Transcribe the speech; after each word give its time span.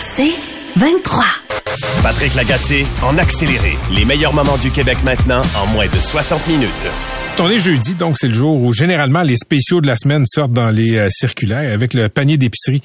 C'est 0.00 0.34
23. 0.76 1.24
Patrick 2.02 2.34
Lagacé 2.34 2.86
en 3.02 3.18
accéléré. 3.18 3.76
Les 3.90 4.04
meilleurs 4.04 4.32
moments 4.32 4.56
du 4.56 4.70
Québec 4.70 4.98
maintenant 5.04 5.42
en 5.56 5.66
moins 5.72 5.88
de 5.88 5.96
60 5.96 6.46
minutes. 6.46 6.86
On 7.38 7.50
est 7.50 7.58
jeudi, 7.58 7.94
donc 7.94 8.16
c'est 8.18 8.28
le 8.28 8.34
jour 8.34 8.62
où 8.62 8.72
généralement 8.72 9.22
les 9.22 9.36
spéciaux 9.36 9.82
de 9.82 9.86
la 9.86 9.96
semaine 9.96 10.24
sortent 10.26 10.54
dans 10.54 10.70
les 10.70 10.96
euh, 10.96 11.08
circulaires 11.10 11.70
avec 11.70 11.92
le 11.92 12.08
panier 12.08 12.38
d'épicerie 12.38 12.80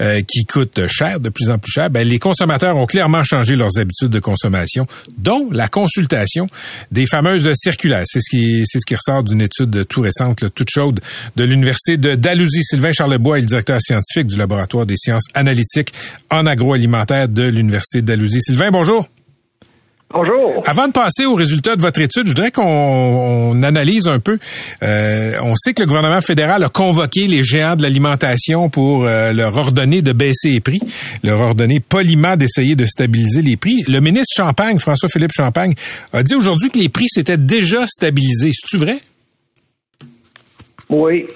euh, 0.00 0.22
qui 0.22 0.44
coûte 0.44 0.86
cher, 0.86 1.18
de 1.18 1.28
plus 1.30 1.50
en 1.50 1.58
plus 1.58 1.72
cher. 1.72 1.90
Ben, 1.90 2.06
les 2.06 2.20
consommateurs 2.20 2.76
ont 2.76 2.86
clairement 2.86 3.24
changé 3.24 3.56
leurs 3.56 3.76
habitudes 3.76 4.10
de 4.10 4.20
consommation, 4.20 4.86
dont 5.18 5.48
la 5.50 5.66
consultation 5.66 6.46
des 6.92 7.06
fameuses 7.06 7.50
circulaires. 7.54 8.04
C'est 8.06 8.20
ce 8.20 8.30
qui 8.30 8.62
c'est 8.66 8.78
ce 8.78 8.86
qui 8.86 8.94
ressort 8.94 9.24
d'une 9.24 9.40
étude 9.40 9.84
tout 9.88 10.02
récente, 10.02 10.44
toute 10.54 10.70
chaude, 10.70 11.00
de 11.34 11.42
l'université 11.42 11.96
de 11.96 12.14
Dalhousie. 12.14 12.62
Sylvain 12.62 12.92
Charlebois 12.92 13.38
est 13.38 13.42
le 13.42 13.46
directeur 13.48 13.82
scientifique 13.82 14.28
du 14.28 14.38
laboratoire 14.38 14.86
des 14.86 14.96
sciences 14.96 15.24
analytiques 15.34 15.92
en 16.30 16.46
agroalimentaire 16.46 17.28
de 17.28 17.42
l'université 17.42 18.00
de 18.00 18.06
Dalhousie. 18.06 18.42
Sylvain, 18.42 18.70
bonjour. 18.70 19.08
Bonjour. 20.10 20.62
Avant 20.64 20.88
de 20.88 20.92
passer 20.92 21.26
aux 21.26 21.34
résultats 21.34 21.76
de 21.76 21.82
votre 21.82 22.00
étude, 22.00 22.24
je 22.24 22.30
voudrais 22.30 22.50
qu'on 22.50 23.62
analyse 23.62 24.08
un 24.08 24.20
peu. 24.20 24.38
Euh, 24.82 25.32
on 25.42 25.54
sait 25.54 25.74
que 25.74 25.82
le 25.82 25.86
gouvernement 25.86 26.22
fédéral 26.22 26.64
a 26.64 26.70
convoqué 26.70 27.26
les 27.26 27.44
géants 27.44 27.76
de 27.76 27.82
l'alimentation 27.82 28.70
pour 28.70 29.04
euh, 29.04 29.32
leur 29.34 29.54
ordonner 29.54 30.00
de 30.00 30.12
baisser 30.12 30.52
les 30.52 30.60
prix, 30.60 30.80
leur 31.22 31.42
ordonner 31.42 31.80
poliment 31.80 32.36
d'essayer 32.36 32.74
de 32.74 32.86
stabiliser 32.86 33.42
les 33.42 33.58
prix. 33.58 33.82
Le 33.86 34.00
ministre 34.00 34.34
Champagne, 34.34 34.78
François-Philippe 34.78 35.32
Champagne, 35.32 35.74
a 36.14 36.22
dit 36.22 36.34
aujourd'hui 36.34 36.70
que 36.70 36.78
les 36.78 36.88
prix 36.88 37.08
s'étaient 37.08 37.36
déjà 37.36 37.86
stabilisés. 37.86 38.52
C'est-tu 38.54 38.78
vrai? 38.78 39.00
Oui. 40.88 41.26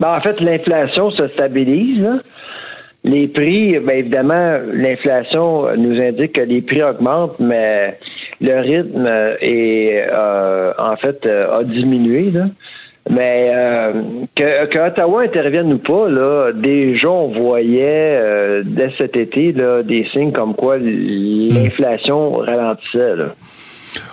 Ben, 0.00 0.16
en 0.16 0.20
fait, 0.20 0.40
l'inflation 0.40 1.10
se 1.10 1.28
stabilise. 1.28 2.08
Les 3.04 3.26
prix, 3.26 3.78
bien 3.80 3.96
évidemment, 3.96 4.58
l'inflation 4.72 5.76
nous 5.76 6.00
indique 6.00 6.34
que 6.34 6.42
les 6.42 6.60
prix 6.60 6.84
augmentent, 6.84 7.40
mais 7.40 7.98
le 8.40 8.60
rythme 8.60 9.08
est 9.40 10.06
euh, 10.12 10.72
en 10.78 10.96
fait 10.96 11.26
euh, 11.26 11.58
a 11.58 11.64
diminué. 11.64 12.30
Là. 12.30 12.44
Mais 13.10 13.50
euh, 13.52 13.92
que, 14.36 14.66
que, 14.66 14.78
Ottawa 14.78 15.22
intervienne 15.22 15.72
ou 15.72 15.78
pas, 15.78 16.08
là, 16.08 16.52
déjà 16.52 17.10
on 17.10 17.28
voyait 17.28 18.62
dès 18.64 18.92
cet 18.96 19.16
été 19.16 19.50
là, 19.50 19.82
des 19.82 20.06
signes 20.12 20.30
comme 20.30 20.54
quoi 20.54 20.78
l'inflation 20.78 22.34
ralentissait. 22.34 23.16
Là. 23.16 23.34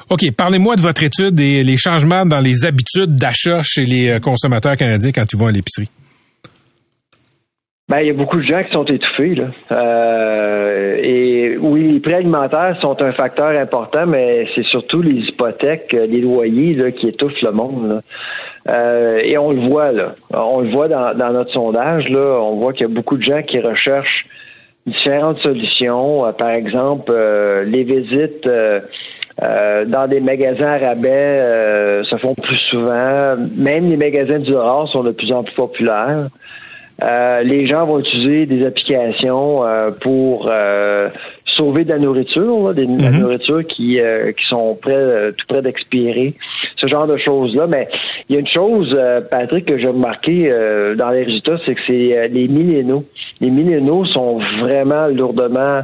OK, 0.10 0.32
parlez-moi 0.36 0.76
de 0.76 0.82
votre 0.82 1.04
étude 1.04 1.40
et 1.40 1.64
les 1.64 1.78
changements 1.78 2.26
dans 2.26 2.40
les 2.40 2.66
habitudes 2.66 3.16
d'achat 3.16 3.62
chez 3.64 3.86
les 3.86 4.20
consommateurs 4.20 4.76
canadiens 4.76 5.12
quand 5.12 5.26
ils 5.32 5.38
vont 5.38 5.48
à 5.48 5.52
l'épicerie. 5.52 5.90
Ben, 7.90 8.02
il 8.02 8.08
y 8.08 8.10
a 8.12 8.14
beaucoup 8.14 8.38
de 8.38 8.44
gens 8.44 8.64
qui 8.64 8.72
sont 8.72 8.86
étouffés. 8.86 9.34
Là. 9.34 9.46
Euh, 9.72 10.96
et 11.02 11.58
oui, 11.58 11.92
les 11.92 12.00
prix 12.00 12.14
alimentaires 12.14 12.78
sont 12.82 13.02
un 13.02 13.12
facteur 13.12 13.60
important, 13.60 14.06
mais 14.06 14.48
c'est 14.54 14.64
surtout 14.66 15.02
les 15.02 15.22
hypothèques, 15.22 15.92
les 15.94 16.22
loyers 16.22 16.76
là, 16.76 16.92
qui 16.92 17.08
étouffent 17.08 17.42
le 17.42 17.52
monde. 17.52 18.02
Euh, 18.68 19.22
et 19.24 19.40
on 19.40 19.52
le 19.52 19.68
voit 19.68 19.92
là. 19.92 20.14
On 20.32 20.62
le 20.62 20.70
voit 20.70 20.88
dans, 20.88 21.34
notre 21.34 21.52
sondage. 21.52 22.08
Là, 22.10 22.40
on 22.40 22.58
voit 22.58 22.74
qu'il 22.74 22.84
y 22.84 22.92
a 22.92 22.94
beaucoup 22.94 23.18
de 23.18 23.24
gens 23.24 23.42
qui 23.42 23.60
recherchent 23.60 24.28
différentes 24.86 25.40
solutions. 25.40 26.28
Euh, 26.28 26.32
par 26.32 26.52
exemple, 26.52 27.12
euh, 27.12 27.64
les 27.64 27.84
visites. 27.84 28.48
Euh, 28.48 28.82
dans 29.86 30.06
des 30.06 30.20
magasins 30.20 30.68
à 30.68 30.78
rabais 30.78 32.04
se 32.04 32.18
font 32.18 32.36
plus 32.36 32.58
souvent. 32.58 33.38
Même 33.56 33.90
les 33.90 33.96
magasins 33.96 34.40
du 34.40 34.54
rare 34.54 34.90
sont 34.90 35.02
de 35.02 35.12
plus 35.12 35.32
en 35.32 35.44
plus 35.44 35.56
populaires. 35.56 36.28
Euh, 37.04 37.44
les 37.44 37.68
gens 37.68 37.86
vont 37.86 38.00
utiliser 38.00 38.46
des 38.46 38.66
applications 38.66 39.66
euh, 39.66 39.92
pour 39.92 40.50
euh, 40.50 41.10
sauver 41.46 41.84
de 41.84 41.92
la 41.92 42.00
nourriture, 42.00 42.74
des, 42.74 42.86
de 42.86 43.02
la 43.02 43.12
mhm. 43.12 43.20
nourriture 43.20 43.66
qui, 43.66 44.00
qui 44.00 44.46
sont 44.48 44.76
prêts, 44.76 45.32
tout 45.38 45.46
près 45.48 45.62
d'expirer, 45.62 46.34
ce 46.76 46.88
genre 46.88 47.08
de 47.08 47.18
choses-là. 47.18 47.68
Mais 47.68 47.88
il 48.28 48.36
y 48.36 48.38
a 48.38 48.42
une 48.42 48.48
chose, 48.48 49.00
Patrick, 49.30 49.66
que 49.66 49.78
j'ai 49.78 49.88
remarqué 49.88 50.54
dans 50.98 51.10
les 51.10 51.24
résultats, 51.24 51.58
c'est 51.66 51.76
que 51.76 51.82
c'est 51.86 52.30
les 52.30 52.48
millénaux. 52.48 53.04
Les 53.42 53.50
millénaux 53.50 54.06
sont 54.06 54.40
vraiment 54.62 55.08
lourdement 55.08 55.82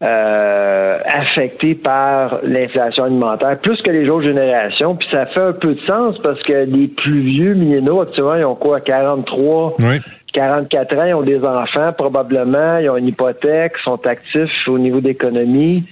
affectés 0.00 1.76
par 1.76 2.40
l'inflation 2.42 3.04
alimentaire, 3.04 3.56
plus 3.60 3.80
que 3.80 3.92
les 3.92 4.08
autres 4.08 4.26
générations. 4.26 4.96
Puis 4.96 5.06
ça 5.12 5.26
fait 5.26 5.40
un 5.40 5.52
peu 5.52 5.74
de 5.74 5.80
sens 5.82 6.18
parce 6.18 6.42
que 6.42 6.64
les 6.64 6.88
plus 6.88 7.20
vieux 7.20 7.54
millénaux, 7.54 8.00
actuellement, 8.00 8.34
ils 8.34 8.46
ont 8.46 8.56
quoi, 8.56 8.80
43, 8.80 9.76
oui. 9.78 10.00
44 10.32 10.96
ans, 10.96 11.04
ils 11.04 11.14
ont 11.14 11.22
des 11.22 11.44
enfants 11.44 11.92
probablement, 11.96 12.78
ils 12.78 12.90
ont 12.90 12.96
une 12.96 13.08
hypothèque, 13.08 13.72
sont 13.84 14.06
actifs 14.06 14.66
au 14.66 14.78
niveau 14.78 15.00
d'économie. 15.00 15.84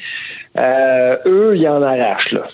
Euh, 0.58 1.16
eux, 1.26 1.56
ils 1.56 1.68
en 1.68 1.82
arrachent 1.82 2.32
là. 2.32 2.46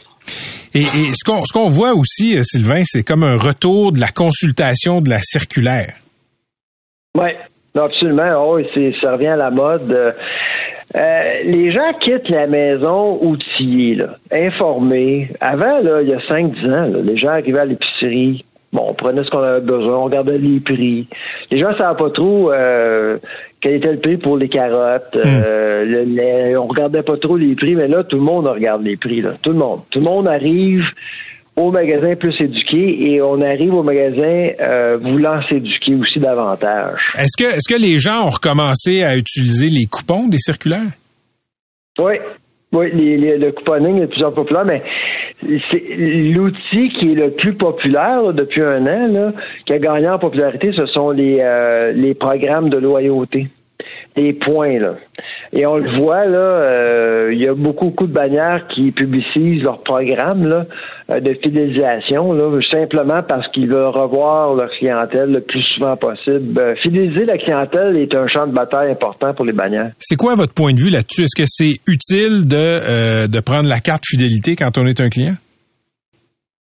Et, 0.75 0.85
ce 0.85 1.25
qu'on 1.25 1.43
ce 1.45 1.53
qu'on 1.53 1.69
voit 1.69 1.95
aussi, 1.95 2.37
euh, 2.37 2.43
Sylvain, 2.43 2.83
c'est 2.85 3.03
comme 3.03 3.23
un 3.23 3.39
retour 3.39 3.93
de 3.93 4.01
la 4.01 4.09
consultation 4.09 5.01
de 5.01 5.09
la 5.09 5.23
circulaire. 5.23 5.95
Oui, 7.17 7.31
absolument. 7.75 8.33
Oh, 8.37 8.61
ça 9.01 9.13
revient 9.13 9.29
à 9.29 9.37
la 9.37 9.51
mode. 9.51 10.15
Euh, 10.95 11.43
les 11.45 11.73
gens 11.73 11.93
quittent 12.01 12.29
la 12.29 12.47
maison 12.47 13.19
outillés, 13.23 13.95
là, 13.97 14.17
informés. 14.31 15.31
Avant, 15.41 15.81
là, 15.81 16.03
il 16.03 16.09
y 16.09 16.15
a 16.15 16.19
5-10 16.19 16.73
ans, 16.73 17.03
les 17.03 17.17
gens 17.17 17.31
arrivaient 17.31 17.61
à 17.61 17.65
l'épicerie, 17.65 18.45
Bon, 18.77 18.89
on 18.91 18.93
prenait 18.93 19.25
ce 19.25 19.31
qu'on 19.31 19.43
avait 19.43 19.65
besoin, 19.65 19.97
on 19.97 20.05
regardait 20.05 20.37
les 20.37 20.61
prix. 20.61 21.09
Les 21.51 21.61
gens 21.63 21.71
ne 21.71 21.79
savaient 21.79 21.97
pas 21.97 22.11
trop 22.11 22.53
euh, 22.53 23.17
quel 23.59 23.77
était 23.77 23.93
le 23.93 23.99
prix 23.99 24.19
pour 24.19 24.37
les 24.37 24.51
carottes. 24.51 25.15
Hmm. 25.15 25.23
Euh, 25.25 25.85
le 25.87 26.03
lait. 26.03 26.57
On 26.59 26.67
regardait 26.67 27.03
pas 27.03 27.17
trop 27.17 27.39
les 27.39 27.55
prix, 27.55 27.75
mais 27.75 27.87
là, 27.87 28.05
tout 28.05 28.17
le 28.17 28.23
monde 28.23 28.47
regarde 28.47 28.85
les 28.85 28.99
prix. 28.99 29.23
Là. 29.23 29.31
Tout 29.41 29.53
le 29.53 29.59
monde. 29.59 29.81
Tout 29.91 30.01
le 30.01 30.05
monde 30.05 30.29
arrive 30.29 30.83
au 31.57 31.71
magasin 31.71 32.15
plus 32.17 32.35
éduqué 32.39 33.13
et 33.13 33.23
on 33.23 33.41
arrive 33.41 33.73
au 33.73 33.83
magasin 33.83 34.51
euh, 34.61 34.99
voulant 34.99 35.41
s'éduquer 35.49 35.95
aussi 35.95 36.19
davantage. 36.21 36.99
Est-ce 37.19 37.43
que 37.43 37.57
est-ce 37.57 37.75
que 37.75 37.81
les 37.81 37.99
gens 37.99 38.27
ont 38.27 38.31
recommencé 38.31 39.05
à 39.05 39.17
utiliser 39.17 39.71
les 39.71 39.87
coupons 39.87 40.29
des 40.29 40.39
circulaires? 40.39 40.93
Oui. 41.99 42.17
Oui, 42.73 42.91
le 42.93 43.51
couponing 43.53 43.97
est 43.97 44.01
de 44.03 44.07
plus 44.07 44.25
en 44.25 44.33
plus 44.33 44.43
populaire, 44.43 44.67
mais 44.67 44.83
c'est 45.41 45.97
l'outil 45.97 46.89
qui 46.91 47.13
est 47.13 47.15
le 47.15 47.31
plus 47.31 47.55
populaire 47.55 48.33
depuis 48.33 48.63
un 48.63 48.87
an, 48.87 49.13
là, 49.13 49.33
qui 49.65 49.73
a 49.73 49.79
gagné 49.79 50.09
en 50.09 50.19
popularité, 50.19 50.73
ce 50.73 50.87
sont 50.87 51.11
les, 51.11 51.39
euh, 51.41 51.93
les 51.93 52.15
programmes 52.15 52.71
de 52.71 52.79
loyauté. 52.79 53.49
Les 54.17 54.33
points, 54.33 54.79
là. 54.79 54.95
Et 55.53 55.67
on 55.67 55.77
le 55.77 56.01
voit, 56.01 56.27
là, 56.27 56.39
euh, 56.39 57.31
il 57.33 57.39
y 57.39 57.47
a 57.47 57.55
beaucoup, 57.55 57.87
beaucoup 57.87 58.07
de 58.07 58.13
bannières 58.13 58.67
qui 58.69 58.91
publicisent 58.91 59.63
leurs 59.63 59.83
programmes 59.83 60.47
là, 60.47 60.65
euh, 61.11 61.21
de 61.21 61.35
fidélisation, 61.35 62.33
là, 62.33 62.61
simplement 62.71 63.23
parce 63.23 63.47
qu'ils 63.53 63.69
veulent 63.69 63.87
revoir 63.89 64.55
leur 64.55 64.71
clientèle 64.71 65.33
le 65.33 65.41
plus 65.41 65.63
souvent 65.63 65.97
possible. 65.97 66.75
fidéliser 66.83 67.25
la 67.27 67.39
clientèle 67.39 67.97
est 67.97 68.15
un 68.15 68.27
champ 68.29 68.47
de 68.47 68.53
bataille 68.53 68.91
important 68.91 69.35
pour 69.35 69.45
les 69.45 69.53
bannières. 69.53 69.93
C'est 69.99 70.17
quoi 70.17 70.35
votre 70.35 70.55
point 70.55 70.73
de 70.73 70.81
vue 70.81 70.91
là-dessus? 70.91 71.25
Est-ce 71.25 71.37
que 71.37 71.47
c'est 71.47 71.79
utile 71.87 72.49
de, 72.49 73.27
de 73.27 73.41
prendre 73.41 73.69
la 73.69 73.81
carte 73.81 74.05
fidélité 74.07 74.57
quand 74.57 74.79
on 74.79 74.87
est 74.87 75.01
un 75.01 75.11
client? 75.11 75.35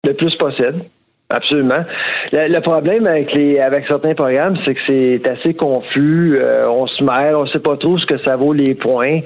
Le 0.05 0.12
plus 0.12 0.34
possible. 0.37 0.84
Absolument. 1.30 1.84
Le, 2.32 2.58
problème 2.60 3.06
avec 3.06 3.34
les 3.34 3.58
avec 3.58 3.84
certains 3.86 4.14
programmes, 4.14 4.56
c'est 4.64 4.75
que 4.75 4.80
c'est 4.86 5.28
assez 5.28 5.52
confus. 5.52 6.38
Euh, 6.40 6.66
on 6.70 6.86
se 6.86 7.04
mêle, 7.04 7.36
on 7.36 7.46
sait 7.46 7.58
pas 7.58 7.76
trop 7.76 7.98
ce 7.98 8.06
que 8.06 8.16
ça 8.16 8.36
vaut 8.36 8.54
les 8.54 8.75
points. 8.75 9.20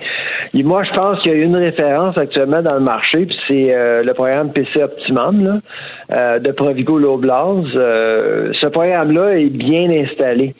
Et 0.52 0.64
moi, 0.64 0.82
je 0.82 0.90
pense 1.00 1.20
qu'il 1.20 1.30
y 1.30 1.34
a 1.36 1.38
une 1.38 1.56
référence 1.56 2.18
actuellement 2.18 2.60
dans 2.60 2.74
le 2.74 2.80
marché, 2.80 3.24
puis 3.24 3.38
c'est 3.46 3.72
euh, 3.72 4.02
le 4.02 4.14
programme 4.14 4.50
PC 4.50 4.82
Optimum 4.82 5.44
là, 5.44 5.58
euh, 6.10 6.38
de 6.40 6.50
Provigo 6.50 6.98
Loblaz. 6.98 7.70
ce 7.72 8.66
programme-là 8.66 9.38
est 9.38 9.56
bien 9.56 9.88
installé. 9.90 10.56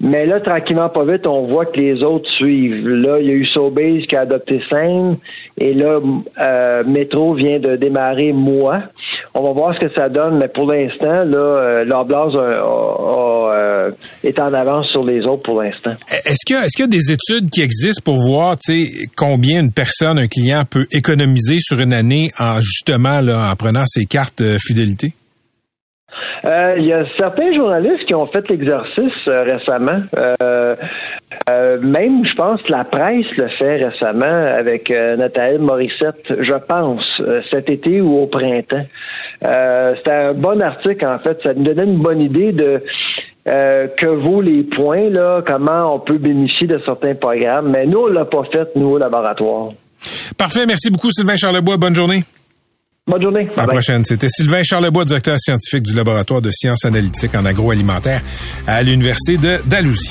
Mais 0.00 0.26
là, 0.26 0.38
tranquillement, 0.38 0.88
pas 0.90 1.04
vite, 1.04 1.26
on 1.26 1.42
voit 1.42 1.66
que 1.66 1.80
les 1.80 2.04
autres 2.04 2.30
suivent. 2.30 2.88
Là, 2.88 3.16
il 3.18 3.26
y 3.26 3.30
a 3.30 3.34
eu 3.34 3.46
Sobase 3.46 4.06
qui 4.06 4.14
a 4.14 4.20
adopté 4.20 4.60
Seine, 4.70 5.16
et 5.58 5.72
là, 5.72 5.98
Metro 6.86 7.32
vient 7.34 7.58
de 7.58 7.74
démarrer 7.74 8.32
Moi. 8.32 8.78
On 9.34 9.42
va 9.42 9.50
voir 9.50 9.74
ce 9.74 9.86
que 9.86 9.92
ça 9.92 10.08
donne, 10.08 10.38
mais 10.38 10.48
pour 10.48 10.70
l'instant, 10.70 10.83
là, 11.00 11.36
euh, 11.36 11.84
l'Oblast 11.84 12.34
euh, 12.36 13.90
est 14.22 14.38
en 14.38 14.52
avance 14.52 14.88
sur 14.88 15.04
les 15.04 15.22
autres 15.24 15.42
pour 15.42 15.62
l'instant. 15.62 15.94
Est-ce 16.24 16.44
qu'il 16.46 16.56
y, 16.56 16.58
est 16.58 16.78
y, 16.78 16.82
a 16.82 16.86
des 16.86 17.12
études 17.12 17.50
qui 17.50 17.62
existent 17.62 18.02
pour 18.04 18.18
voir 18.26 18.56
combien 19.16 19.60
une 19.60 19.72
personne, 19.72 20.18
un 20.18 20.28
client 20.28 20.64
peut 20.68 20.86
économiser 20.92 21.58
sur 21.60 21.80
une 21.80 21.92
année 21.92 22.30
en 22.38 22.60
justement 22.60 23.20
là, 23.20 23.50
en 23.50 23.56
prenant 23.56 23.84
ses 23.86 24.04
cartes 24.04 24.42
fidélité? 24.58 25.12
Euh, 26.44 26.74
il 26.78 26.86
y 26.86 26.92
a 26.92 27.04
certains 27.18 27.52
journalistes 27.54 28.04
qui 28.06 28.14
ont 28.14 28.26
fait 28.26 28.46
l'exercice 28.48 29.26
euh, 29.28 29.42
récemment. 29.44 30.00
Euh, 30.16 30.76
même, 31.48 32.26
je 32.26 32.34
pense 32.34 32.60
la 32.68 32.84
presse 32.84 33.26
le 33.36 33.48
fait 33.58 33.84
récemment 33.84 34.54
avec 34.58 34.90
Nathalie 34.90 35.58
Morissette, 35.58 36.32
je 36.40 36.54
pense, 36.66 37.04
cet 37.50 37.70
été 37.70 38.00
ou 38.00 38.18
au 38.18 38.26
printemps. 38.26 38.86
C'était 39.40 40.10
un 40.10 40.32
bon 40.32 40.62
article, 40.62 41.06
en 41.06 41.18
fait. 41.18 41.38
Ça 41.42 41.52
nous 41.54 41.64
donnait 41.64 41.84
une 41.84 41.98
bonne 41.98 42.20
idée 42.20 42.52
de 42.52 42.82
que 43.44 44.06
vaut 44.06 44.40
les 44.40 44.62
points, 44.62 45.10
là, 45.10 45.42
comment 45.46 45.94
on 45.94 45.98
peut 45.98 46.16
bénéficier 46.16 46.66
de 46.66 46.80
certains 46.82 47.14
programmes. 47.14 47.72
Mais 47.72 47.84
nous, 47.84 47.98
on 47.98 48.06
l'a 48.06 48.24
pas 48.24 48.44
fait, 48.50 48.68
nous, 48.76 48.92
au 48.92 48.98
laboratoire. 48.98 49.72
Parfait. 50.38 50.64
Merci 50.66 50.90
beaucoup, 50.90 51.10
Sylvain 51.12 51.36
Charlebois. 51.36 51.76
Bonne 51.76 51.94
journée. 51.94 52.24
Bonne 53.06 53.22
journée. 53.22 53.48
À 53.54 53.62
la 53.62 53.66
prochaine. 53.66 54.02
C'était 54.02 54.30
Sylvain 54.30 54.62
Charlebois, 54.62 55.04
directeur 55.04 55.38
scientifique 55.38 55.82
du 55.82 55.94
laboratoire 55.94 56.40
de 56.40 56.50
sciences 56.50 56.86
analytiques 56.86 57.34
en 57.34 57.44
agroalimentaire 57.44 58.22
à 58.66 58.82
l'Université 58.82 59.36
de 59.36 59.58
Dalhousie. 59.68 60.10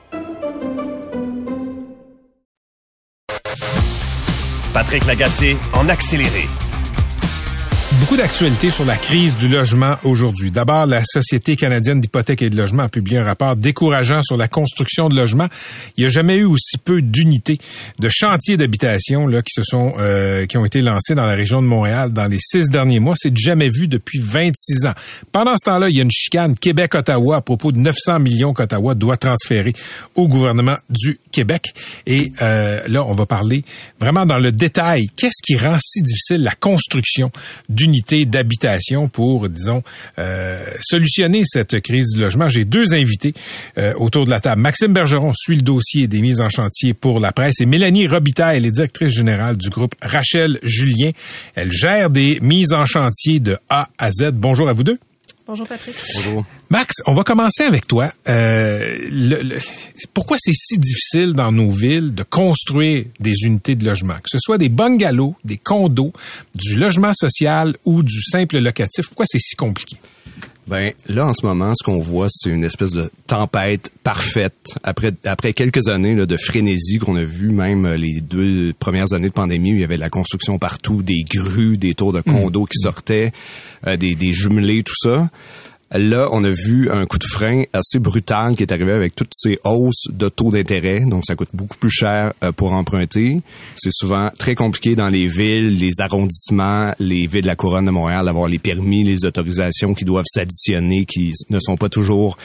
Patrick 4.73 5.05
Lagacé 5.05 5.57
en 5.73 5.89
accéléré. 5.89 6.47
Beaucoup 7.99 8.15
d'actualités 8.15 8.71
sur 8.71 8.85
la 8.85 8.95
crise 8.95 9.35
du 9.35 9.49
logement 9.49 9.97
aujourd'hui. 10.05 10.49
D'abord, 10.49 10.85
la 10.85 11.03
Société 11.03 11.57
canadienne 11.57 11.99
d'hypothèques 11.99 12.41
et 12.41 12.49
de 12.49 12.55
logement 12.55 12.83
a 12.83 12.89
publié 12.89 13.17
un 13.17 13.25
rapport 13.25 13.57
décourageant 13.57 14.23
sur 14.23 14.37
la 14.37 14.47
construction 14.47 15.09
de 15.09 15.15
logements. 15.15 15.47
Il 15.97 16.01
n'y 16.01 16.05
a 16.05 16.09
jamais 16.09 16.37
eu 16.37 16.45
aussi 16.45 16.77
peu 16.77 17.01
d'unités, 17.01 17.59
de 17.99 18.09
chantiers 18.09 18.55
d'habitation 18.55 19.27
là 19.27 19.41
qui 19.41 19.53
se 19.53 19.63
sont 19.63 19.93
euh, 19.99 20.45
qui 20.45 20.57
ont 20.57 20.63
été 20.63 20.81
lancés 20.81 21.15
dans 21.15 21.25
la 21.25 21.33
région 21.33 21.61
de 21.61 21.67
Montréal 21.67 22.13
dans 22.13 22.27
les 22.27 22.39
six 22.39 22.69
derniers 22.69 23.01
mois. 23.01 23.15
C'est 23.17 23.35
jamais 23.35 23.67
vu 23.67 23.89
depuis 23.89 24.19
26 24.19 24.85
ans. 24.85 24.93
Pendant 25.33 25.57
ce 25.57 25.65
temps-là, 25.65 25.89
il 25.89 25.97
y 25.97 25.99
a 25.99 26.03
une 26.03 26.11
chicane 26.11 26.55
Québec-Ottawa 26.55 27.35
à 27.35 27.41
propos 27.41 27.73
de 27.73 27.77
900 27.77 28.19
millions 28.19 28.53
qu'Ottawa 28.53 28.95
doit 28.95 29.17
transférer 29.17 29.73
au 30.15 30.29
gouvernement 30.29 30.77
du 30.89 31.19
Québec. 31.33 31.73
Et 32.07 32.31
euh, 32.41 32.79
là, 32.87 33.03
on 33.05 33.13
va 33.13 33.25
parler 33.25 33.65
vraiment 33.99 34.25
dans 34.25 34.39
le 34.39 34.53
détail. 34.53 35.09
Qu'est-ce 35.17 35.41
qui 35.43 35.57
rend 35.57 35.77
si 35.81 36.01
difficile 36.01 36.41
la 36.41 36.55
construction 36.55 37.31
d'unités 37.81 38.25
d'habitation 38.25 39.07
pour, 39.07 39.49
disons, 39.49 39.81
euh, 40.19 40.63
solutionner 40.81 41.41
cette 41.45 41.79
crise 41.81 42.11
du 42.13 42.21
logement? 42.21 42.47
J'ai 42.47 42.65
deux 42.65 42.93
invités 42.93 43.33
euh, 43.77 43.93
autour 43.95 44.25
de 44.25 44.29
la 44.29 44.39
table. 44.39 44.61
Maxime 44.61 44.93
Bergeron 44.93 45.33
suit 45.35 45.55
le 45.55 45.63
dossier 45.63 46.07
des 46.07 46.21
mises 46.21 46.41
en 46.41 46.49
chantier 46.49 46.93
pour 46.93 47.19
la 47.19 47.31
presse 47.31 47.59
et 47.59 47.65
Mélanie 47.65 48.07
Robitaille, 48.07 48.57
elle 48.57 48.65
est 48.65 48.71
directrice 48.71 49.11
générale 49.11 49.57
du 49.57 49.69
groupe 49.69 49.95
Rachel 50.01 50.59
Julien. 50.63 51.11
Elle 51.55 51.71
gère 51.71 52.09
des 52.09 52.39
mises 52.41 52.73
en 52.73 52.85
chantier 52.85 53.39
de 53.39 53.57
A 53.69 53.87
à 53.97 54.11
Z. 54.11 54.31
Bonjour 54.33 54.69
à 54.69 54.73
vous 54.73 54.83
deux. 54.83 54.99
Bonjour 55.51 55.67
Patrick. 55.67 55.97
Bonjour. 56.15 56.45
Max, 56.69 57.01
on 57.07 57.13
va 57.13 57.25
commencer 57.25 57.63
avec 57.63 57.85
toi. 57.85 58.09
Euh, 58.29 59.59
pourquoi 60.13 60.37
c'est 60.39 60.53
si 60.53 60.77
difficile 60.77 61.33
dans 61.33 61.51
nos 61.51 61.69
villes 61.69 62.15
de 62.15 62.23
construire 62.23 63.03
des 63.19 63.33
unités 63.43 63.75
de 63.75 63.83
logement, 63.83 64.13
que 64.13 64.29
ce 64.29 64.37
soit 64.39 64.57
des 64.57 64.69
bungalows, 64.69 65.35
des 65.43 65.57
condos, 65.57 66.13
du 66.55 66.77
logement 66.77 67.13
social 67.13 67.75
ou 67.83 68.01
du 68.01 68.21
simple 68.21 68.59
locatif? 68.59 69.07
Pourquoi 69.07 69.25
c'est 69.27 69.39
si 69.39 69.57
compliqué? 69.57 69.97
Ben 70.67 70.93
là 71.07 71.27
en 71.27 71.33
ce 71.33 71.45
moment, 71.45 71.73
ce 71.75 71.83
qu'on 71.83 71.99
voit, 71.99 72.27
c'est 72.29 72.49
une 72.49 72.63
espèce 72.63 72.91
de 72.91 73.11
tempête 73.27 73.91
parfaite 74.03 74.75
après 74.83 75.11
après 75.25 75.53
quelques 75.53 75.87
années 75.87 76.15
là, 76.15 76.25
de 76.25 76.37
frénésie 76.37 76.99
qu'on 76.99 77.15
a 77.15 77.23
vu, 77.23 77.49
même 77.49 77.87
les 77.87 78.21
deux 78.21 78.73
premières 78.79 79.13
années 79.13 79.29
de 79.29 79.33
pandémie 79.33 79.73
où 79.73 79.75
il 79.75 79.81
y 79.81 79.83
avait 79.83 79.95
de 79.95 80.01
la 80.01 80.09
construction 80.09 80.59
partout, 80.59 81.01
des 81.01 81.23
grues, 81.23 81.77
des 81.77 81.95
tours 81.95 82.13
de 82.13 82.19
mmh. 82.19 82.31
condos 82.31 82.65
qui 82.65 82.77
sortaient, 82.77 83.31
euh, 83.87 83.97
des, 83.97 84.15
des 84.15 84.33
jumelés, 84.33 84.83
tout 84.83 84.95
ça. 84.97 85.29
Là, 85.93 86.29
on 86.31 86.43
a 86.45 86.49
vu 86.49 86.89
un 86.89 87.05
coup 87.05 87.17
de 87.17 87.25
frein 87.25 87.63
assez 87.73 87.99
brutal 87.99 88.55
qui 88.55 88.63
est 88.63 88.71
arrivé 88.71 88.93
avec 88.93 89.13
toutes 89.13 89.33
ces 89.35 89.59
hausses 89.65 90.07
de 90.09 90.29
taux 90.29 90.49
d'intérêt. 90.49 91.01
Donc, 91.01 91.25
ça 91.25 91.35
coûte 91.35 91.49
beaucoup 91.53 91.77
plus 91.77 91.89
cher 91.89 92.31
euh, 92.43 92.53
pour 92.53 92.71
emprunter. 92.71 93.41
C'est 93.75 93.91
souvent 93.91 94.29
très 94.37 94.55
compliqué 94.55 94.95
dans 94.95 95.09
les 95.09 95.27
villes, 95.27 95.77
les 95.77 95.99
arrondissements, 95.99 96.93
les 96.99 97.27
villes 97.27 97.41
de 97.41 97.47
la 97.47 97.57
couronne 97.57 97.85
de 97.85 97.91
Montréal 97.91 98.25
d'avoir 98.25 98.47
les 98.47 98.59
permis, 98.59 99.03
les 99.03 99.25
autorisations 99.25 99.93
qui 99.93 100.05
doivent 100.05 100.25
s'additionner, 100.27 101.05
qui 101.05 101.33
ne 101.49 101.59
sont 101.59 101.75
pas 101.75 101.89
toujours 101.89 102.37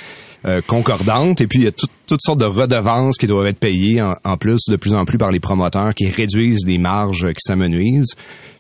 euh, 0.45 0.61
concordantes. 0.67 1.41
Et 1.41 1.47
puis, 1.47 1.61
il 1.61 1.65
y 1.67 1.69
a 1.69 1.73
toutes 1.73 2.23
sortes 2.23 2.41
de 2.41 2.47
redevances 2.47 3.17
qui 3.17 3.29
doivent 3.29 3.47
être 3.47 3.61
payées 3.61 4.03
en, 4.03 4.37
plus, 4.37 4.63
de 4.69 4.75
plus 4.75 4.93
en 4.93 5.05
plus 5.05 5.19
par 5.19 5.31
les 5.31 5.41
promoteurs 5.41 5.95
qui 5.95 6.09
réduisent 6.09 6.67
les 6.67 6.79
marges 6.79 7.29
qui 7.29 7.43
s'amenuisent. 7.47 8.15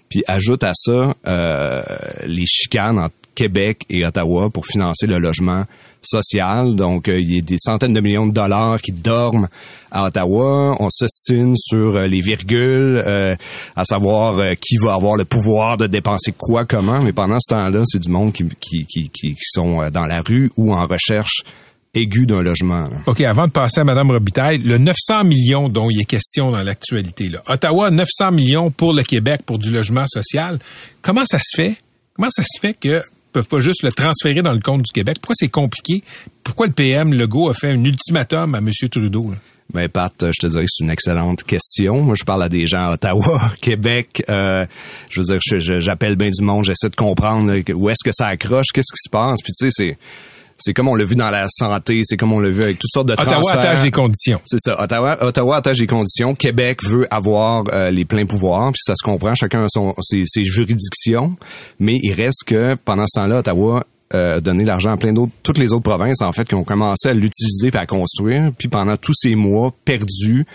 Puis 0.09 0.23
ajoute 0.29 0.62
à 0.62 0.73
ça 0.75 1.17
euh, 1.27 1.83
les 2.27 2.47
chicanes 2.47 3.09
Québec 3.37 3.85
et 3.91 4.05
Ottawa 4.05 4.50
pour 4.50 4.67
financer 4.67 5.06
le 5.06 5.19
logement 5.19 5.65
social. 6.03 6.75
Donc, 6.75 7.09
euh, 7.09 7.21
il 7.21 7.35
y 7.35 7.38
a 7.38 7.43
des 7.43 7.59
centaines 7.59 7.93
de 7.93 8.00
millions 8.00 8.27
de 8.27 8.33
dollars 8.33 8.81
qui 8.81 8.93
dorment 8.93 9.49
à 9.91 10.06
Ottawa. 10.06 10.77
On 10.81 10.88
s'estime 10.91 11.55
sur 11.56 11.97
euh, 11.97 12.06
les 12.06 12.21
virgules, 12.21 13.03
euh, 13.06 13.37
à 13.77 13.85
savoir 13.85 14.56
qui 14.61 14.77
va 14.79 14.94
avoir 14.94 15.17
le 15.17 15.25
pouvoir 15.25 15.77
de 15.77 15.87
dépenser 15.87 16.33
quoi, 16.37 16.65
comment. 16.65 17.00
Mais 17.03 17.12
pendant 17.12 17.38
ce 17.38 17.55
temps-là, 17.55 17.83
c'est 17.85 18.00
du 18.00 18.09
monde 18.09 18.33
qui, 18.33 18.44
qui, 18.61 18.87
qui, 18.87 19.11
qui, 19.11 19.35
sont 19.41 19.88
dans 19.91 20.06
la 20.06 20.23
rue 20.23 20.50
ou 20.56 20.73
en 20.73 20.87
recherche 20.87 21.43
aiguë 21.94 22.27
d'un 22.27 22.43
logement. 22.43 22.88
OK, 23.06 23.21
avant 23.23 23.47
de 23.47 23.53
passer 23.53 23.81
à 23.81 23.85
Mme 23.85 24.11
Robitaille, 24.11 24.59
le 24.59 24.79
900 24.79 25.25
millions 25.25 25.69
dont 25.69 25.88
il 25.91 26.00
est 26.00 26.05
question 26.05 26.50
dans 26.50 26.62
l'actualité. 26.62 27.31
Ottawa, 27.49 27.91
900 27.91 28.33
millions 28.33 28.71
pour 28.71 28.93
le 28.93 29.02
Québec 29.02 29.40
pour 29.45 29.59
du 29.59 29.71
logement 29.71 30.07
social. 30.07 30.59
Comment 31.02 31.25
ça 31.26 31.38
se 31.38 31.57
fait? 31.57 31.76
Comment 32.14 32.31
ça 32.31 32.43
se 32.43 32.61
fait 32.61 32.75
que 32.75 33.02
peuvent 33.37 33.49
pas 33.49 33.61
juste 33.61 33.83
le 33.83 33.93
transférer 33.93 34.40
dans 34.40 34.52
le 34.52 34.61
compte 34.61 34.83
du 34.83 34.93
Québec? 34.93 35.19
Pourquoi 35.21 35.35
c'est 35.37 35.50
compliqué? 35.50 36.02
Pourquoi 36.43 36.69
le 36.69 36.73
PM 36.73 37.12
Legault 37.12 37.50
a 37.50 37.55
fait 37.55 37.71
un 37.71 37.85
ultimatum 37.85 38.55
à 38.55 38.59
M. 38.59 38.71
Trudeau? 38.90 39.35
Ben 39.75 39.90
Pat, 39.90 40.14
je 40.21 40.40
te 40.40 40.47
dirais 40.47 40.64
que 40.64 40.71
c'est 40.71 40.85
une 40.85 40.90
excellente 40.90 41.45
question. 41.45 42.00
Moi, 42.00 42.14
je 42.14 42.25
parle 42.25 42.45
à 42.45 42.49
des 42.49 42.66
gens 42.66 42.88
à 42.88 42.95
Ottawa, 42.95 43.52
Québec. 43.61 44.25
Euh, 44.31 44.64
je 45.11 45.21
veux 45.21 45.38
dire, 45.38 45.81
j'appelle 45.81 46.16
bien 46.16 46.31
du 46.31 46.43
monde, 46.43 46.64
j'essaie 46.64 46.88
de 46.88 46.97
comprendre 46.97 47.52
où 47.75 47.90
est-ce 47.90 48.02
que 48.02 48.12
ça 48.14 48.28
accroche, 48.28 48.69
qu'est-ce 48.73 48.95
qui 48.95 49.02
se 49.05 49.11
passe? 49.11 49.40
Puis 49.43 49.52
tu 49.52 49.66
sais, 49.66 49.71
c'est 49.71 49.99
c'est 50.59 50.75
comme 50.75 50.89
on 50.89 50.95
l'a 50.95 51.05
vu 51.05 51.17
dans 51.17 51.31
la 51.31 51.47
santé, 51.49 52.03
c'est 52.05 52.17
comme 52.17 52.33
on 52.33 52.41
l'a 52.41 52.51
vu 52.51 52.63
avec 52.63 52.79
toutes 52.79 52.91
sortes 52.91 53.09
de 53.09 53.13
Ottawa 53.13 53.27
transferts. 53.27 53.59
attache 53.59 53.83
des 53.83 53.91
conditions. 53.91 54.41
C'est 54.45 54.61
ça. 54.61 54.83
Ottawa, 54.83 55.19
Ottawa 55.23 55.57
attache 55.57 55.79
des 55.79 55.87
conditions. 55.87 56.35
Québec 56.35 56.83
veut 56.85 57.07
avoir 57.11 57.65
euh, 57.73 57.91
les 57.91 58.05
pleins 58.05 58.27
pouvoirs, 58.27 58.73
puis 58.73 58.81
ça 58.85 58.95
se 58.97 59.05
comprend. 59.05 59.35
Chacun 59.35 59.65
a 59.65 59.69
son, 59.69 59.95
ses, 60.01 60.25
ses 60.27 60.45
juridictions, 60.45 61.37
mais 61.79 61.99
il 62.03 62.13
reste 62.13 62.45
que 62.47 62.75
pendant 62.85 63.05
ce 63.07 63.21
temps-là, 63.21 63.39
Ottawa 63.39 63.85
euh, 64.15 64.41
donner 64.41 64.65
l'argent 64.65 64.93
à 64.93 64.97
plein 64.97 65.13
d'autres, 65.13 65.33
toutes 65.43 65.59
les 65.59 65.73
autres 65.73 65.83
provinces 65.83 66.23
en 66.23 66.31
fait 66.31 66.47
qui 66.47 66.55
ont 66.55 66.63
commencé 66.63 67.09
à 67.09 67.13
l'utiliser 67.13 67.71
et 67.75 67.77
à 67.77 67.87
construire. 67.87 68.53
Puis 68.57 68.69
pendant 68.69 68.97
tous 68.97 69.15
ces 69.15 69.35
mois 69.35 69.75
perdus 69.85 70.47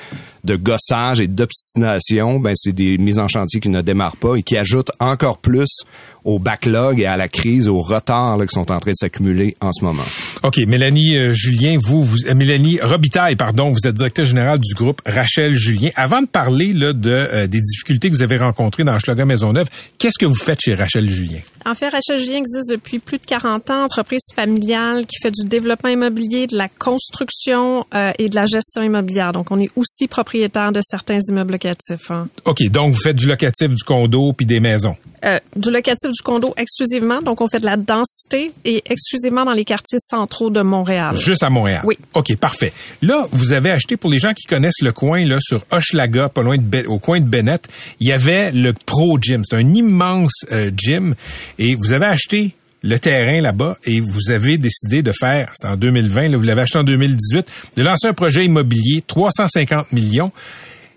de 0.45 0.55
gossage 0.55 1.19
et 1.19 1.27
d'obstination, 1.27 2.39
ben 2.39 2.53
c'est 2.55 2.71
des 2.71 2.97
mises 2.97 3.19
en 3.19 3.27
chantier 3.27 3.59
qui 3.59 3.67
ne 3.67 3.81
démarrent 3.81 4.15
pas 4.15 4.35
et 4.35 4.43
qui 4.43 4.55
ajoutent 4.55 4.93
encore 5.01 5.37
plus 5.37 5.83
au 6.25 6.39
backlog 6.39 6.99
et 6.99 7.05
à 7.05 7.17
la 7.17 7.27
crise, 7.27 7.67
au 7.67 7.79
retard 7.79 8.37
là, 8.37 8.45
qui 8.45 8.53
sont 8.53 8.71
en 8.71 8.79
train 8.79 8.91
de 8.91 8.95
s'accumuler 8.95 9.55
en 9.61 9.71
ce 9.71 9.83
moment. 9.83 10.03
OK, 10.43 10.57
Mélanie 10.67 11.17
euh, 11.17 11.33
Julien, 11.33 11.77
vous, 11.81 12.03
vous 12.03 12.17
euh, 12.27 12.33
Mélanie 12.33 12.79
Robitaille, 12.81 13.35
pardon, 13.35 13.69
vous 13.69 13.87
êtes 13.87 13.95
directeur 13.95 14.25
général 14.25 14.59
du 14.59 14.73
groupe 14.73 15.01
Rachel 15.05 15.55
Julien. 15.55 15.89
Avant 15.95 16.21
de 16.21 16.27
parler 16.27 16.73
là, 16.73 16.93
de 16.93 17.09
euh, 17.09 17.47
des 17.47 17.61
difficultés 17.61 18.09
que 18.09 18.15
vous 18.15 18.23
avez 18.23 18.37
rencontrées 18.37 18.83
dans 18.83 18.93
Maison 18.93 19.25
Maisonneuve, 19.25 19.67
qu'est-ce 19.97 20.17
que 20.19 20.25
vous 20.25 20.35
faites 20.35 20.61
chez 20.61 20.73
Rachel 20.73 21.09
Julien? 21.09 21.39
En 21.65 21.75
fait, 21.75 21.89
Rachel 21.89 22.17
Julien 22.17 22.37
existe 22.37 22.71
depuis 22.71 22.99
plus 22.99 23.19
de 23.19 23.25
40 23.25 23.69
ans, 23.69 23.83
entreprise 23.83 24.25
familiale 24.35 25.05
qui 25.05 25.17
fait 25.21 25.31
du 25.31 25.47
développement 25.47 25.89
immobilier, 25.89 26.47
de 26.47 26.57
la 26.57 26.67
construction 26.67 27.85
et 28.17 28.29
de 28.29 28.35
la 28.35 28.45
gestion 28.45 28.81
immobilière. 28.81 29.31
Donc, 29.31 29.51
on 29.51 29.59
est 29.59 29.69
aussi 29.75 30.07
propriétaire 30.07 30.31
propriétaire 30.31 30.71
de 30.71 30.79
certains 30.81 31.19
immeubles 31.29 31.53
locatifs. 31.53 32.09
hein. 32.09 32.29
OK, 32.45 32.63
donc 32.69 32.93
vous 32.93 33.01
faites 33.01 33.17
du 33.17 33.27
locatif, 33.27 33.69
du 33.69 33.83
condo, 33.83 34.33
puis 34.33 34.45
des 34.45 34.59
maisons? 34.61 34.95
Euh, 35.23 35.39
du 35.55 35.69
locatif 35.69 36.11
du 36.11 36.21
condo 36.23 36.51
exclusivement, 36.57 37.21
donc 37.21 37.41
on 37.41 37.47
fait 37.47 37.59
de 37.59 37.65
la 37.65 37.77
densité 37.77 38.51
et 38.65 38.81
exclusivement 38.89 39.45
dans 39.45 39.51
les 39.51 39.65
quartiers 39.65 39.99
centraux 39.99 40.49
de 40.49 40.61
Montréal. 40.61 41.15
Juste 41.15 41.43
à 41.43 41.49
Montréal. 41.51 41.81
Oui. 41.83 41.97
OK, 42.15 42.35
parfait. 42.37 42.73
Là, 43.03 43.27
vous 43.31 43.53
avez 43.53 43.69
acheté, 43.69 43.97
pour 43.97 44.09
les 44.09 44.17
gens 44.17 44.33
qui 44.33 44.47
connaissent 44.47 44.81
le 44.81 44.91
coin, 44.91 45.23
là, 45.23 45.37
sur 45.39 45.63
Hochelaga, 45.71 46.29
pas 46.29 46.41
loin 46.41 46.57
de, 46.57 46.63
Be- 46.63 46.87
au 46.87 46.97
coin 46.97 47.19
de 47.19 47.25
Bennett, 47.27 47.67
il 47.99 48.07
y 48.07 48.11
avait 48.11 48.51
le 48.51 48.73
Pro 48.73 49.19
Gym. 49.21 49.43
C'est 49.47 49.57
un 49.57 49.73
immense 49.75 50.45
euh, 50.51 50.71
gym. 50.75 51.13
Et 51.59 51.75
vous 51.75 51.91
avez 51.93 52.07
acheté 52.07 52.55
le 52.81 52.97
terrain 52.97 53.41
là-bas 53.41 53.77
et 53.85 53.99
vous 53.99 54.31
avez 54.31 54.57
décidé 54.57 55.03
de 55.03 55.11
faire, 55.11 55.51
c'est 55.53 55.67
en 55.67 55.75
2020, 55.75 56.29
là, 56.29 56.37
vous 56.37 56.43
l'avez 56.43 56.61
acheté 56.63 56.79
en 56.79 56.83
2018, 56.83 57.45
de 57.77 57.83
lancer 57.83 58.07
un 58.07 58.13
projet 58.13 58.43
immobilier, 58.43 59.03
350 59.05 59.91
millions. 59.91 60.31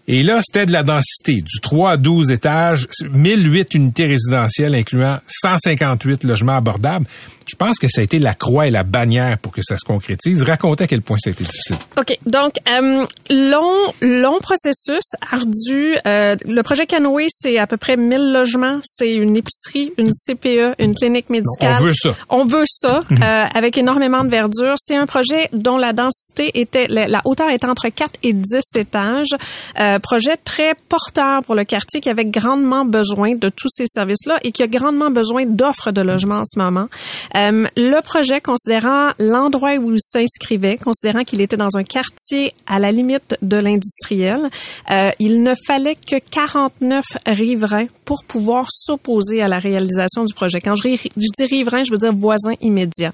Et 0.07 0.23
là, 0.23 0.41
c'était 0.43 0.67
de 0.67 0.73
la 0.73 0.83
densité, 0.83 1.41
du 1.41 1.61
3 1.61 1.93
à 1.93 1.97
12 1.97 2.31
étages, 2.31 2.87
1008 3.11 3.75
unités 3.75 4.07
résidentielles, 4.07 4.75
incluant 4.75 5.19
158 5.27 6.25
logements 6.25 6.57
abordables. 6.57 7.07
Je 7.47 7.57
pense 7.57 7.79
que 7.79 7.89
ça 7.89 8.01
a 8.01 8.05
été 8.05 8.19
la 8.19 8.35
croix 8.35 8.67
et 8.67 8.71
la 8.71 8.83
bannière 8.83 9.39
pour 9.39 9.53
que 9.53 9.63
ça 9.63 9.77
se 9.77 9.85
concrétise. 9.85 10.43
Racontez 10.43 10.85
à 10.85 10.87
quel 10.87 11.03
point 11.03 11.17
ça 11.19 11.31
a 11.31 11.33
été 11.33 11.45
difficile. 11.45 11.77
OK. 11.99 12.19
Donc, 12.27 12.55
euh, 12.69 13.05
long, 13.31 13.75
long 14.01 14.39
processus, 14.41 15.05
ardu. 15.31 15.97
Euh, 16.07 16.37
le 16.45 16.63
projet 16.63 16.87
Canoë, 16.87 17.27
c'est 17.29 17.59
à 17.59 17.67
peu 17.67 17.77
près 17.77 17.97
1000 17.97 18.33
logements. 18.33 18.81
C'est 18.83 19.13
une 19.13 19.37
épicerie, 19.37 19.93
une 19.99 20.11
CPE, 20.13 20.75
une 20.79 20.95
clinique 20.95 21.31
médicale. 21.31 21.77
On 21.81 21.85
veut 21.85 21.95
ça. 21.95 22.17
On 22.29 22.47
veut 22.47 22.65
ça, 22.67 23.03
euh, 23.11 23.45
avec 23.55 23.79
énormément 23.79 24.25
de 24.25 24.31
verdure. 24.31 24.75
C'est 24.77 24.97
un 24.97 25.07
projet 25.07 25.49
dont 25.53 25.77
la 25.77 25.93
densité 25.93 26.51
était, 26.55 26.87
la, 26.89 27.09
la 27.09 27.21
hauteur 27.25 27.51
était 27.51 27.67
entre 27.67 27.89
4 27.89 28.13
et 28.23 28.33
10 28.33 28.43
étages. 28.77 29.35
Euh, 29.81 29.99
projet 29.99 30.37
très 30.37 30.75
porteur 30.89 31.43
pour 31.43 31.55
le 31.55 31.65
quartier 31.65 32.01
qui 32.01 32.09
avait 32.09 32.25
grandement 32.25 32.85
besoin 32.85 33.35
de 33.35 33.49
tous 33.49 33.69
ces 33.69 33.87
services-là 33.87 34.39
et 34.43 34.53
qui 34.53 34.63
a 34.63 34.67
grandement 34.67 35.11
besoin 35.11 35.45
d'offres 35.47 35.91
de 35.91 36.01
logements 36.01 36.41
en 36.41 36.45
ce 36.45 36.59
moment. 36.59 36.89
Euh, 37.37 37.67
le 37.77 38.01
projet, 38.01 38.41
considérant 38.41 39.11
l'endroit 39.19 39.75
où 39.77 39.93
il 39.93 40.01
s'inscrivait, 40.01 40.77
considérant 40.77 41.25
qu'il 41.25 41.41
était 41.41 41.57
dans 41.57 41.77
un 41.77 41.83
quartier 41.83 42.53
à 42.67 42.79
la 42.79 42.93
limite 42.93 43.37
de 43.43 43.57
l'industriel, 43.57 44.49
euh, 44.91 45.11
il 45.19 45.43
ne 45.43 45.55
fallait 45.67 45.97
que 45.97 46.17
49 46.19 47.05
riverains 47.27 47.87
pour 48.05 48.25
pouvoir 48.25 48.67
s'opposer 48.71 49.43
à 49.43 49.49
la 49.49 49.59
réalisation 49.59 50.25
du 50.25 50.35
projet. 50.35 50.61
Quand 50.61 50.75
je, 50.77 50.89
dis 50.89 51.45
riverains, 51.45 51.85
je 51.85 51.91
veux 51.91 51.99
dire 51.99 52.13
voisins 52.13 52.55
immédiats. 52.61 53.13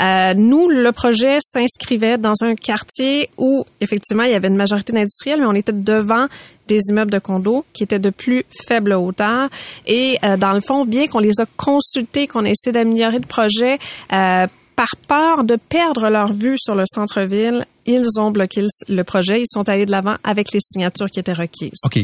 Euh, 0.00 0.34
nous, 0.34 0.68
le 0.68 0.92
projet 0.92 1.38
s'inscrivait 1.40 2.18
dans 2.18 2.34
un 2.42 2.54
quartier 2.54 3.28
où, 3.36 3.64
effectivement, 3.80 4.22
il 4.22 4.32
y 4.32 4.34
avait 4.34 4.48
une 4.48 4.56
majorité 4.56 4.92
d'industriels, 4.92 5.40
mais 5.40 5.46
on 5.46 5.54
était 5.54 5.72
devant 5.72 6.26
des 6.68 6.80
immeubles 6.90 7.10
de 7.10 7.18
condos 7.18 7.64
qui 7.72 7.82
étaient 7.82 7.98
de 7.98 8.10
plus 8.10 8.44
faible 8.66 8.92
hauteur. 8.92 9.48
Et 9.86 10.16
euh, 10.22 10.36
dans 10.36 10.52
le 10.52 10.60
fond, 10.60 10.84
bien 10.84 11.06
qu'on 11.06 11.18
les 11.18 11.40
a 11.40 11.46
consultés, 11.56 12.26
qu'on 12.26 12.44
a 12.44 12.50
essayé 12.50 12.72
d'améliorer 12.72 13.18
le 13.18 13.26
projet, 13.26 13.78
euh, 14.12 14.46
par 14.76 14.88
peur 15.08 15.42
de 15.42 15.56
perdre 15.56 16.08
leur 16.08 16.32
vue 16.32 16.56
sur 16.56 16.76
le 16.76 16.84
centre-ville, 16.86 17.66
ils 17.84 18.06
ont 18.20 18.30
bloqué 18.30 18.64
le, 18.88 19.02
projet. 19.02 19.40
Ils 19.40 19.48
sont 19.48 19.68
allés 19.68 19.86
de 19.86 19.90
l'avant 19.90 20.14
avec 20.22 20.52
les 20.52 20.60
signatures 20.60 21.10
qui 21.10 21.18
étaient 21.18 21.32
requises. 21.32 21.80
OK. 21.84 21.98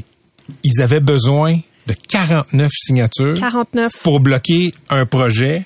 Ils 0.64 0.82
avaient 0.82 1.00
besoin 1.00 1.56
de 1.86 1.94
49 2.08 2.72
signatures 2.74 3.38
49. 3.38 3.92
pour 4.02 4.18
bloquer 4.18 4.74
un 4.88 5.06
projet 5.06 5.62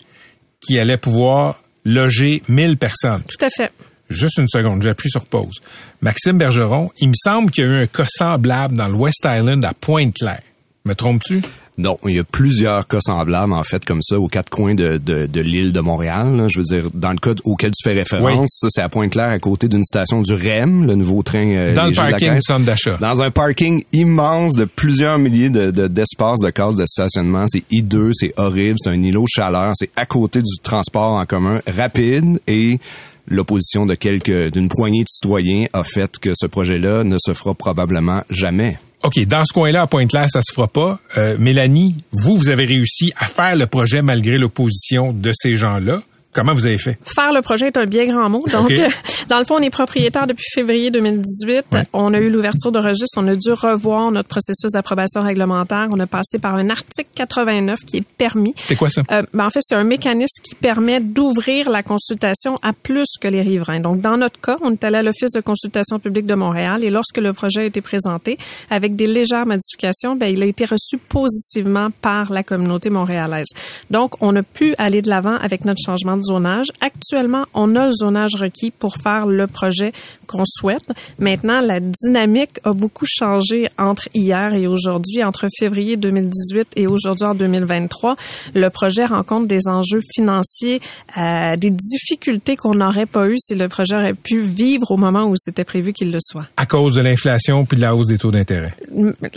qui 0.60 0.78
allait 0.78 0.98
pouvoir 0.98 1.62
loger 1.84 2.42
1000 2.48 2.76
personnes. 2.76 3.22
Tout 3.22 3.44
à 3.44 3.48
fait. 3.48 3.72
Juste 4.08 4.38
une 4.38 4.48
seconde, 4.48 4.82
j'appuie 4.82 5.10
sur 5.10 5.24
pause. 5.26 5.56
Maxime 6.00 6.38
Bergeron, 6.38 6.90
il 7.00 7.08
me 7.08 7.14
semble 7.14 7.50
qu'il 7.50 7.64
y 7.64 7.66
a 7.66 7.70
eu 7.70 7.82
un 7.82 7.86
cas 7.86 8.06
semblable 8.08 8.76
dans 8.76 8.88
le 8.88 8.94
West 8.94 9.26
Island 9.26 9.64
à 9.64 9.74
Pointe-Claire. 9.74 10.40
Me 10.86 10.94
trompes-tu? 10.94 11.42
Non, 11.76 11.96
il 12.06 12.16
y 12.16 12.18
a 12.18 12.24
plusieurs 12.24 12.88
cas 12.88 12.98
semblables, 13.00 13.52
en 13.52 13.62
fait, 13.62 13.84
comme 13.84 14.02
ça, 14.02 14.18
aux 14.18 14.26
quatre 14.26 14.50
coins 14.50 14.74
de, 14.74 14.96
de, 14.96 15.26
de 15.26 15.40
l'île 15.40 15.72
de 15.72 15.78
Montréal. 15.78 16.36
là. 16.36 16.48
Je 16.48 16.58
veux 16.58 16.64
dire, 16.64 16.90
dans 16.92 17.12
le 17.12 17.18
cas 17.18 17.34
auquel 17.44 17.70
tu 17.70 17.88
fais 17.88 17.94
référence, 17.94 18.48
ça, 18.60 18.66
c'est 18.70 18.80
à 18.80 18.88
Pointe-Claire, 18.88 19.28
à 19.28 19.38
côté 19.38 19.68
d'une 19.68 19.84
station 19.84 20.20
du 20.22 20.32
REM, 20.34 20.86
le 20.86 20.96
nouveau 20.96 21.22
train 21.22 21.46
euh, 21.54 21.74
Dans 21.74 21.84
le 21.84 21.90
léger 21.90 22.00
de 22.00 22.04
la 22.06 22.10
parking 22.12 22.34
du 22.34 22.40
centre 22.42 22.64
d'achat. 22.64 22.96
Dans 23.00 23.22
un 23.22 23.30
parking 23.30 23.84
immense 23.92 24.54
de 24.56 24.64
plusieurs 24.64 25.18
milliers 25.18 25.50
de, 25.50 25.70
de- 25.70 25.86
d'espaces 25.86 26.40
de 26.40 26.50
cases 26.50 26.74
de 26.74 26.84
stationnement. 26.86 27.44
C'est 27.46 27.62
hideux, 27.70 28.10
c'est 28.12 28.32
horrible, 28.38 28.76
c'est 28.82 28.90
un 28.90 29.00
îlot 29.00 29.22
de 29.22 29.28
chaleur, 29.28 29.70
c'est 29.76 29.90
à 29.94 30.04
côté 30.06 30.40
du 30.40 30.58
transport 30.62 31.12
en 31.12 31.26
commun 31.26 31.60
rapide 31.76 32.40
et 32.48 32.80
l'opposition 33.28 33.86
de 33.86 33.94
quelques, 33.94 34.52
d'une 34.52 34.68
poignée 34.68 35.02
de 35.02 35.08
citoyens 35.08 35.66
a 35.72 35.84
fait 35.84 36.18
que 36.18 36.30
ce 36.34 36.46
projet-là 36.46 37.04
ne 37.04 37.16
se 37.18 37.34
fera 37.34 37.54
probablement 37.54 38.22
jamais. 38.30 38.78
OK, 39.04 39.24
dans 39.26 39.44
ce 39.44 39.52
coin-là, 39.52 39.82
à 39.82 39.86
Pointe-Claire, 39.86 40.28
ça 40.28 40.42
se 40.42 40.52
fera 40.52 40.66
pas. 40.66 40.98
Euh, 41.16 41.36
Mélanie, 41.38 41.94
vous, 42.10 42.36
vous 42.36 42.48
avez 42.48 42.64
réussi 42.64 43.12
à 43.16 43.26
faire 43.26 43.54
le 43.54 43.66
projet 43.66 44.02
malgré 44.02 44.38
l'opposition 44.38 45.12
de 45.12 45.30
ces 45.32 45.54
gens-là. 45.54 46.00
Comment 46.38 46.54
vous 46.54 46.66
avez 46.66 46.78
fait? 46.78 46.96
Faire 47.02 47.32
le 47.32 47.42
projet 47.42 47.66
est 47.66 47.76
un 47.76 47.86
bien 47.86 48.04
grand 48.04 48.30
mot. 48.30 48.44
Donc, 48.52 48.70
dans 49.28 49.40
le 49.40 49.44
fond, 49.44 49.56
on 49.58 49.60
est 49.60 49.70
propriétaire 49.70 50.28
depuis 50.28 50.44
février 50.54 50.92
2018. 50.92 51.64
Ouais. 51.72 51.82
On 51.92 52.14
a 52.14 52.18
eu 52.18 52.30
l'ouverture 52.30 52.70
de 52.70 52.78
registre. 52.78 53.16
On 53.16 53.26
a 53.26 53.34
dû 53.34 53.50
revoir 53.50 54.12
notre 54.12 54.28
processus 54.28 54.70
d'approbation 54.70 55.20
réglementaire. 55.22 55.88
On 55.90 55.98
a 55.98 56.06
passé 56.06 56.38
par 56.38 56.54
un 56.54 56.70
article 56.70 57.08
89 57.16 57.80
qui 57.84 57.96
est 57.96 58.04
permis. 58.16 58.54
C'est 58.56 58.76
quoi 58.76 58.88
ça? 58.88 59.02
Euh, 59.10 59.22
ben, 59.34 59.46
en 59.46 59.50
fait, 59.50 59.58
c'est 59.62 59.74
un 59.74 59.82
mécanisme 59.82 60.40
qui 60.44 60.54
permet 60.54 61.00
d'ouvrir 61.00 61.70
la 61.70 61.82
consultation 61.82 62.54
à 62.62 62.72
plus 62.72 63.08
que 63.20 63.26
les 63.26 63.42
riverains. 63.42 63.80
Donc, 63.80 64.00
dans 64.00 64.16
notre 64.16 64.40
cas, 64.40 64.58
on 64.62 64.70
est 64.70 64.84
allé 64.84 64.98
à 64.98 65.02
l'Office 65.02 65.32
de 65.32 65.40
consultation 65.40 65.98
publique 65.98 66.26
de 66.26 66.34
Montréal 66.34 66.84
et 66.84 66.90
lorsque 66.90 67.18
le 67.18 67.32
projet 67.32 67.62
a 67.62 67.64
été 67.64 67.80
présenté, 67.80 68.38
avec 68.70 68.94
des 68.94 69.08
légères 69.08 69.44
modifications, 69.46 70.14
ben, 70.14 70.26
il 70.26 70.40
a 70.40 70.46
été 70.46 70.66
reçu 70.66 70.98
positivement 70.98 71.88
par 72.00 72.30
la 72.32 72.44
communauté 72.44 72.90
montréalaise. 72.90 73.48
Donc, 73.90 74.12
on 74.20 74.36
a 74.36 74.44
pu 74.44 74.76
aller 74.78 75.02
de 75.02 75.08
l'avant 75.08 75.36
avec 75.36 75.64
notre 75.64 75.80
changement 75.84 76.16
de 76.16 76.27
zonage. 76.28 76.66
Actuellement, 76.80 77.44
on 77.54 77.74
a 77.76 77.86
le 77.86 77.92
zonage 77.92 78.34
requis 78.34 78.70
pour 78.70 78.96
faire 78.96 79.26
le 79.26 79.46
projet 79.46 79.92
qu'on 80.26 80.44
souhaite. 80.44 80.88
Maintenant, 81.18 81.60
la 81.60 81.80
dynamique 81.80 82.60
a 82.64 82.72
beaucoup 82.72 83.06
changé 83.06 83.68
entre 83.78 84.08
hier 84.14 84.54
et 84.54 84.66
aujourd'hui, 84.66 85.24
entre 85.24 85.46
février 85.58 85.96
2018 85.96 86.68
et 86.76 86.86
aujourd'hui 86.86 87.26
en 87.26 87.34
2023. 87.34 88.16
Le 88.54 88.68
projet 88.68 89.06
rencontre 89.06 89.46
des 89.46 89.68
enjeux 89.68 90.00
financiers, 90.14 90.80
euh, 91.16 91.56
des 91.56 91.70
difficultés 91.70 92.56
qu'on 92.56 92.74
n'aurait 92.74 93.06
pas 93.06 93.28
eues 93.28 93.38
si 93.38 93.54
le 93.54 93.68
projet 93.68 93.96
aurait 93.96 94.14
pu 94.14 94.40
vivre 94.40 94.90
au 94.90 94.96
moment 94.96 95.26
où 95.26 95.34
c'était 95.36 95.64
prévu 95.64 95.92
qu'il 95.92 96.12
le 96.12 96.18
soit. 96.20 96.46
À 96.56 96.66
cause 96.66 96.94
de 96.94 97.00
l'inflation 97.00 97.64
puis 97.64 97.76
de 97.76 97.82
la 97.82 97.96
hausse 97.96 98.06
des 98.06 98.18
taux 98.18 98.30
d'intérêt. 98.30 98.74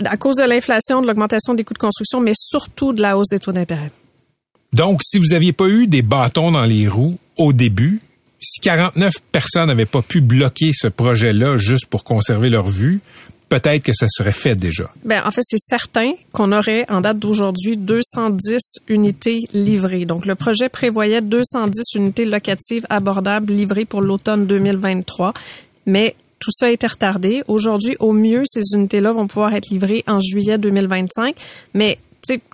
À 0.06 0.18
cause 0.18 0.38
de 0.38 0.44
l'inflation, 0.44 1.02
de 1.02 1.08
l'augmentation 1.08 1.54
des 1.54 1.64
coûts 1.64 1.74
de 1.74 1.80
construction, 1.80 2.20
mais 2.20 2.34
surtout 2.36 2.94
de 2.94 3.02
la 3.02 3.18
hausse 3.18 3.30
des 3.30 3.40
taux 3.40 3.52
d'intérêt. 3.52 3.92
Donc, 4.74 5.02
si 5.04 5.18
vous 5.18 5.34
aviez 5.34 5.54
pas 5.54 5.68
eu 5.68 5.88
des 5.88 6.02
bâtons 6.02 6.52
dans 6.52 6.66
les 6.66 6.88
roues 6.88 7.18
au 7.38 7.52
début, 7.52 8.00
si 8.40 8.60
49 8.62 9.14
personnes 9.32 9.68
n'avaient 9.68 9.86
pas 9.86 10.02
pu 10.02 10.22
bloquer 10.22 10.72
ce 10.74 10.88
projet-là 10.88 11.58
juste 11.58 11.86
pour 11.86 12.04
conserver 12.04 12.50
leur 12.50 12.68
vue, 12.68 13.02
peut-être 13.50 13.84
que 13.84 13.92
ça 13.94 14.08
serait 14.10 14.32
fait 14.32 14.56
déjà. 14.56 14.90
Ben, 15.04 15.22
en 15.26 15.32
fait, 15.32 15.42
c'est 15.44 15.60
certain 15.60 16.14
qu'on 16.32 16.54
aurait, 16.54 16.86
en 16.90 17.02
date 17.02 17.20
d'aujourd'hui, 17.20 17.76
210 17.76 18.80
unités 18.88 19.46
livrées. 19.54 20.06
Donc, 20.06 20.26
le 20.26 20.36
projet 20.36 20.70
prévoyait 20.70 21.22
210 21.22 21.96
unités 21.96 22.26
locatives 22.26 22.86
abordables 22.90 23.52
livrées 23.52 23.86
pour 23.86 24.02
l'automne 24.02 24.48
2023. 24.48 25.34
Mais 25.86 26.16
tout 26.40 26.52
ça 26.52 26.68
a 26.68 26.70
été 26.70 26.88
retardé. 26.88 27.44
Aujourd'hui, 27.50 27.98
au 28.00 28.14
mieux, 28.14 28.44
ces 28.46 28.74
unités-là 28.74 29.12
vont 29.12 29.28
pouvoir 29.28 29.54
être 29.54 29.70
livrées 29.70 30.06
en 30.08 30.22
juillet 30.22 30.58
2025. 30.58 31.36
Mais, 31.74 32.00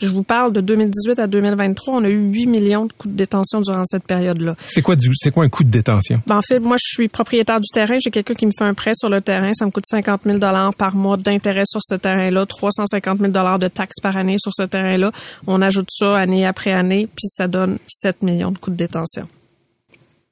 je 0.02 0.12
vous 0.12 0.24
parle 0.24 0.54
de 0.54 0.62
2018 0.62 1.20
à 1.20 1.28
2023, 1.28 1.96
on 1.96 2.04
a 2.04 2.10
eu 2.10 2.30
8 2.32 2.46
millions 2.48 2.86
de 2.86 2.94
coûts 2.94 3.08
de 3.08 3.16
détention 3.16 3.62
durant 3.62 3.84
cette 3.86 4.04
période-là. 4.04 4.56
C'est 4.68 4.82
quoi, 4.82 4.96
du- 4.96 5.10
c'est 5.16 5.32
quoi 5.32 5.44
un 5.44 5.50
coût 5.50 5.64
de 5.64 5.70
détention? 5.70 6.22
Ben, 6.28 6.38
en 6.38 6.42
fait, 6.42 6.60
moi, 6.60 6.78
je 6.80 6.88
suis 6.90 7.08
propriétaire 7.08 7.60
du 7.60 7.68
terrain. 7.74 7.98
J'ai 8.00 8.12
quelqu'un 8.12 8.34
qui 8.34 8.46
me 8.46 8.52
fait 8.58 8.64
un 8.66 8.74
prêt 8.74 8.94
sur 8.96 9.10
le 9.10 9.22
terrain. 9.22 9.52
Ça 9.54 9.66
me 9.66 9.72
coûte 9.72 9.86
50 9.88 10.22
000 10.26 10.40
par 10.78 10.96
mois 10.96 11.18
d'intérêt 11.18 11.64
sur 11.66 11.82
ce 11.84 11.96
terrain-là, 11.96 12.46
350 12.46 13.20
000 13.20 13.32
de 13.58 13.68
taxes 13.68 14.00
par 14.02 14.18
année 14.18 14.38
sur 14.40 14.52
ce 14.54 14.64
terrain-là. 14.64 15.12
On 15.48 15.62
ajoute 15.62 15.88
ça 15.92 16.18
année 16.18 16.46
après 16.46 16.72
année, 16.72 17.08
puis 17.08 17.28
ça 17.28 17.48
donne 17.48 17.78
7 17.88 18.22
millions 18.24 18.52
de 18.52 18.58
coûts 18.58 18.72
de 18.72 18.76
détention. 18.76 19.28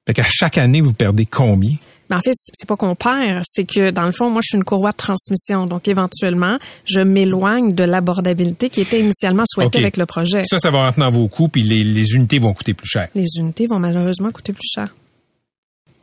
Fait 0.07 0.13
qu'à 0.13 0.25
chaque 0.29 0.57
année, 0.57 0.81
vous 0.81 0.93
perdez 0.93 1.25
combien? 1.25 1.75
Mais 2.09 2.15
en 2.15 2.21
fait, 2.21 2.33
c'est 2.35 2.67
pas 2.67 2.75
qu'on 2.75 2.93
perd, 2.93 3.41
c'est 3.43 3.63
que 3.63 3.89
dans 3.89 4.05
le 4.05 4.11
fond, 4.11 4.29
moi, 4.29 4.41
je 4.43 4.49
suis 4.49 4.57
une 4.57 4.63
courroie 4.63 4.91
de 4.91 4.97
transmission. 4.97 5.65
Donc, 5.65 5.87
éventuellement, 5.87 6.59
je 6.85 6.99
m'éloigne 6.99 7.73
de 7.73 7.83
l'abordabilité 7.83 8.69
qui 8.69 8.81
était 8.81 8.99
initialement 8.99 9.43
souhaitée 9.47 9.79
avec 9.79 9.97
le 9.97 10.05
projet. 10.05 10.43
Ça, 10.43 10.59
ça 10.59 10.69
va 10.69 10.85
rentrer 10.85 11.01
dans 11.01 11.09
vos 11.09 11.27
coûts, 11.27 11.47
puis 11.47 11.63
les, 11.63 11.83
les 11.83 12.13
unités 12.13 12.37
vont 12.37 12.53
coûter 12.53 12.75
plus 12.75 12.87
cher. 12.87 13.07
Les 13.15 13.25
unités 13.37 13.65
vont 13.65 13.79
malheureusement 13.79 14.29
coûter 14.31 14.53
plus 14.53 14.69
cher. 14.71 14.93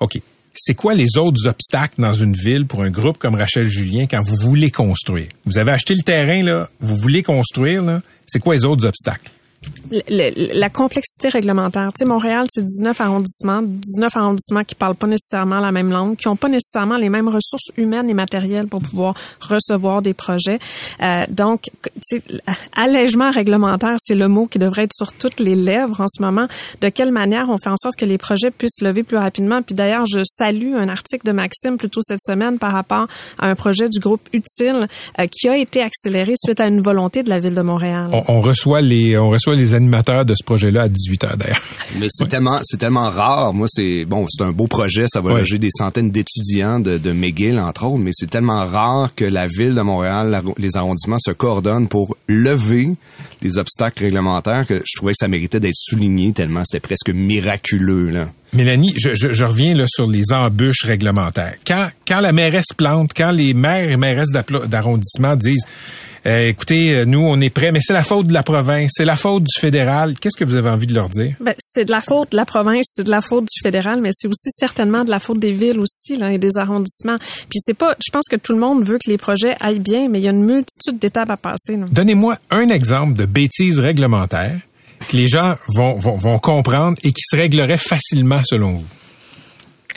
OK. 0.00 0.21
C'est 0.54 0.75
quoi 0.75 0.94
les 0.94 1.16
autres 1.16 1.47
obstacles 1.47 2.00
dans 2.00 2.12
une 2.12 2.35
ville 2.35 2.66
pour 2.66 2.82
un 2.82 2.90
groupe 2.90 3.18
comme 3.18 3.37
Rachel 3.37 3.68
Julien 3.68 4.06
quand 4.11 4.21
vous 4.21 4.37
voulez 4.37 4.71
construire? 4.71 5.28
Vous 5.47 5.56
avez 5.56 5.71
acheté 5.71 5.94
le 5.94 6.02
terrain, 6.02 6.42
là, 6.42 6.68
vous 6.80 6.97
voulez 6.97 7.23
construire, 7.23 7.82
là. 7.82 8.02
C'est 8.26 8.40
quoi 8.40 8.54
les 8.54 8.64
autres 8.64 8.85
obstacles? 8.85 9.30
La 10.09 10.71
complexité 10.71 11.28
réglementaire. 11.28 11.88
Tu 11.88 12.00
sais, 12.00 12.04
Montréal, 12.04 12.47
c'est 12.49 12.64
19 12.64 13.00
arrondissements, 13.00 13.61
19 13.62 14.16
arrondissements 14.16 14.64
qui 14.64 14.75
parlent 14.75 14.95
pas 14.95 15.07
nécessairement 15.07 15.61
la 15.61 15.73
même 15.73 15.90
langue, 15.90 16.16
qui 16.16 16.28
ont 16.28 16.37
pas 16.37 16.49
nécessairement 16.49 16.97
les 16.97 17.09
mêmes 17.09 17.28
ressources 17.28 17.71
humaines 17.76 18.09
et 18.09 18.14
matérielles 18.14 18.69
pour 18.69 18.81
pouvoir 18.81 19.14
recevoir 19.40 20.02
des 20.02 20.14
projets. 20.14 20.59
Euh, 21.02 21.25
donc, 21.28 21.71
allègement 22.76 23.31
réglementaire, 23.31 23.97
c'est 23.99 24.14
le 24.14 24.28
mot 24.28 24.47
qui 24.47 24.59
devrait 24.59 24.85
être 24.85 24.95
sur 24.95 25.12
toutes 25.12 25.40
les 25.40 25.57
lèvres 25.57 26.00
en 26.00 26.07
ce 26.09 26.23
moment. 26.23 26.47
De 26.81 26.88
quelle 26.88 27.12
manière 27.12 27.50
on 27.50 27.57
fait 27.59 27.71
en 27.71 27.76
sorte 27.76 27.97
que 27.97 28.07
les 28.07 28.19
projets 28.19 28.50
puissent 28.50 28.78
se 28.78 28.85
lever 28.85 29.02
plus 29.02 29.19
rapidement? 29.19 29.62
Puis 29.62 29.75
d'ailleurs, 29.75 30.07
je 30.07 30.21
salue 30.25 30.75
un 30.75 30.88
article 30.88 31.26
de 31.26 31.33
Maxime 31.33 31.76
plutôt 31.76 32.00
cette 32.02 32.23
semaine 32.23 32.59
par 32.59 32.73
rapport 32.73 33.07
à 33.38 33.49
un 33.49 33.54
projet 33.54 33.88
du 33.88 34.00
groupe 34.00 34.23
Utile 34.33 34.88
euh, 35.19 35.26
qui 35.26 35.49
a 35.49 35.57
été 35.57 35.83
accéléré 35.83 36.33
suite 36.37 36.61
à 36.61 36.66
une 36.66 36.81
volonté 36.81 37.23
de 37.23 37.28
la 37.28 37.38
ville 37.38 37.54
de 37.54 37.61
Montréal. 37.61 38.11
On, 38.12 38.40
reçoit 38.40 38.81
les 38.81 39.16
les 39.54 39.75
animateurs 39.75 40.25
de 40.25 40.35
ce 40.35 40.44
projet-là 40.44 40.82
à 40.82 40.88
18 40.88 41.25
h 41.25 41.37
d'ailleurs. 41.37 41.61
Mais 41.99 42.06
c'est 42.11 42.28
tellement, 42.28 42.59
c'est 42.62 42.76
tellement 42.78 43.11
rare. 43.11 43.52
Moi, 43.54 43.66
c'est 43.71 44.04
bon, 44.04 44.26
c'est 44.28 44.42
un 44.44 44.52
beau 44.52 44.66
projet. 44.66 45.04
Ça 45.09 45.21
va 45.21 45.32
Ouais. 45.35 45.40
loger 45.40 45.59
des 45.59 45.71
centaines 45.71 46.11
d'étudiants 46.11 46.80
de, 46.80 46.99
de 46.99 47.12
McGill, 47.12 47.59
entre 47.59 47.85
autres. 47.87 47.99
Mais 48.02 48.11
c'est 48.12 48.28
tellement 48.30 48.66
rare 48.66 49.14
que 49.14 49.25
la 49.25 49.47
ville 49.47 49.75
de 49.75 49.80
Montréal, 49.82 50.30
la- 50.30 50.42
les 50.59 50.76
arrondissements 50.76 51.18
se 51.18 51.30
coordonnent 51.32 51.88
pour 51.88 52.16
lever 52.28 52.90
les 53.42 53.59
obstacles 53.59 54.04
réglementaires 54.04 54.66
que 54.66 54.75
je 54.85 54.97
trouvais 54.97 55.12
que 55.12 55.18
ça 55.18 55.28
méritait 55.28 55.61
d'être 55.61 55.75
souligné 55.76 56.32
tellement 56.32 56.62
c'était 56.64 56.80
presque 56.80 57.11
miraculeux, 57.11 58.11
là. 58.11 58.28
Mélanie, 58.54 58.92
je, 58.99 59.14
je, 59.14 59.32
je 59.32 59.44
reviens 59.47 59.75
là 59.75 59.85
sur 59.88 60.06
les 60.06 60.30
embûches 60.32 60.85
réglementaires. 60.85 61.54
Quand, 61.66 61.88
quand 62.06 62.21
la 62.21 62.32
mairesse 62.32 62.73
plante, 62.76 63.12
quand 63.16 63.30
les 63.30 63.54
maires 63.54 63.90
et 63.90 63.97
mairesses 63.97 64.28
d'arrondissement 64.68 65.37
disent 65.37 65.64
euh, 66.26 66.49
écoutez, 66.49 66.95
euh, 66.95 67.05
nous, 67.05 67.19
on 67.19 67.41
est 67.41 67.50
prêts, 67.50 67.73
mais 67.73 67.81
c'est 67.83 67.93
la 67.93 68.05
faute 68.05 68.29
de 68.29 68.33
la 68.33 68.43
province, 68.43 68.93
c'est 68.95 69.05
la 69.05 69.17
faute 69.17 69.43
du 69.43 69.61
fédéral, 69.61 70.14
qu'est-ce 70.21 70.37
que 70.37 70.45
vous 70.45 70.55
avez 70.55 70.71
envie 70.71 70.87
de 70.87 70.95
leur 70.95 71.09
dire? 71.09 71.35
Ben, 71.41 71.55
c'est 71.59 71.85
de 71.85 71.91
la 71.91 72.00
faute 72.00 72.33
de 72.33 72.37
la 72.37 72.45
province, 72.45 72.93
c'est 72.95 73.05
de 73.05 73.11
la 73.11 73.21
faute 73.21 73.45
du 73.45 73.61
fédéral, 73.62 74.00
mais 74.00 74.11
c'est 74.12 74.29
aussi 74.29 74.50
certainement 74.57 75.05
de 75.05 75.11
la 75.11 75.19
faute 75.19 75.41
des 75.41 75.52
villes 75.52 75.81
aussi 75.81 76.17
là, 76.17 76.33
et 76.33 76.38
des 76.38 76.57
arrondissements. 76.59 77.17
Puis 77.50 77.59
c'est 77.59 77.75
pas, 77.75 77.97
je 78.05 78.11
pense 78.12 78.29
que 78.29 78.37
tout 78.37 78.52
le 78.52 78.61
monde 78.61 78.85
veut 78.85 78.99
que 79.05 79.11
les 79.11 79.19
projets 79.19 79.57
aillent 79.61 79.81
bien, 79.81 80.09
mais 80.09 80.21
il 80.21 80.25
y 80.25 80.29
a 80.29 80.33
une 80.33 80.45
multitude 80.45 80.99
d'étapes 80.99 81.31
à 81.31 81.37
passer. 81.37 81.76
Donnez-moi 81.91 82.37
un 82.50 82.69
exemple 82.69 83.14
de 83.14 83.26
bêtise 83.26 83.81
réglementaire 83.81 84.59
que 85.09 85.17
les 85.17 85.26
gens 85.26 85.57
vont, 85.69 85.95
vont, 85.95 86.17
vont 86.17 86.38
comprendre 86.38 86.97
et 87.02 87.12
qui 87.12 87.23
se 87.23 87.35
réglerait 87.35 87.79
facilement 87.79 88.43
selon 88.45 88.73
vous. 88.75 88.87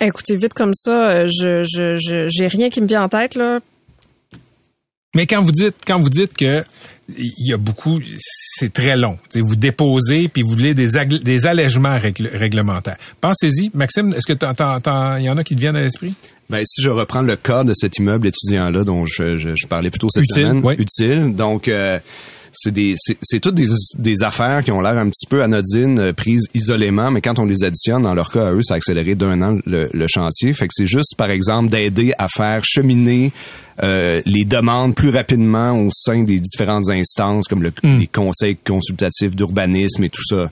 Écoutez, 0.01 0.35
vite 0.35 0.53
comme 0.53 0.73
ça, 0.73 1.09
euh, 1.09 1.27
je, 1.27 1.63
je, 1.63 1.97
je, 1.97 2.27
j'ai 2.29 2.47
rien 2.47 2.69
qui 2.69 2.81
me 2.81 2.87
vient 2.87 3.03
en 3.03 3.09
tête 3.09 3.35
là. 3.35 3.59
Mais 5.15 5.25
quand 5.25 5.41
vous 5.41 5.51
dites, 5.51 5.75
quand 5.87 5.99
vous 5.99 6.09
dites 6.09 6.33
que 6.37 6.63
il 7.17 7.47
y 7.49 7.53
a 7.53 7.57
beaucoup, 7.57 7.99
c'est 8.19 8.73
très 8.73 8.97
long. 8.97 9.17
Vous 9.35 9.55
déposez 9.55 10.27
puis 10.27 10.41
vous 10.41 10.49
voulez 10.49 10.73
des, 10.73 10.97
allègements 11.45 11.99
règle- 11.99 12.31
réglementaires. 12.33 12.97
Pensez-y, 13.21 13.69
Maxime. 13.75 14.13
Est-ce 14.13 14.25
que 14.25 14.33
il 15.19 15.23
y 15.23 15.29
en 15.29 15.37
a 15.37 15.43
qui 15.43 15.55
te 15.55 15.59
viennent 15.59 15.75
à 15.75 15.81
l'esprit? 15.81 16.15
Ben, 16.49 16.63
si 16.65 16.81
je 16.81 16.89
reprends 16.89 17.21
le 17.21 17.35
cas 17.35 17.63
de 17.63 17.73
cet 17.75 17.97
immeuble 17.97 18.27
étudiant-là 18.27 18.83
dont 18.83 19.05
je, 19.05 19.37
je, 19.37 19.49
je 19.55 19.67
parlais 19.67 19.89
plus 19.91 19.99
tôt 19.99 20.09
cette 20.11 20.23
Utile, 20.23 20.35
semaine, 20.47 20.61
oui. 20.63 20.75
utile. 20.77 21.35
Donc, 21.35 21.67
euh, 21.67 21.99
c'est 22.53 22.71
des, 22.71 22.93
c'est, 22.97 23.17
c'est 23.21 23.39
toutes 23.39 23.55
des, 23.55 23.67
des 23.97 24.23
affaires 24.23 24.63
qui 24.63 24.71
ont 24.71 24.79
l'air 24.81 24.97
un 24.97 25.09
petit 25.09 25.25
peu 25.27 25.43
anodines, 25.43 25.99
euh, 25.99 26.13
prises 26.13 26.47
isolément, 26.53 27.09
mais 27.11 27.21
quand 27.21 27.37
on 27.39 27.45
les 27.45 27.63
additionne, 27.63 28.03
dans 28.03 28.13
leur 28.13 28.31
cas 28.31 28.47
à 28.47 28.51
eux, 28.51 28.61
ça 28.63 28.75
a 28.75 28.77
accéléré 28.77 29.15
d'un 29.15 29.41
an 29.41 29.57
le, 29.65 29.89
le 29.91 30.07
chantier. 30.07 30.53
Fait 30.53 30.67
que 30.67 30.73
c'est 30.75 30.87
juste, 30.87 31.15
par 31.17 31.29
exemple, 31.29 31.69
d'aider 31.69 32.13
à 32.17 32.27
faire 32.29 32.61
cheminer 32.63 33.31
euh, 33.83 34.21
les 34.25 34.45
demandes 34.45 34.95
plus 34.95 35.09
rapidement 35.09 35.77
au 35.79 35.89
sein 35.91 36.23
des 36.23 36.39
différentes 36.39 36.89
instances, 36.89 37.47
comme 37.47 37.63
le, 37.63 37.71
les 37.83 38.07
conseils 38.07 38.55
consultatifs 38.55 39.35
d'urbanisme 39.35 40.03
et 40.03 40.09
tout 40.09 40.23
ça. 40.23 40.49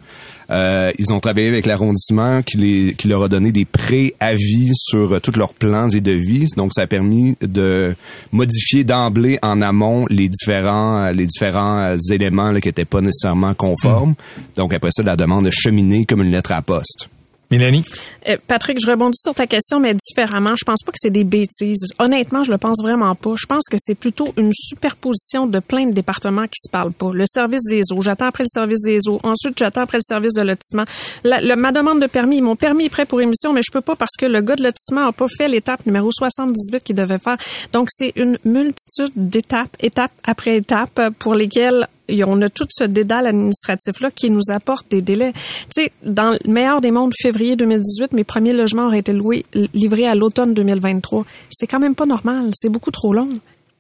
Euh, 0.50 0.92
ils 1.00 1.12
ont 1.14 1.20
travaillé 1.20 1.48
avec 1.48 1.66
l'arrondissement 1.66 2.42
qui, 2.42 2.58
les, 2.58 2.94
qui 2.96 3.08
leur 3.08 3.24
a 3.24 3.28
donné 3.30 3.52
des 3.52 3.66
pré-avis 3.66 4.72
sur 4.74 5.14
euh, 5.14 5.20
tous 5.20 5.38
leurs 5.38 5.54
plans 5.54 5.90
et 5.90 6.02
devis. 6.02 6.48
Donc, 6.58 6.74
ça 6.74 6.82
a 6.82 6.88
permis 6.88 7.36
de 7.42 7.96
modifier 8.32 8.84
d'emblée 8.84 9.40
en 9.42 9.62
amont 9.62 10.06
les 10.10 10.28
différents, 10.28 11.06
euh, 11.06 11.12
les 11.12 11.26
différents 11.26 11.80
euh, 11.80 11.98
éléments 12.12 12.52
là, 12.52 12.60
qui 12.60 12.68
n'étaient 12.68 12.86
pas 12.86 13.02
nécessairement 13.02 13.54
conformes. 13.54 14.16
Donc, 14.56 14.74
après 14.74 14.92
ça, 14.92 15.02
la 15.04 15.16
demande 15.16 15.48
a 15.48 15.52
cheminé 15.52 16.06
comme 16.06 16.22
une 16.22 16.32
lettre 16.32 16.52
à 16.52 16.56
la 16.56 16.62
poste. 16.62 17.10
Mélanie? 17.58 17.84
Euh, 18.30 18.38
Patrick, 18.48 18.80
je 18.82 18.90
rebondis 18.90 19.20
sur 19.22 19.34
ta 19.36 19.48
question, 19.48 19.80
mais 19.80 19.94
différemment. 19.94 20.56
Je 20.56 20.64
pense 20.66 20.82
pas 20.84 20.92
que 20.92 20.98
c'est 21.00 21.10
des 21.10 21.24
bêtises. 21.24 21.86
Honnêtement, 22.00 22.44
je 22.44 22.52
le 22.52 22.58
pense 22.58 22.82
vraiment 22.82 23.14
pas. 23.16 23.34
Je 23.38 23.46
pense 23.46 23.66
que 23.70 23.78
c'est 23.80 23.96
plutôt 23.96 24.34
une 24.38 24.52
superposition 24.54 25.48
de 25.48 25.60
plein 25.60 25.86
de 25.88 25.92
départements 25.94 26.46
qui 26.46 26.60
se 26.66 26.70
parlent 26.70 26.92
pas. 26.94 27.12
Le 27.14 27.26
service 27.28 27.64
des 27.70 27.82
eaux, 27.92 28.02
j'attends 28.02 28.28
après 28.28 28.44
le 28.44 28.50
service 28.50 28.82
des 28.84 29.00
eaux. 29.08 29.20
Ensuite, 29.24 29.58
j'attends 29.58 29.82
après 29.82 29.98
le 29.98 30.04
service 30.08 30.34
de 30.34 30.42
lotissement. 30.42 30.84
La- 31.24 31.42
le- 31.42 31.56
ma 31.56 31.72
demande 31.72 32.02
de 32.02 32.08
permis, 32.08 32.42
mon 32.42 32.56
permis 32.56 32.86
est 32.86 32.90
prêt 32.90 33.06
pour 33.06 33.22
émission, 33.22 33.54
mais 33.54 33.62
je 33.66 33.72
peux 33.72 33.82
pas 33.82 33.96
parce 33.96 34.16
que 34.18 34.26
le 34.26 34.42
gars 34.42 34.56
de 34.56 34.64
lotissement 34.64 35.08
a 35.08 35.12
pas 35.12 35.28
fait 35.28 35.48
l'étape 35.48 35.86
numéro 35.86 36.10
78 36.12 36.84
qu'il 36.84 36.96
devait 36.96 37.20
faire. 37.20 37.38
Donc, 37.72 37.90
c'est 37.92 38.14
une 38.16 38.38
multitude 38.46 39.12
d'étapes, 39.16 39.76
étape 39.80 40.12
après 40.24 40.58
étape, 40.58 41.00
pour 41.20 41.36
lesquelles 41.36 41.88
et 42.08 42.24
on 42.26 42.42
a 42.42 42.50
tout 42.50 42.66
ce 42.70 42.84
dédale 42.84 43.28
administratif-là 43.28 44.12
qui 44.12 44.30
nous 44.30 44.50
apporte 44.50 44.90
des 44.92 45.02
délais. 45.02 45.32
Tu 45.34 45.84
sais, 45.84 45.92
dans 46.04 46.32
le 46.32 46.52
meilleur 46.52 46.82
des 46.82 46.92
mondes, 46.92 47.14
février 47.20 47.56
2018, 47.56 48.14
mes 48.14 48.24
premiers 48.24 48.54
logements 48.54 48.88
auraient 48.88 49.00
été 49.00 49.14
loués, 49.14 49.46
livrés 49.74 50.08
à 50.08 50.16
l'automne 50.16 50.54
2023. 50.54 51.26
C'est 51.50 51.68
quand 51.68 51.80
même 51.80 51.96
pas 51.96 52.06
normal. 52.06 52.50
C'est 52.54 52.70
beaucoup 52.70 52.92
trop 52.92 53.14
long. 53.14 53.30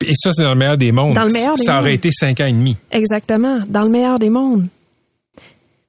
Et 0.05 0.13
ça, 0.15 0.31
c'est 0.33 0.43
dans 0.43 0.53
le 0.53 0.59
meilleur 0.59 0.77
des 0.77 0.91
mondes. 0.91 1.15
Dans 1.15 1.23
le 1.23 1.31
meilleur 1.31 1.55
des 1.55 1.63
Ça 1.63 1.79
aurait 1.79 1.95
été 1.95 2.11
cinq 2.11 2.39
ans 2.39 2.45
et 2.45 2.51
demi. 2.51 2.75
Exactement. 2.91 3.59
Dans 3.69 3.83
le 3.83 3.89
meilleur 3.89 4.19
des 4.19 4.29
mondes. 4.29 4.67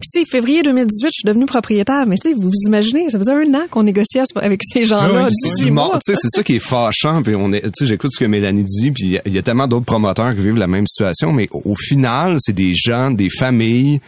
Puis, 0.00 0.24
février 0.30 0.62
2018, 0.62 1.06
je 1.06 1.12
suis 1.12 1.26
devenue 1.26 1.46
propriétaire. 1.46 2.04
Mais 2.06 2.16
tu 2.16 2.28
sais, 2.30 2.34
vous 2.34 2.42
vous 2.48 2.66
imaginez, 2.66 3.08
ça 3.10 3.18
faisait 3.18 3.32
un 3.32 3.54
an 3.54 3.62
qu'on 3.70 3.84
négociait 3.84 4.22
avec 4.36 4.60
ces 4.64 4.84
gens-là. 4.84 5.24
Oui, 5.24 5.30
C'est 5.32 5.48
18 5.56 5.64
du 5.66 5.70
mois. 5.70 5.84
monde, 5.92 6.00
tu 6.04 6.12
sais, 6.14 6.18
c'est 6.20 6.28
ça 6.36 6.42
qui 6.42 6.56
est 6.56 6.58
fâchant. 6.58 7.22
Puis 7.22 7.34
on 7.36 7.52
est, 7.52 7.62
tu 7.62 7.70
sais, 7.78 7.86
j'écoute 7.86 8.10
ce 8.12 8.18
que 8.18 8.24
Mélanie 8.28 8.64
dit, 8.64 8.90
puis 8.90 9.04
il 9.04 9.10
y 9.12 9.18
a- 9.18 9.22
il 9.26 9.32
y, 9.32 9.38
a 9.38 9.42
tellement 9.42 9.66
d'autres 9.68 9.86
promoteurs 9.86 10.34
qui 10.34 10.42
vivent 10.42 10.56
la 10.58 10.66
même 10.66 10.86
situation, 10.86 11.32
mais 11.32 11.48
au, 11.52 11.62
au 11.72 11.74
final, 11.74 12.36
c'est 12.38 12.52
des 12.52 12.72
gens, 12.74 13.10
des 13.10 13.30
familles 13.30 14.00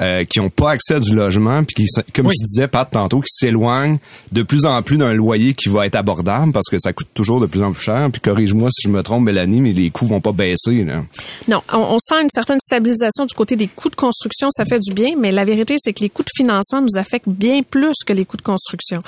euh, 0.00 0.24
qui 0.24 0.40
ont 0.40 0.50
pas 0.50 0.70
accès 0.72 0.94
à 0.94 1.00
du 1.00 1.14
logement, 1.14 1.62
puis 1.64 1.84
qui, 1.84 1.86
comme 2.14 2.26
Oui. 2.26 2.34
tu 2.36 2.42
disais, 2.44 2.68
Pat, 2.68 2.88
tantôt, 2.90 3.20
qui 3.20 3.30
s'éloignent 3.32 3.98
de 4.32 4.42
plus 4.42 4.64
en 4.66 4.82
plus 4.82 4.96
d'un 4.96 5.12
loyer 5.14 5.54
qui 5.54 5.68
va 5.68 5.86
être 5.86 5.96
abordable 5.96 6.52
parce 6.52 6.68
que 6.70 6.78
ça 6.78 6.92
coûte 6.92 7.08
toujours 7.14 7.40
de 7.40 7.46
plus 7.46 7.62
en 7.62 7.72
plus 7.72 7.82
cher. 7.82 8.08
Puis 8.12 8.20
corrige-moi 8.20 8.68
si 8.70 8.82
je 8.86 8.88
me 8.88 9.02
trompe, 9.02 9.24
Mélanie, 9.24 9.60
mais 9.60 9.72
les 9.72 9.90
coûts 9.90 10.06
vont 10.06 10.20
pas 10.20 10.32
baisser. 10.32 10.84
Là. 10.84 11.02
Non, 11.48 11.60
on, 11.72 11.78
on 11.78 11.98
sent 11.98 12.20
une 12.22 12.30
certaine 12.30 12.58
stabilisation 12.58 13.26
du 13.26 13.34
côté 13.34 13.56
des 13.56 13.66
coûts 13.68 13.90
de 13.90 13.96
construction, 13.96 14.48
ça 14.50 14.64
fait 14.64 14.78
du 14.80 14.92
bien, 14.94 15.14
mais 15.18 15.32
la 15.32 15.44
vérité, 15.44 15.74
c'est 15.78 15.92
que 15.92 16.00
les 16.02 16.10
coûts 16.10 16.22
de 16.22 16.30
financement 16.36 16.80
nous 16.80 16.96
affectent 16.98 17.28
bien 17.28 17.60
plus 17.62 17.96
que 18.06 18.12
les 18.12 18.24
coûts 18.24 18.36
de 18.36 18.42
construction. 18.42 19.02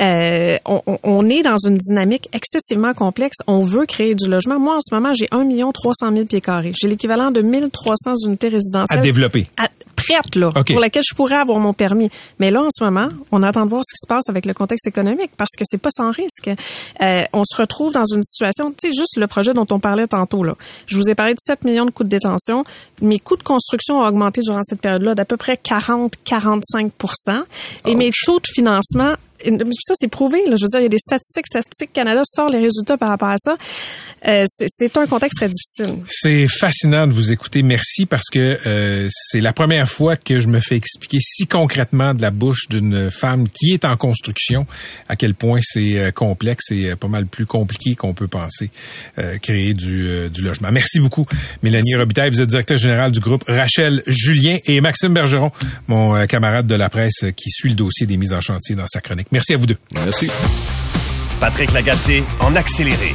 Euh, 0.00 0.56
on, 0.64 0.82
on- 0.86 0.98
on 1.02 1.28
est 1.28 1.42
dans 1.42 1.56
une 1.56 1.76
dynamique 1.76 2.28
excessivement 2.32 2.94
complexe. 2.94 3.38
On 3.46 3.60
veut 3.60 3.86
créer 3.86 4.14
du 4.14 4.28
logement. 4.28 4.58
Moi, 4.58 4.76
en 4.76 4.80
ce 4.80 4.94
moment, 4.94 5.12
j'ai 5.14 5.26
1 5.30 5.46
300 5.72 6.12
000 6.12 6.24
pieds 6.26 6.40
carrés. 6.40 6.72
J'ai 6.78 6.88
l'équivalent 6.88 7.30
de 7.30 7.40
1300 7.40 8.14
unités 8.26 8.48
résidentielles. 8.48 8.98
À 8.98 9.02
développer. 9.02 9.46
à- 9.56 9.68
prête, 9.96 10.36
là, 10.36 10.50
OK. 10.54 10.72
pour 10.72 10.80
laquelle 10.80 11.02
je 11.08 11.14
pourrais 11.14 11.36
avoir 11.36 11.58
mon 11.58 11.72
permis. 11.72 12.10
Mais 12.38 12.50
là, 12.50 12.62
en 12.62 12.68
ce 12.70 12.84
moment, 12.84 13.08
on 13.32 13.42
attend 13.42 13.64
de 13.64 13.70
voir 13.70 13.82
ce 13.84 13.94
qui 13.94 14.00
se 14.00 14.06
passe 14.06 14.28
avec 14.28 14.46
le 14.46 14.54
contexte 14.54 14.86
économique 14.86 15.30
parce 15.36 15.52
que 15.56 15.64
c'est 15.64 15.78
pas 15.78 15.90
sans 15.90 16.10
risque. 16.10 16.50
Euh, 17.00 17.24
on 17.32 17.42
se 17.44 17.56
retrouve 17.56 17.92
dans 17.92 18.04
une 18.04 18.22
situation, 18.22 18.70
tu 18.70 18.90
sais, 18.90 18.96
juste 18.96 19.16
le 19.16 19.26
projet 19.26 19.54
dont 19.54 19.66
on 19.70 19.80
parlait 19.80 20.06
tantôt, 20.06 20.44
là. 20.44 20.54
Je 20.86 20.98
vous 20.98 21.10
ai 21.10 21.14
parlé 21.14 21.32
de 21.32 21.40
7 21.40 21.64
millions 21.64 21.86
de 21.86 21.90
coûts 21.90 22.04
de 22.04 22.08
détention. 22.08 22.64
Mes 23.02 23.18
coûts 23.18 23.36
de 23.36 23.42
construction 23.42 24.00
ont 24.00 24.06
augmenté 24.06 24.40
durant 24.42 24.62
cette 24.62 24.80
période-là 24.80 25.14
d'à 25.14 25.24
peu 25.24 25.36
près 25.36 25.54
40-45% 25.54 27.42
Et 27.86 27.94
mes 27.94 28.10
taux 28.24 28.40
de 28.40 28.46
financement 28.46 29.14
ça, 29.42 29.94
c'est 29.94 30.08
prouvé. 30.08 30.38
Là. 30.48 30.54
Je 30.58 30.64
veux 30.64 30.68
dire, 30.68 30.80
il 30.80 30.84
y 30.84 30.86
a 30.86 30.88
des 30.88 30.98
statistiques. 30.98 31.46
Statistique 31.46 31.92
Canada 31.92 32.22
sort 32.24 32.48
les 32.48 32.58
résultats 32.60 32.96
par 32.96 33.08
rapport 33.08 33.28
à 33.28 33.36
ça. 33.38 33.56
Euh, 34.26 34.44
c'est- 34.48 34.96
un 34.96 35.06
contexte 35.06 35.36
très 35.36 35.48
difficile. 35.48 36.02
C'est 36.08 36.48
fascinant 36.48 37.06
de 37.06 37.12
vous 37.12 37.30
écouter. 37.32 37.62
Merci 37.62 38.06
parce 38.06 38.30
que 38.32 38.58
euh, 38.66 39.08
c'est 39.10 39.42
la 39.42 39.52
première 39.52 39.88
fois 39.90 40.16
que 40.16 40.40
je 40.40 40.48
me 40.48 40.60
fais 40.60 40.76
expliquer 40.76 41.18
si 41.20 41.46
concrètement 41.46 42.14
de 42.14 42.22
la 42.22 42.30
bouche 42.30 42.68
d'une 42.70 43.10
femme 43.10 43.46
qui 43.48 43.72
est 43.72 43.84
en 43.84 43.96
construction 43.98 44.66
à 45.08 45.16
quel 45.16 45.34
point 45.34 45.60
c'est 45.62 45.98
euh, 45.98 46.10
complexe 46.12 46.70
et 46.70 46.90
euh, 46.90 46.96
pas 46.96 47.08
mal 47.08 47.26
plus 47.26 47.44
compliqué 47.46 47.94
qu'on 47.94 48.14
peut 48.14 48.26
penser 48.26 48.70
euh, 49.18 49.36
créer 49.38 49.74
du, 49.74 50.08
euh, 50.08 50.28
du 50.30 50.40
logement. 50.40 50.72
Merci 50.72 50.98
beaucoup, 50.98 51.26
Mélanie 51.62 51.94
Robitaille. 51.94 52.30
Vous 52.30 52.40
êtes 52.40 52.48
directeur 52.48 52.78
général 52.78 53.12
du 53.12 53.20
groupe 53.20 53.44
Rachel 53.46 54.02
Julien 54.06 54.56
et 54.64 54.80
Maxime 54.80 55.12
Bergeron, 55.12 55.52
mon 55.88 56.26
camarade 56.26 56.66
de 56.66 56.74
la 56.74 56.88
presse 56.88 57.24
qui 57.36 57.50
suit 57.50 57.68
le 57.68 57.74
dossier 57.76 58.06
des 58.06 58.16
mises 58.16 58.32
en 58.32 58.40
chantier 58.40 58.74
dans 58.74 58.86
sa 58.86 59.00
chronique. 59.02 59.25
Merci 59.32 59.54
à 59.54 59.56
vous 59.56 59.66
deux. 59.66 59.76
Merci. 59.92 60.30
Patrick 61.40 61.72
Lagacé 61.72 62.24
en 62.40 62.54
accéléré. 62.54 63.14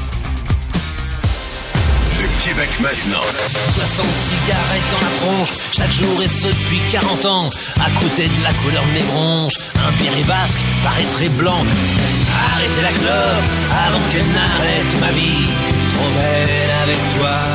Le 2.21 2.28
Québec 2.43 2.69
maintenant. 2.82 3.26
60 3.47 4.06
cigarettes 4.06 4.91
dans 4.91 5.02
la 5.02 5.12
tronche, 5.19 5.50
chaque 5.71 5.91
jour 5.91 6.21
et 6.21 6.28
ce 6.28 6.47
depuis 6.47 6.80
40 6.91 7.26
ans. 7.26 7.50
À 7.80 7.89
côté 8.00 8.28
de 8.28 8.43
la 8.43 8.54
couleur 8.54 8.86
de 8.86 8.91
mes 8.91 9.04
bronches, 9.04 9.58
un 9.88 9.91
béret 9.97 10.24
basque 10.28 10.60
paraît 10.84 11.06
très 11.13 11.30
blanc. 11.30 11.63
Arrêtez 12.54 12.82
la 12.84 12.91
clope 12.91 13.47
avant 13.88 14.02
qu'elle 14.12 14.28
n'arrête 14.34 15.00
ma 15.00 15.12
vie. 15.13 15.47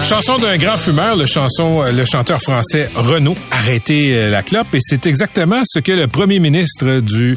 Chanson 0.08 0.36
d'un 0.36 0.56
grand 0.56 0.76
fumeur, 0.76 1.16
le 1.16 1.26
chanson, 1.26 1.82
euh, 1.82 1.90
le 1.90 2.04
chanteur 2.04 2.40
français 2.40 2.88
Renaud, 2.94 3.34
arrêtez 3.50 4.14
euh, 4.14 4.30
la 4.30 4.40
clope, 4.40 4.72
et 4.72 4.78
c'est 4.80 5.04
exactement 5.04 5.62
ce 5.66 5.80
que 5.80 5.90
le 5.90 6.06
premier 6.06 6.38
ministre 6.38 7.00
du 7.00 7.36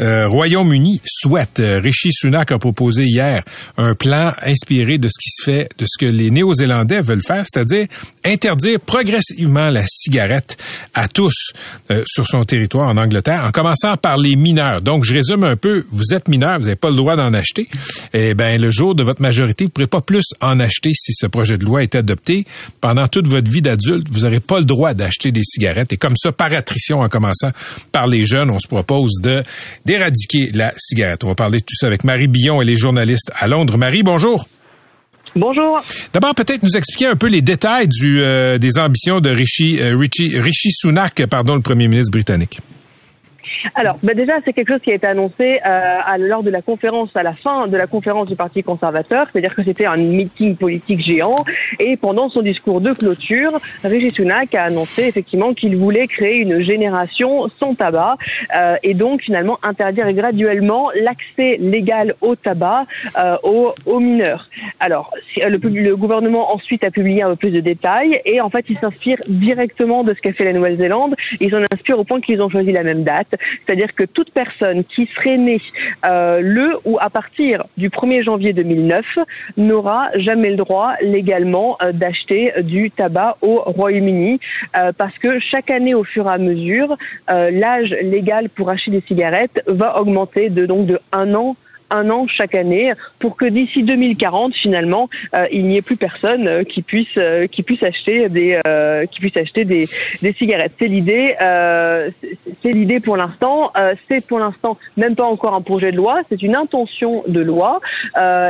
euh, 0.00 0.26
Royaume-Uni 0.26 1.00
souhaite. 1.04 1.62
Rishi 1.64 2.10
Sunak 2.12 2.50
a 2.50 2.58
proposé 2.58 3.04
hier 3.04 3.44
un 3.76 3.94
plan 3.94 4.32
inspiré 4.42 4.98
de 4.98 5.06
ce 5.06 5.14
qui 5.16 5.30
se 5.30 5.44
fait, 5.44 5.68
de 5.78 5.86
ce 5.88 5.96
que 5.96 6.10
les 6.10 6.32
Néo-Zélandais 6.32 7.02
veulent 7.02 7.22
faire, 7.24 7.44
c'est-à-dire 7.48 7.86
interdire 8.24 8.80
progressivement 8.80 9.70
la 9.70 9.84
cigarette 9.86 10.56
à 10.94 11.06
tous 11.06 11.52
sur 12.04 12.26
son 12.26 12.44
territoire 12.44 12.88
en 12.88 12.96
Angleterre, 12.96 13.44
en 13.44 13.52
commençant 13.52 13.96
par 13.96 14.18
les 14.18 14.34
mineurs. 14.34 14.82
Donc, 14.82 15.04
je 15.04 15.14
résume 15.14 15.44
un 15.44 15.56
peu, 15.56 15.86
vous 15.92 16.12
êtes 16.12 16.26
mineur, 16.28 16.58
vous 16.58 16.64
n'avez 16.64 16.76
pas 16.76 16.90
le 16.90 16.96
droit 16.96 17.16
d'en 17.16 17.32
acheter. 17.32 17.68
Eh 18.12 18.34
ben, 18.34 18.60
le 18.60 18.70
jour 18.70 18.94
de 18.94 19.02
votre 19.02 19.22
majorité, 19.22 19.64
vous 19.64 19.68
ne 19.68 19.72
pourrez 19.72 19.86
pas 19.86 20.00
plus 20.00 20.24
en 20.40 20.47
acheter 20.58 20.92
si 20.94 21.12
ce 21.12 21.26
projet 21.26 21.58
de 21.58 21.64
loi 21.64 21.82
était 21.82 21.98
adopté, 21.98 22.44
pendant 22.80 23.08
toute 23.08 23.26
votre 23.26 23.50
vie 23.50 23.62
d'adulte, 23.62 24.08
vous 24.10 24.20
n'aurez 24.20 24.40
pas 24.40 24.58
le 24.58 24.64
droit 24.64 24.94
d'acheter 24.94 25.32
des 25.32 25.42
cigarettes. 25.42 25.92
Et 25.92 25.96
comme 25.96 26.16
ça, 26.16 26.32
par 26.32 26.52
attrition, 26.52 27.00
en 27.00 27.08
commençant 27.08 27.50
par 27.92 28.06
les 28.06 28.24
jeunes, 28.24 28.50
on 28.50 28.58
se 28.58 28.68
propose 28.68 29.20
de 29.22 29.42
d'éradiquer 29.84 30.50
la 30.52 30.72
cigarette. 30.76 31.24
On 31.24 31.28
va 31.28 31.34
parler 31.34 31.60
de 31.60 31.64
tout 31.64 31.76
ça 31.76 31.86
avec 31.86 32.04
Marie 32.04 32.28
Billon, 32.28 32.62
et 32.62 32.64
les 32.64 32.76
journalistes 32.76 33.30
à 33.36 33.48
Londres. 33.48 33.76
Marie, 33.76 34.02
bonjour. 34.02 34.46
Bonjour. 35.36 35.80
D'abord, 36.12 36.34
peut-être 36.34 36.62
nous 36.62 36.76
expliquer 36.76 37.06
un 37.06 37.16
peu 37.16 37.28
les 37.28 37.42
détails 37.42 37.86
du, 37.86 38.20
euh, 38.20 38.58
des 38.58 38.78
ambitions 38.78 39.20
de 39.20 39.30
Rishi, 39.30 39.78
euh, 39.78 39.96
Rishi, 39.96 40.38
Rishi 40.38 40.70
Sunak, 40.72 41.24
pardon, 41.26 41.54
le 41.54 41.60
premier 41.60 41.86
ministre 41.86 42.10
britannique. 42.10 42.60
Alors, 43.74 43.98
bah 44.02 44.14
déjà, 44.14 44.34
c'est 44.44 44.52
quelque 44.52 44.72
chose 44.72 44.82
qui 44.82 44.92
a 44.92 44.94
été 44.94 45.06
annoncé 45.06 45.60
euh, 45.64 45.98
à, 46.04 46.18
lors 46.18 46.42
de 46.42 46.50
la 46.50 46.62
conférence, 46.62 47.10
à 47.14 47.22
la 47.22 47.32
fin 47.32 47.66
de 47.66 47.76
la 47.76 47.86
conférence 47.86 48.28
du 48.28 48.36
Parti 48.36 48.62
conservateur, 48.62 49.26
c'est-à-dire 49.30 49.54
que 49.54 49.62
c'était 49.62 49.86
un 49.86 49.96
meeting 49.96 50.56
politique 50.56 51.04
géant, 51.04 51.44
et 51.78 51.96
pendant 51.96 52.28
son 52.28 52.42
discours 52.42 52.80
de 52.80 52.92
clôture, 52.92 53.60
Rishi 53.84 54.10
Sunak 54.10 54.54
a 54.54 54.64
annoncé 54.64 55.04
effectivement 55.04 55.54
qu'il 55.54 55.76
voulait 55.76 56.06
créer 56.06 56.38
une 56.38 56.60
génération 56.60 57.48
sans 57.60 57.74
tabac, 57.74 58.16
euh, 58.56 58.76
et 58.82 58.94
donc 58.94 59.22
finalement 59.22 59.58
interdire 59.62 60.12
graduellement 60.12 60.90
l'accès 60.94 61.56
légal 61.58 62.14
au 62.20 62.36
tabac 62.36 62.86
euh, 63.18 63.36
aux, 63.42 63.74
aux, 63.86 64.00
mineurs. 64.00 64.48
Alors, 64.80 65.12
le, 65.36 65.56
le, 65.56 65.96
gouvernement 65.96 66.54
ensuite 66.54 66.84
a 66.84 66.90
publié 66.90 67.22
un 67.22 67.30
peu 67.30 67.36
plus 67.36 67.50
de 67.50 67.60
détails, 67.60 68.20
et 68.24 68.40
en 68.40 68.50
fait, 68.50 68.64
il 68.68 68.78
s'inspire 68.78 69.18
directement 69.28 70.04
de 70.04 70.14
ce 70.14 70.20
qu'a 70.20 70.32
fait 70.32 70.44
la 70.44 70.52
Nouvelle-Zélande. 70.52 71.14
Ils 71.40 71.54
en 71.54 71.62
inspirent 71.72 71.98
au 71.98 72.04
point 72.04 72.20
qu'ils 72.20 72.42
ont 72.42 72.48
choisi 72.48 72.72
la 72.72 72.82
même 72.82 73.02
date. 73.02 73.37
C'est-à-dire 73.64 73.94
que 73.94 74.04
toute 74.04 74.32
personne 74.32 74.84
qui 74.84 75.06
serait 75.06 75.36
née 75.36 75.60
euh, 76.04 76.40
le 76.40 76.76
ou 76.84 76.98
à 77.00 77.10
partir 77.10 77.64
du 77.76 77.88
1er 77.88 78.22
janvier 78.22 78.52
2009 78.52 79.04
n'aura 79.56 80.08
jamais 80.16 80.50
le 80.50 80.56
droit 80.56 80.94
légalement 81.02 81.76
euh, 81.82 81.92
d'acheter 81.92 82.52
du 82.62 82.90
tabac 82.90 83.36
au 83.42 83.56
Royaume-Uni 83.56 84.40
euh, 84.76 84.92
parce 84.96 85.16
que 85.18 85.38
chaque 85.38 85.70
année 85.70 85.94
au 85.94 86.04
fur 86.04 86.26
et 86.26 86.30
à 86.30 86.38
mesure, 86.38 86.96
l'âge 87.28 87.94
légal 88.02 88.48
pour 88.48 88.70
acheter 88.70 88.90
des 88.90 89.00
cigarettes 89.00 89.62
va 89.66 90.00
augmenter 90.00 90.50
de 90.50 90.66
donc 90.66 90.86
de 90.86 91.00
un 91.12 91.34
an 91.34 91.56
un 91.90 92.10
an 92.10 92.26
chaque 92.26 92.54
année 92.54 92.92
pour 93.18 93.36
que 93.36 93.44
d'ici 93.44 93.82
2040 93.82 94.54
finalement 94.54 95.08
euh, 95.34 95.46
il 95.52 95.66
n'y 95.66 95.76
ait 95.76 95.82
plus 95.82 95.96
personne 95.96 96.48
euh, 96.48 96.64
qui 96.64 96.82
puisse 96.82 97.16
euh, 97.16 97.46
qui 97.46 97.62
puisse 97.62 97.82
acheter 97.82 98.28
des 98.28 98.60
qui 99.10 99.20
puisse 99.20 99.36
acheter 99.36 99.64
des, 99.64 99.88
des 100.22 100.32
cigarettes. 100.32 100.72
C'est 100.78 100.86
l'idée 100.86 101.34
c'est 102.62 102.72
l'idée 102.72 103.00
pour 103.00 103.16
l'instant. 103.16 103.72
c'est 104.08 104.26
pour 104.26 104.38
l'instant 104.38 104.76
même 104.96 105.14
pas 105.14 105.24
encore 105.24 105.54
un 105.54 105.60
projet 105.60 105.90
de 105.92 105.96
loi, 105.96 106.20
c'est 106.28 106.42
une 106.42 106.56
intention 106.56 107.22
de 107.26 107.40
loi 107.40 107.80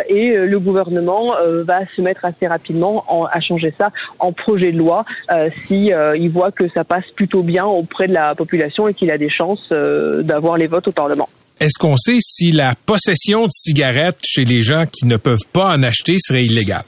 et 0.09 0.37
le 0.37 0.59
gouvernement 0.59 1.35
va 1.65 1.87
se 1.95 2.01
mettre 2.01 2.25
assez 2.25 2.47
rapidement 2.47 3.05
à 3.31 3.41
changer 3.41 3.73
ça 3.77 3.91
en 4.19 4.33
projet 4.33 4.73
de 4.73 4.79
loi 4.79 5.05
si 5.67 5.93
il 6.17 6.29
voit 6.31 6.53
que 6.53 6.69
ça 6.69 6.85
passe 6.85 7.07
plutôt 7.15 7.43
bien 7.43 7.65
auprès 7.65 8.07
de 8.07 8.15
la 8.15 8.35
population 8.35 8.89
et 8.89 8.95
qu'il 8.95 9.11
a 9.11 9.19
des 9.19 9.31
chances 9.31 9.71
d'avoir 9.71 10.57
les 10.57 10.67
votes 10.67 10.89
au 10.89 10.93
Parlement. 10.93 11.29
Est-ce 11.61 11.79
qu'on 11.79 11.97
sait 11.97 12.19
si 12.21 12.53
la 12.53 12.75
possession 12.87 13.47
de 13.47 13.51
cigarettes 13.51 14.21
chez 14.25 14.45
les 14.45 14.63
gens 14.63 14.85
qui 14.87 15.07
ne 15.07 15.17
peuvent 15.17 15.47
pas 15.53 15.75
en 15.75 15.83
acheter 15.83 16.17
serait 16.21 16.45
illégale? 16.45 16.85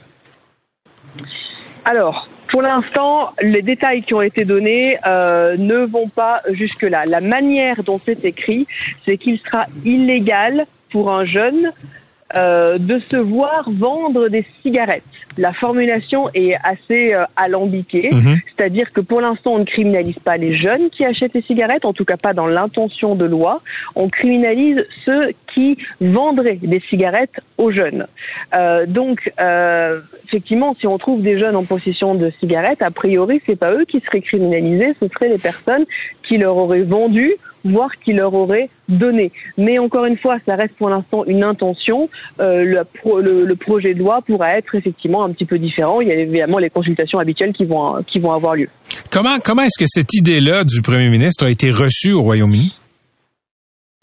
Alors, 1.83 2.29
pour 2.47 2.61
l'instant, 2.61 3.33
les 3.41 3.61
détails 3.61 4.01
qui 4.01 4.13
ont 4.13 4.21
été 4.21 4.45
donnés 4.45 4.97
euh, 5.05 5.57
ne 5.57 5.85
vont 5.85 6.07
pas 6.07 6.41
jusque-là. 6.51 7.05
La 7.05 7.19
manière 7.19 7.83
dont 7.83 7.99
c'est 8.03 8.23
écrit, 8.23 8.65
c'est 9.05 9.17
qu'il 9.17 9.39
sera 9.39 9.65
illégal 9.83 10.65
pour 10.89 11.11
un 11.11 11.25
jeune 11.25 11.73
euh, 12.37 12.77
de 12.77 13.01
se 13.11 13.17
voir 13.17 13.69
vendre 13.69 14.27
des 14.29 14.45
cigarettes. 14.61 15.03
La 15.37 15.53
formulation 15.53 16.29
est 16.33 16.55
assez 16.63 17.13
euh, 17.13 17.23
alambiquée, 17.35 18.09
mhm. 18.11 18.37
c'est-à-dire 18.45 18.91
que 18.91 19.01
pour 19.01 19.21
l'instant, 19.21 19.53
on 19.53 19.59
ne 19.59 19.65
criminalise 19.65 20.19
pas 20.19 20.37
les 20.37 20.57
jeunes 20.57 20.89
qui 20.89 21.05
achètent 21.05 21.33
des 21.33 21.41
cigarettes, 21.41 21.85
en 21.85 21.93
tout 21.93 22.05
cas 22.05 22.17
pas 22.17 22.33
dans 22.33 22.47
l'intention 22.47 23.15
de 23.15 23.25
loi. 23.25 23.61
On 23.95 24.09
criminalise 24.09 24.85
ceux 25.05 25.31
qui 25.53 25.77
vendraient 25.99 26.59
des 26.61 26.79
cigarettes 26.79 27.41
aux 27.57 27.71
jeunes. 27.71 28.07
Euh, 28.55 28.85
donc, 28.85 29.31
effectivement, 30.25 30.73
si 30.73 30.87
on 30.87 30.97
trouve 30.97 31.21
des 31.21 31.39
jeunes 31.39 31.55
en 31.55 31.63
possession 31.63 32.15
de 32.15 32.31
cigarettes, 32.39 32.81
a 32.81 32.91
priori, 32.91 33.41
c'est 33.45 33.59
pas 33.59 33.73
eux 33.73 33.85
qui 33.85 33.99
seraient 33.99 34.21
criminalisés, 34.21 34.93
ce 35.01 35.07
seraient 35.07 35.29
les 35.29 35.37
personnes 35.37 35.85
qui 36.23 36.37
leur 36.37 36.57
auraient 36.57 36.81
vendu 36.81 37.35
voire 37.63 37.91
qui 38.03 38.13
leur 38.13 38.33
aurait 38.33 38.69
donné. 38.89 39.31
Mais 39.57 39.79
encore 39.79 40.05
une 40.05 40.17
fois, 40.17 40.37
ça 40.45 40.55
reste 40.55 40.75
pour 40.75 40.89
l'instant 40.89 41.23
une 41.25 41.43
intention. 41.43 42.09
Euh, 42.39 42.63
le, 42.63 43.45
le, 43.45 43.55
projet 43.55 43.93
de 43.93 43.99
loi 43.99 44.21
pourra 44.25 44.57
être 44.57 44.75
effectivement 44.75 45.23
un 45.23 45.31
petit 45.31 45.45
peu 45.45 45.57
différent. 45.57 46.01
Il 46.01 46.07
y 46.07 46.11
a 46.11 46.15
évidemment 46.15 46.57
les 46.57 46.69
consultations 46.69 47.19
habituelles 47.19 47.53
qui 47.53 47.65
vont 47.65 48.03
qui 48.03 48.19
vont 48.19 48.31
avoir 48.31 48.55
lieu. 48.55 48.69
Comment 49.11 49.39
comment 49.39 49.63
est-ce 49.63 49.79
que 49.79 49.87
cette 49.87 50.13
idée-là 50.13 50.63
du 50.63 50.81
premier 50.81 51.09
ministre 51.09 51.45
a 51.45 51.49
été 51.49 51.71
reçue 51.71 52.11
au 52.11 52.21
Royaume-Uni? 52.21 52.73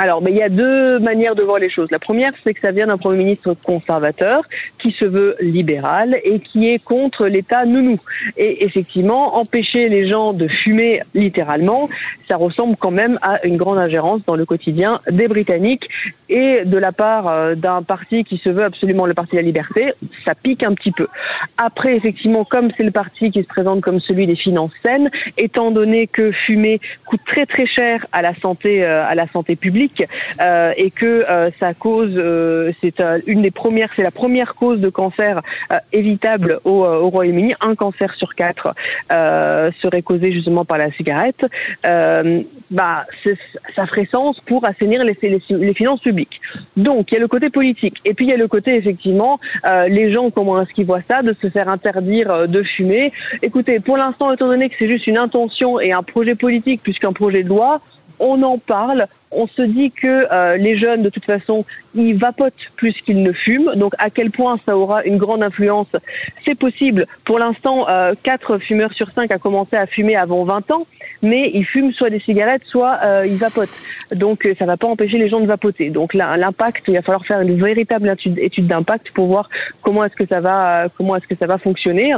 Alors, 0.01 0.23
mais 0.23 0.31
il 0.31 0.37
y 0.37 0.43
a 0.43 0.49
deux 0.49 1.01
manières 1.01 1.35
de 1.35 1.43
voir 1.43 1.59
les 1.59 1.69
choses. 1.69 1.91
La 1.91 1.99
première, 1.99 2.31
c'est 2.45 2.55
que 2.55 2.61
ça 2.61 2.71
vient 2.71 2.87
d'un 2.87 2.99
Premier 2.99 3.19
ministre 3.19 3.57
conservateur 3.65 4.45
qui 4.81 4.93
se 4.93 5.05
veut 5.05 5.35
libéral 5.41 6.17
et 6.23 6.39
qui 6.39 6.69
est 6.69 6.79
contre 6.79 7.27
l'État 7.27 7.65
nounou. 7.65 7.99
Et 8.37 8.65
effectivement, 8.65 9.39
empêcher 9.39 9.89
les 9.89 10.09
gens 10.09 10.35
de 10.35 10.47
fumer 10.47 11.03
littéralement, 11.15 11.89
ça 12.29 12.37
ressemble 12.37 12.77
quand 12.77 12.93
même 12.93 13.19
à 13.23 13.45
une 13.45 13.57
grande 13.57 13.79
ingérence 13.79 14.21
dans 14.25 14.37
le 14.37 14.45
quotidien 14.45 15.01
des 15.11 15.27
Britanniques. 15.27 15.89
Et 16.29 16.65
de 16.65 16.79
la 16.79 16.93
part 16.93 17.27
euh, 17.27 17.55
d'un 17.57 17.83
parti 17.83 18.23
qui 18.23 18.39
se 18.39 18.51
veut 18.51 18.65
absolument 18.65 19.07
le 19.07 19.15
Parti 19.15 19.33
de 19.33 19.39
la 19.39 19.43
Liberté, 19.43 19.93
ça 20.25 20.37
pique 20.37 20.63
un 20.63 20.75
petit 20.75 20.93
peu. 20.93 21.09
Après, 21.57 21.97
effectivement, 21.97 22.45
comme 22.45 22.71
c'est 22.77 22.85
le 22.85 22.93
parti 22.93 23.33
qui 23.33 23.43
se 23.43 23.49
présente 23.49 23.81
comme 23.81 23.99
celui 23.99 24.29
des 24.29 24.37
finances 24.37 24.71
saines, 24.85 25.11
étant 25.39 25.73
donné 25.73 26.07
que 26.07 26.31
fumer 26.31 26.81
coûte 27.07 27.23
très 27.27 27.47
très 27.47 27.67
cher 27.67 28.07
à 28.13 28.23
la 28.23 28.35
santé, 28.37 28.85
euh, 28.85 29.05
à 29.05 29.17
la 29.17 29.27
santé 29.27 29.57
publique, 29.57 29.88
euh, 30.41 30.73
et 30.77 30.91
que 30.91 31.25
euh, 31.29 31.51
ça 31.59 31.75
cause, 31.75 32.15
euh, 32.17 32.73
c'est 32.81 33.03
une 33.27 33.43
des 33.43 33.51
premières, 33.51 33.91
c'est 33.95 34.03
la 34.03 34.11
première 34.11 34.55
cause 34.55 34.81
de 34.81 34.89
cancer 34.89 35.41
évitable 35.93 36.61
au, 36.65 36.85
au 36.85 37.09
Royaume-Uni. 37.09 37.55
Un 37.61 37.75
cancer 37.75 38.15
sur 38.15 38.35
quatre 38.35 38.75
serait 39.11 40.03
causé 40.03 40.33
justement 40.33 40.65
par 40.65 40.79
la 40.79 40.91
cigarette. 40.93 41.47
bah, 42.71 43.05
ça 43.75 43.87
ferait 43.87 44.05
sens 44.07 44.41
pour 44.41 44.65
assainir 44.65 45.05
les, 45.05 45.17
les, 45.23 45.41
les, 45.49 45.75
finances 45.75 46.01
publiques. 46.01 46.41
Donc 46.77 47.11
il 47.11 47.15
y 47.15 47.17
a 47.19 47.21
le 47.21 47.29
côté 47.29 47.49
politique, 47.51 47.97
et 48.05 48.15
puis 48.15 48.27
il 48.27 48.31
y 48.31 48.35
a 48.35 48.37
le 48.37 48.49
côté 48.49 48.75
effectivement, 48.75 49.41
les 49.89 50.13
gens 50.13 50.31
comment 50.31 50.61
est-ce 50.61 50.73
qu'ils 50.73 50.87
voient 50.87 51.01
ça, 51.01 51.23
de 51.23 51.33
se 51.33 51.49
faire 51.49 51.69
interdire 51.69 52.49
de 52.49 52.63
fumer. 52.63 53.13
Écoutez, 53.43 53.81
pour 53.81 53.97
l'instant, 53.97 54.33
étant 54.33 54.49
donné 54.49 54.69
que 54.69 54.77
c'est 54.79 54.89
juste 54.89 55.07
une 55.07 55.19
intention 55.19 55.81
et 55.81 55.93
un 55.93 56.03
projet 56.03 56.35
politique 56.35 56.83
plus 56.83 56.99
qu'un 56.99 57.13
projet 57.13 57.43
de 57.43 57.49
loi, 57.49 57.81
on 58.21 58.43
en 58.43 58.59
parle, 58.59 59.07
on 59.31 59.47
se 59.47 59.63
dit 59.63 59.91
que 59.91 60.27
euh, 60.33 60.57
les 60.57 60.79
jeunes, 60.79 61.03
de 61.03 61.09
toute 61.11 61.25
façon, 61.25 61.65
ils 61.95 62.17
vapotent 62.17 62.55
plus 62.77 62.95
qu'ils 63.03 63.23
ne 63.23 63.33
fument. 63.33 63.75
Donc, 63.77 63.95
à 63.99 64.11
quel 64.11 64.31
point 64.31 64.59
ça 64.65 64.77
aura 64.77 65.05
une 65.05 65.19
grande 65.19 65.43
influence, 65.43 65.89
c'est 66.45 66.55
possible. 66.55 67.07
Pour 67.25 67.39
l'instant, 67.39 67.89
euh, 67.89 68.15
4 68.23 68.59
fumeurs 68.59 68.93
sur 68.95 69.11
5 69.11 69.31
a 69.31 69.39
commencé 69.39 69.77
à 69.77 69.87
fumer 69.87 70.17
avant 70.17 70.45
20 70.45 70.71
ans, 70.71 70.87
mais 71.23 71.51
ils 71.55 71.65
fument 71.65 71.93
soit 71.93 72.11
des 72.11 72.21
cigarettes, 72.21 72.63
soit 72.67 72.99
euh, 73.03 73.27
ils 73.27 73.37
vapotent. 73.37 73.71
Donc, 74.13 74.47
euh, 74.47 74.55
ça 74.59 74.65
va 74.65 74.77
pas 74.77 74.87
empêcher 74.87 75.19
les 75.19 75.29
gens 75.29 75.41
de 75.41 75.47
vapoter. 75.47 75.91
Donc, 75.91 76.15
l'impact, 76.15 76.85
il 76.89 76.95
va 76.95 77.03
falloir 77.03 77.27
faire 77.27 77.41
une 77.41 77.61
véritable 77.61 78.15
étude, 78.37 78.67
d'impact 78.67 79.11
pour 79.13 79.27
voir 79.27 79.49
comment 79.83 80.05
est-ce 80.05 80.15
que 80.15 80.27
ça 80.27 80.41
va, 80.41 80.89
comment 80.97 81.17
est-ce 81.17 81.27
que 81.27 81.35
ça 81.35 81.47
va 81.47 81.59
fonctionner. 81.59 82.13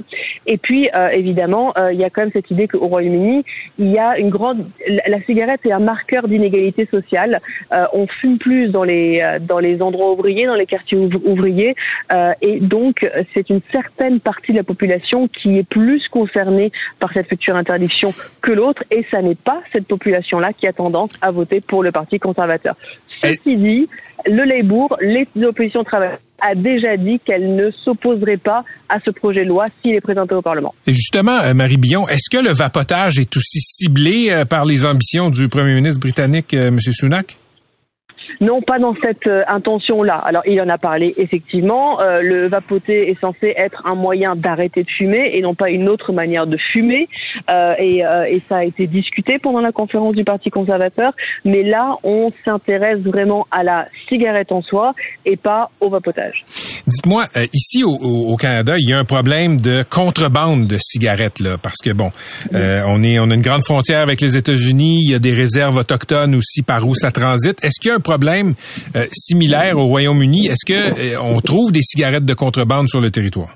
Et 0.47 0.57
puis, 0.57 0.89
évidemment, 1.13 1.73
il 1.91 1.99
y 1.99 2.05
a 2.05 2.11
quand 2.11 2.23
même 2.23 2.31
cette 2.33 2.51
idée 2.51 2.69
qu'au 2.69 2.87
Royaume-Uni, 2.87 3.45
il 3.79 3.91
y 3.91 3.99
a 3.99 4.19
une 4.19 4.31
grande, 4.31 4.65
la 5.07 5.21
cigarette 5.23 5.65
est 5.65 5.73
un 5.73 5.81
marqueur 5.81 6.29
d'inégalité 6.29 6.87
sociale 6.87 7.41
euh, 7.73 7.87
on 7.93 8.07
fume 8.07 8.39
plus 8.39 8.69
dans 8.69 8.85
les 8.85 9.21
euh, 9.23 9.39
dans 9.41 9.59
les 9.59 9.83
endroits 9.83 10.13
ouvriers, 10.13 10.47
dans 10.47 10.55
les 10.55 10.67
quartiers 10.67 10.99
ouvriers, 10.99 11.75
euh, 12.13 12.33
et 12.43 12.61
donc 12.61 13.09
c'est 13.35 13.51
une 13.51 13.61
certaine 13.71 14.21
partie 14.21 14.53
de 14.53 14.59
la 14.59 14.63
population 14.63 15.29
qui 15.29 15.59
est 15.59 15.69
plus 15.69 16.09
concernée 16.09 16.73
par 16.99 17.13
cette 17.13 17.29
future 17.29 17.57
interdiction 17.57 18.13
que 18.41 18.53
l'autre. 18.53 18.85
Et 18.91 19.05
ça 19.11 19.23
n'est 19.23 19.35
pas 19.35 19.61
cette 19.73 19.87
population-là 19.87 20.53
qui 20.53 20.67
a 20.67 20.73
tendance 20.73 21.13
à 21.21 21.31
voter 21.31 21.61
pour 21.61 21.83
le 21.83 21.93
Parti 21.93 22.19
conservateur. 22.19 22.75
Ceci 23.23 23.57
dit, 23.57 23.89
le 24.27 24.45
Labour, 24.45 24.97
les 25.01 25.27
oppositions 25.45 25.85
travaillent 25.85 26.17
a 26.41 26.55
déjà 26.55 26.97
dit 26.97 27.21
qu'elle 27.21 27.55
ne 27.55 27.71
s'opposerait 27.71 28.37
pas 28.37 28.65
à 28.89 28.99
ce 29.05 29.11
projet 29.11 29.45
de 29.45 29.49
loi 29.49 29.67
s'il 29.83 29.95
est 29.95 30.01
présenté 30.01 30.35
au 30.35 30.43
Parlement. 30.43 30.75
Et 30.87 30.93
justement, 30.93 31.39
euh, 31.41 31.55
Marie 31.55 31.77
Billon, 31.77 32.09
est-ce 32.09 32.31
que 32.31 32.43
le 32.43 32.53
vapotage 32.53 33.19
est 33.19 33.37
aussi 33.37 33.61
ciblé 33.61 34.29
euh, 34.31 34.45
par 34.45 34.65
les 34.65 34.85
ambitions 34.85 35.31
du 35.31 35.49
premier 35.49 35.75
ministre 35.75 36.01
britannique, 36.01 36.55
euh, 36.55 36.69
M. 36.69 36.81
Sunak? 36.81 37.37
Non, 38.41 38.61
pas 38.63 38.79
dans 38.79 38.95
cette 38.95 39.27
euh, 39.27 39.43
intention-là. 39.49 40.15
Alors, 40.15 40.43
il 40.47 40.61
en 40.61 40.69
a 40.69 40.79
parlé 40.79 41.15
effectivement. 41.17 42.01
Euh, 42.01 42.21
le 42.23 42.47
vapoter 42.47 43.11
est 43.11 43.21
censé 43.21 43.55
être 43.57 43.83
un 43.87 43.95
moyen 43.95 44.37
d'arrêter 44.37 44.83
de 44.83 44.91
fumer 44.91 45.31
et 45.35 45.41
non 45.43 45.55
pas 45.55 45.71
une 45.71 45.89
autre 45.89 46.13
manière 46.13 46.47
de 46.47 46.57
fumer. 46.57 47.09
Euh, 47.51 47.75
et, 47.79 48.05
euh, 48.05 48.25
et, 48.25 48.41
ça 48.49 48.59
a 48.59 48.65
été 48.65 48.87
discuté 48.87 49.39
pendant 49.39 49.61
la 49.61 49.73
conférence 49.73 50.15
du 50.15 50.25
Parti 50.25 50.51
conservateur. 50.51 51.13
Mais 51.45 51.63
là, 51.63 51.97
on 52.03 52.31
s'intéresse 52.45 53.01
vraiment 53.01 53.47
à 53.51 53.63
la 53.63 53.87
cigarette 54.09 54.53
en 54.53 54.63
soi 54.63 54.95
et 55.25 55.37
pas 55.37 55.71
au 55.81 55.89
vapotage. 55.89 56.45
Dites-moi, 56.87 57.27
euh, 57.37 57.47
ici 57.53 57.85
au, 57.85 57.91
au, 57.91 58.37
Canada, 58.37 58.75
il 58.79 58.89
y 58.89 58.93
a 58.93 58.99
un 58.99 59.05
problème 59.05 59.61
de 59.61 59.85
contrebande 59.89 60.67
de 60.67 60.79
cigarettes 60.81 61.41
là, 61.41 61.59
parce 61.59 61.79
que 61.83 61.91
bon, 61.91 62.11
euh, 62.55 62.83
on 62.87 63.03
est, 63.03 63.19
on 63.19 63.31
a 63.31 63.35
une 63.35 63.43
grande 63.43 63.65
frontière 63.65 64.01
avec 64.01 64.21
les 64.21 64.37
États-Unis. 64.37 65.01
Il 65.05 65.11
y 65.11 65.15
a 65.15 65.19
des 65.19 65.35
réserves 65.35 65.77
autochtones 65.77 66.35
aussi 66.35 66.63
par 66.63 66.87
où 66.87 66.95
ça 66.95 67.11
transite. 67.11 67.63
Est-ce 67.63 67.81
qu'il 67.81 67.91
y 67.91 67.93
a 67.93 67.97
un 67.97 68.01
problème 68.01 68.20
euh, 68.27 69.07
similaire 69.13 69.79
au 69.79 69.87
Royaume-Uni 69.87 70.47
Est-ce 70.49 70.65
que 70.65 71.19
on 71.19 71.41
trouve 71.41 71.73
des 71.73 71.83
cigarettes 71.83 72.25
de 72.25 72.35
contrebande 72.35 72.89
sur 72.89 73.01
le 73.01 73.11
territoire? 73.11 73.49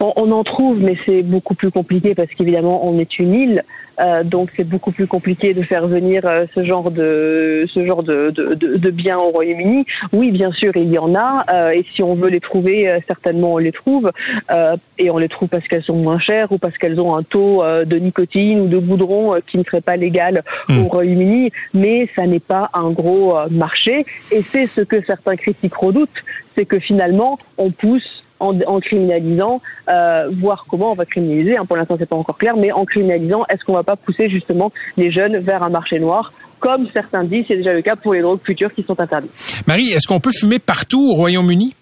On, 0.00 0.12
on, 0.16 0.32
en 0.32 0.44
trouve, 0.44 0.80
mais 0.80 0.96
c'est 1.06 1.22
beaucoup 1.22 1.54
plus 1.54 1.70
compliqué 1.70 2.14
parce 2.14 2.30
qu'évidemment 2.30 2.86
on 2.86 2.98
est 2.98 3.18
une 3.18 3.34
île, 3.34 3.64
euh, 4.00 4.24
donc 4.24 4.50
c'est 4.56 4.68
beaucoup 4.68 4.90
plus 4.90 5.06
compliqué 5.06 5.54
de 5.54 5.62
faire 5.62 5.86
venir 5.86 6.22
euh, 6.24 6.46
ce 6.54 6.64
genre 6.64 6.90
de 6.90 7.64
ce 7.72 7.86
genre 7.86 8.02
de, 8.02 8.30
de, 8.30 8.54
de, 8.54 8.76
de 8.76 8.90
biens 8.90 9.18
au 9.18 9.30
Royaume-Uni. 9.30 9.86
Oui, 10.12 10.32
bien 10.32 10.50
sûr, 10.50 10.72
il 10.76 10.90
y 10.92 10.98
en 10.98 11.14
a, 11.14 11.44
euh, 11.52 11.70
et 11.70 11.84
si 11.94 12.02
on 12.02 12.14
veut 12.14 12.28
les 12.28 12.40
trouver, 12.40 12.88
euh, 12.88 12.98
certainement 13.06 13.54
on 13.54 13.58
les 13.58 13.72
trouve, 13.72 14.10
euh, 14.50 14.76
et 14.98 15.10
on 15.10 15.18
les 15.18 15.28
trouve 15.28 15.48
parce 15.48 15.66
qu'elles 15.68 15.84
sont 15.84 15.96
moins 15.96 16.18
chères 16.18 16.50
ou 16.50 16.58
parce 16.58 16.76
qu'elles 16.76 17.00
ont 17.00 17.14
un 17.14 17.22
taux 17.22 17.62
euh, 17.62 17.84
de 17.84 17.96
nicotine 17.96 18.62
ou 18.62 18.66
de 18.66 18.78
goudron 18.78 19.40
qui 19.46 19.58
ne 19.58 19.62
serait 19.62 19.80
pas 19.80 19.96
légal 19.96 20.42
mmh. 20.68 20.78
au 20.78 20.84
Royaume-Uni, 20.88 21.50
mais 21.72 22.08
ça 22.16 22.26
n'est 22.26 22.40
pas 22.40 22.70
un 22.74 22.90
gros 22.90 23.34
marché, 23.50 24.04
et 24.32 24.42
c'est 24.42 24.66
ce 24.66 24.80
que 24.80 25.00
certains 25.02 25.36
critiques 25.36 25.74
redoutent, 25.74 26.24
c'est 26.56 26.64
que 26.64 26.78
finalement 26.78 27.38
on 27.58 27.70
pousse 27.70 28.23
en, 28.40 28.58
en 28.62 28.80
criminalisant, 28.80 29.60
euh, 29.88 30.30
voir 30.32 30.66
comment 30.68 30.92
on 30.92 30.94
va 30.94 31.04
criminaliser. 31.04 31.56
Hein, 31.56 31.64
pour 31.66 31.76
l'instant, 31.76 31.96
c'est 31.98 32.08
pas 32.08 32.16
encore 32.16 32.38
clair, 32.38 32.56
mais 32.56 32.72
en 32.72 32.84
criminalisant, 32.84 33.44
est-ce 33.48 33.64
qu'on 33.64 33.74
va 33.74 33.82
pas 33.82 33.96
pousser 33.96 34.28
justement 34.28 34.72
les 34.96 35.10
jeunes 35.10 35.38
vers 35.38 35.62
un 35.62 35.70
marché 35.70 35.98
noir? 35.98 36.32
Comme 36.60 36.88
certains 36.92 37.24
disent, 37.24 37.44
c'est 37.48 37.56
déjà 37.56 37.72
le 37.74 37.82
cas 37.82 37.94
pour 37.96 38.14
les 38.14 38.22
drogues 38.22 38.40
futures 38.42 38.72
qui 38.72 38.82
sont 38.82 38.98
interdites. 38.98 39.30
Marie, 39.66 39.90
est-ce 39.90 40.08
qu'on 40.08 40.20
peut 40.20 40.32
fumer 40.32 40.58
partout 40.58 41.10
au 41.10 41.14
Royaume-Uni? 41.14 41.74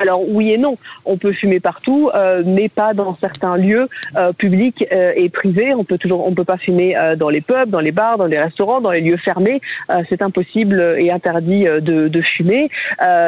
Alors 0.00 0.22
oui 0.28 0.52
et 0.52 0.58
non, 0.58 0.76
on 1.04 1.16
peut 1.16 1.32
fumer 1.32 1.58
partout, 1.58 2.10
euh, 2.14 2.42
mais 2.46 2.68
pas 2.68 2.94
dans 2.94 3.16
certains 3.16 3.56
lieux 3.56 3.88
euh, 4.16 4.32
publics 4.32 4.86
euh, 4.92 5.12
et 5.16 5.28
privés. 5.28 5.74
On 5.74 5.82
peut 5.82 5.98
toujours, 5.98 6.26
on 6.26 6.34
peut 6.34 6.44
pas 6.44 6.56
fumer 6.56 6.96
dans 7.16 7.28
les 7.28 7.40
pubs, 7.40 7.68
dans 7.68 7.80
les 7.80 7.90
bars, 7.92 8.16
dans 8.16 8.26
les 8.26 8.38
restaurants, 8.38 8.80
dans 8.80 8.92
les 8.92 9.00
lieux 9.00 9.16
fermés. 9.16 9.60
C'est 10.08 10.22
impossible 10.22 10.96
et 10.98 11.10
interdit 11.10 11.64
de, 11.64 12.20
fumer. 12.20 12.70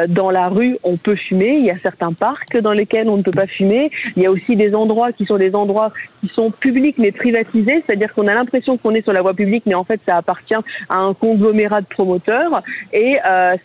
dans 0.09 0.31
la 0.31 0.49
rue, 0.49 0.77
on 0.83 0.97
peut 0.97 1.15
fumer. 1.15 1.57
Il 1.59 1.65
y 1.65 1.71
a 1.71 1.79
certains 1.79 2.13
parcs 2.13 2.57
dans 2.59 2.73
lesquels 2.73 3.09
on 3.09 3.17
ne 3.17 3.23
peut 3.23 3.31
pas 3.31 3.47
fumer. 3.47 3.91
Il 4.17 4.23
y 4.23 4.27
a 4.27 4.31
aussi 4.31 4.57
des 4.57 4.75
endroits 4.75 5.13
qui 5.13 5.25
sont 5.25 5.37
des 5.37 5.55
endroits 5.55 5.93
qui 6.21 6.29
sont 6.29 6.51
publics 6.51 6.99
mais 6.99 7.13
privatisés, 7.13 7.83
c'est-à-dire 7.85 8.13
qu'on 8.15 8.27
a 8.27 8.35
l'impression 8.35 8.77
qu'on 8.77 8.95
est 8.95 9.03
sur 9.03 9.13
la 9.13 9.23
voie 9.23 9.35
publique, 9.35 9.65
mais 9.67 9.75
en 9.75 9.85
fait 9.85 10.01
ça 10.07 10.17
appartient 10.17 10.55
à 10.89 10.97
un 10.97 11.15
conglomérat 11.15 11.81
de 11.81 11.87
promoteurs. 11.87 12.63
Et 12.93 13.17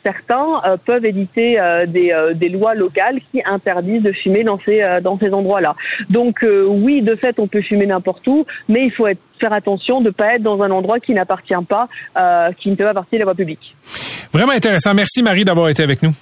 certains 0.04 0.62
peuvent 0.86 1.06
éditer 1.06 1.58
des 1.88 2.50
lois 2.50 2.76
locales 2.76 2.95
qui 3.32 3.42
interdisent 3.46 4.04
de 4.04 4.12
fumer 4.12 4.44
dans 4.44 4.60
ces 4.60 4.82
euh, 4.82 5.00
endroits-là. 5.04 5.76
Donc 6.10 6.44
euh, 6.44 6.66
oui, 6.68 7.02
de 7.02 7.16
fait, 7.16 7.40
on 7.40 7.48
peut 7.48 7.62
fumer 7.62 7.86
n'importe 7.86 8.26
où, 8.28 8.46
mais 8.70 8.86
il 8.86 8.92
faut 8.92 9.08
faire 9.40 9.54
attention 9.54 10.02
de 10.02 10.10
pas 10.10 10.36
être 10.36 10.44
dans 10.44 10.62
un 10.62 10.72
endroit 10.72 11.00
qui 11.00 11.14
n'appartient 11.14 11.54
pas, 11.68 11.88
euh, 12.18 12.52
qui 12.58 12.70
ne 12.70 12.76
fait 12.76 12.84
pas 12.84 12.94
partie 12.94 13.16
de 13.16 13.20
la 13.20 13.26
voie 13.26 13.36
publique. 13.36 13.76
Vraiment 14.34 14.54
intéressant. 14.54 14.94
Merci 14.94 15.24
Marie 15.24 15.46
d'avoir 15.46 15.70
été 15.70 15.84
avec 15.84 16.02
nous. 16.04 16.14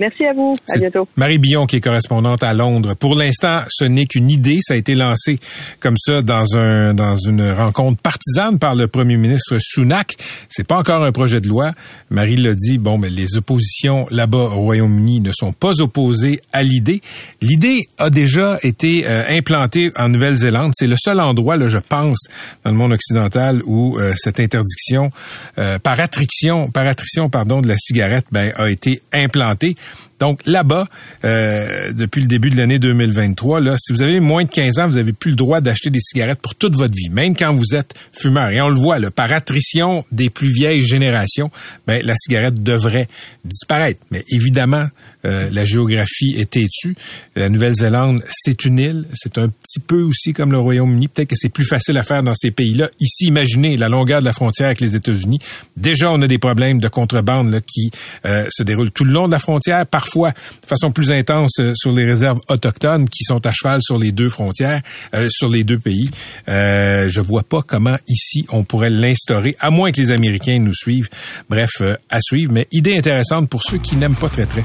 Merci 0.00 0.24
à 0.26 0.32
vous. 0.32 0.54
À 0.68 0.78
bientôt. 0.78 1.08
Marie 1.16 1.38
Billon, 1.38 1.66
qui 1.66 1.76
est 1.76 1.80
correspondante 1.80 2.44
à 2.44 2.54
Londres. 2.54 2.94
Pour 2.94 3.16
l'instant, 3.16 3.60
ce 3.68 3.84
n'est 3.84 4.06
qu'une 4.06 4.30
idée. 4.30 4.58
Ça 4.62 4.74
a 4.74 4.76
été 4.76 4.94
lancé 4.94 5.40
comme 5.80 5.96
ça 5.98 6.22
dans 6.22 6.56
un 6.56 6.94
dans 6.94 7.16
une 7.16 7.50
rencontre 7.50 8.00
partisane 8.00 8.60
par 8.60 8.76
le 8.76 8.86
premier 8.86 9.16
ministre 9.16 9.56
Sunak. 9.58 10.16
C'est 10.48 10.66
pas 10.66 10.78
encore 10.78 11.02
un 11.02 11.10
projet 11.10 11.40
de 11.40 11.48
loi. 11.48 11.72
Marie 12.10 12.36
l'a 12.36 12.54
dit. 12.54 12.78
Bon, 12.78 12.96
mais 12.96 13.10
les 13.10 13.36
oppositions 13.36 14.06
là-bas 14.10 14.38
au 14.38 14.60
Royaume-Uni 14.60 15.20
ne 15.20 15.32
sont 15.32 15.52
pas 15.52 15.80
opposées 15.80 16.40
à 16.52 16.62
l'idée. 16.62 17.02
L'idée 17.42 17.80
a 17.98 18.10
déjà 18.10 18.58
été 18.62 19.04
euh, 19.06 19.24
implantée 19.28 19.90
en 19.96 20.08
Nouvelle-Zélande. 20.08 20.72
C'est 20.76 20.86
le 20.86 20.96
seul 20.96 21.18
endroit, 21.18 21.56
là, 21.56 21.68
je 21.68 21.78
pense, 21.78 22.18
dans 22.64 22.70
le 22.70 22.76
monde 22.76 22.92
occidental 22.92 23.62
où 23.64 23.98
euh, 23.98 24.14
cette 24.16 24.38
interdiction 24.38 25.10
euh, 25.58 25.78
par 25.80 25.98
attrition, 25.98 26.70
par 26.70 26.86
attrition, 26.86 27.28
pardon, 27.28 27.60
de 27.60 27.68
la 27.68 27.76
cigarette, 27.76 28.26
ben, 28.30 28.52
a 28.56 28.70
été 28.70 29.02
implantée. 29.12 29.74
Donc 30.18 30.40
là-bas, 30.46 30.86
euh, 31.24 31.92
depuis 31.92 32.20
le 32.20 32.26
début 32.26 32.50
de 32.50 32.56
l'année 32.56 32.78
2023, 32.78 33.60
là, 33.60 33.74
si 33.78 33.92
vous 33.92 34.02
avez 34.02 34.20
moins 34.20 34.44
de 34.44 34.48
15 34.48 34.78
ans, 34.78 34.88
vous 34.88 34.96
n'avez 34.96 35.12
plus 35.12 35.30
le 35.30 35.36
droit 35.36 35.60
d'acheter 35.60 35.90
des 35.90 36.00
cigarettes 36.00 36.40
pour 36.40 36.54
toute 36.54 36.74
votre 36.74 36.94
vie, 36.94 37.10
même 37.10 37.36
quand 37.36 37.52
vous 37.54 37.74
êtes 37.74 37.94
fumeur. 38.12 38.50
Et 38.50 38.60
on 38.60 38.68
le 38.68 38.78
voit, 38.78 38.98
par 39.10 39.32
attrition 39.32 40.04
des 40.12 40.30
plus 40.30 40.52
vieilles 40.52 40.82
générations, 40.82 41.50
ben, 41.86 42.02
la 42.04 42.14
cigarette 42.16 42.62
devrait 42.62 43.08
disparaître. 43.44 44.00
Mais 44.10 44.24
évidemment, 44.30 44.86
euh, 45.28 45.48
la 45.52 45.64
géographie 45.64 46.34
est 46.36 46.50
têtue. 46.50 46.96
La 47.36 47.48
Nouvelle-Zélande, 47.48 48.22
c'est 48.30 48.64
une 48.64 48.78
île. 48.78 49.04
C'est 49.14 49.38
un 49.38 49.48
petit 49.48 49.80
peu 49.80 50.02
aussi 50.02 50.32
comme 50.32 50.52
le 50.52 50.58
Royaume-Uni. 50.58 51.08
Peut-être 51.08 51.28
que 51.28 51.36
c'est 51.36 51.48
plus 51.48 51.64
facile 51.64 51.96
à 51.98 52.02
faire 52.02 52.22
dans 52.22 52.34
ces 52.34 52.50
pays-là. 52.50 52.88
Ici, 53.00 53.26
imaginez 53.26 53.76
la 53.76 53.88
longueur 53.88 54.20
de 54.20 54.24
la 54.24 54.32
frontière 54.32 54.66
avec 54.66 54.80
les 54.80 54.96
États-Unis. 54.96 55.38
Déjà, 55.76 56.10
on 56.10 56.20
a 56.22 56.26
des 56.26 56.38
problèmes 56.38 56.80
de 56.80 56.88
contrebande 56.88 57.60
qui 57.72 57.90
euh, 58.24 58.46
se 58.50 58.62
déroulent 58.62 58.90
tout 58.90 59.04
le 59.04 59.12
long 59.12 59.26
de 59.26 59.32
la 59.32 59.38
frontière, 59.38 59.86
parfois 59.86 60.30
de 60.30 60.66
façon 60.66 60.90
plus 60.90 61.10
intense 61.10 61.58
euh, 61.60 61.72
sur 61.74 61.92
les 61.92 62.04
réserves 62.04 62.40
autochtones 62.48 63.08
qui 63.08 63.24
sont 63.24 63.44
à 63.46 63.52
cheval 63.52 63.80
sur 63.82 63.98
les 63.98 64.12
deux 64.12 64.28
frontières, 64.28 64.82
sur 65.28 65.48
les 65.48 65.64
deux 65.64 65.78
pays. 65.78 66.10
Je 66.46 67.20
vois 67.20 67.42
pas 67.42 67.62
comment 67.62 67.96
ici 68.08 68.46
on 68.50 68.64
pourrait 68.64 68.90
l'instaurer, 68.90 69.56
à 69.60 69.70
moins 69.70 69.92
que 69.92 70.00
les 70.00 70.10
Américains 70.10 70.58
nous 70.58 70.74
suivent. 70.74 71.08
Bref, 71.48 71.82
à 72.10 72.20
suivre. 72.20 72.52
Mais 72.52 72.66
idée 72.72 72.96
intéressante 72.96 73.48
pour 73.48 73.62
ceux 73.62 73.78
qui 73.78 73.96
n'aiment 73.96 74.14
pas 74.14 74.28
très 74.28 74.46
très 74.46 74.64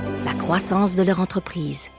la 0.25 0.33
croissance 0.33 0.95
de 0.95 1.03
leur 1.03 1.19
entreprise. 1.19 1.89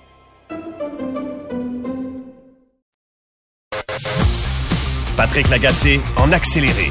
Patrick 5.16 5.48
Lagacé 5.50 6.00
en 6.16 6.32
accéléré. 6.32 6.90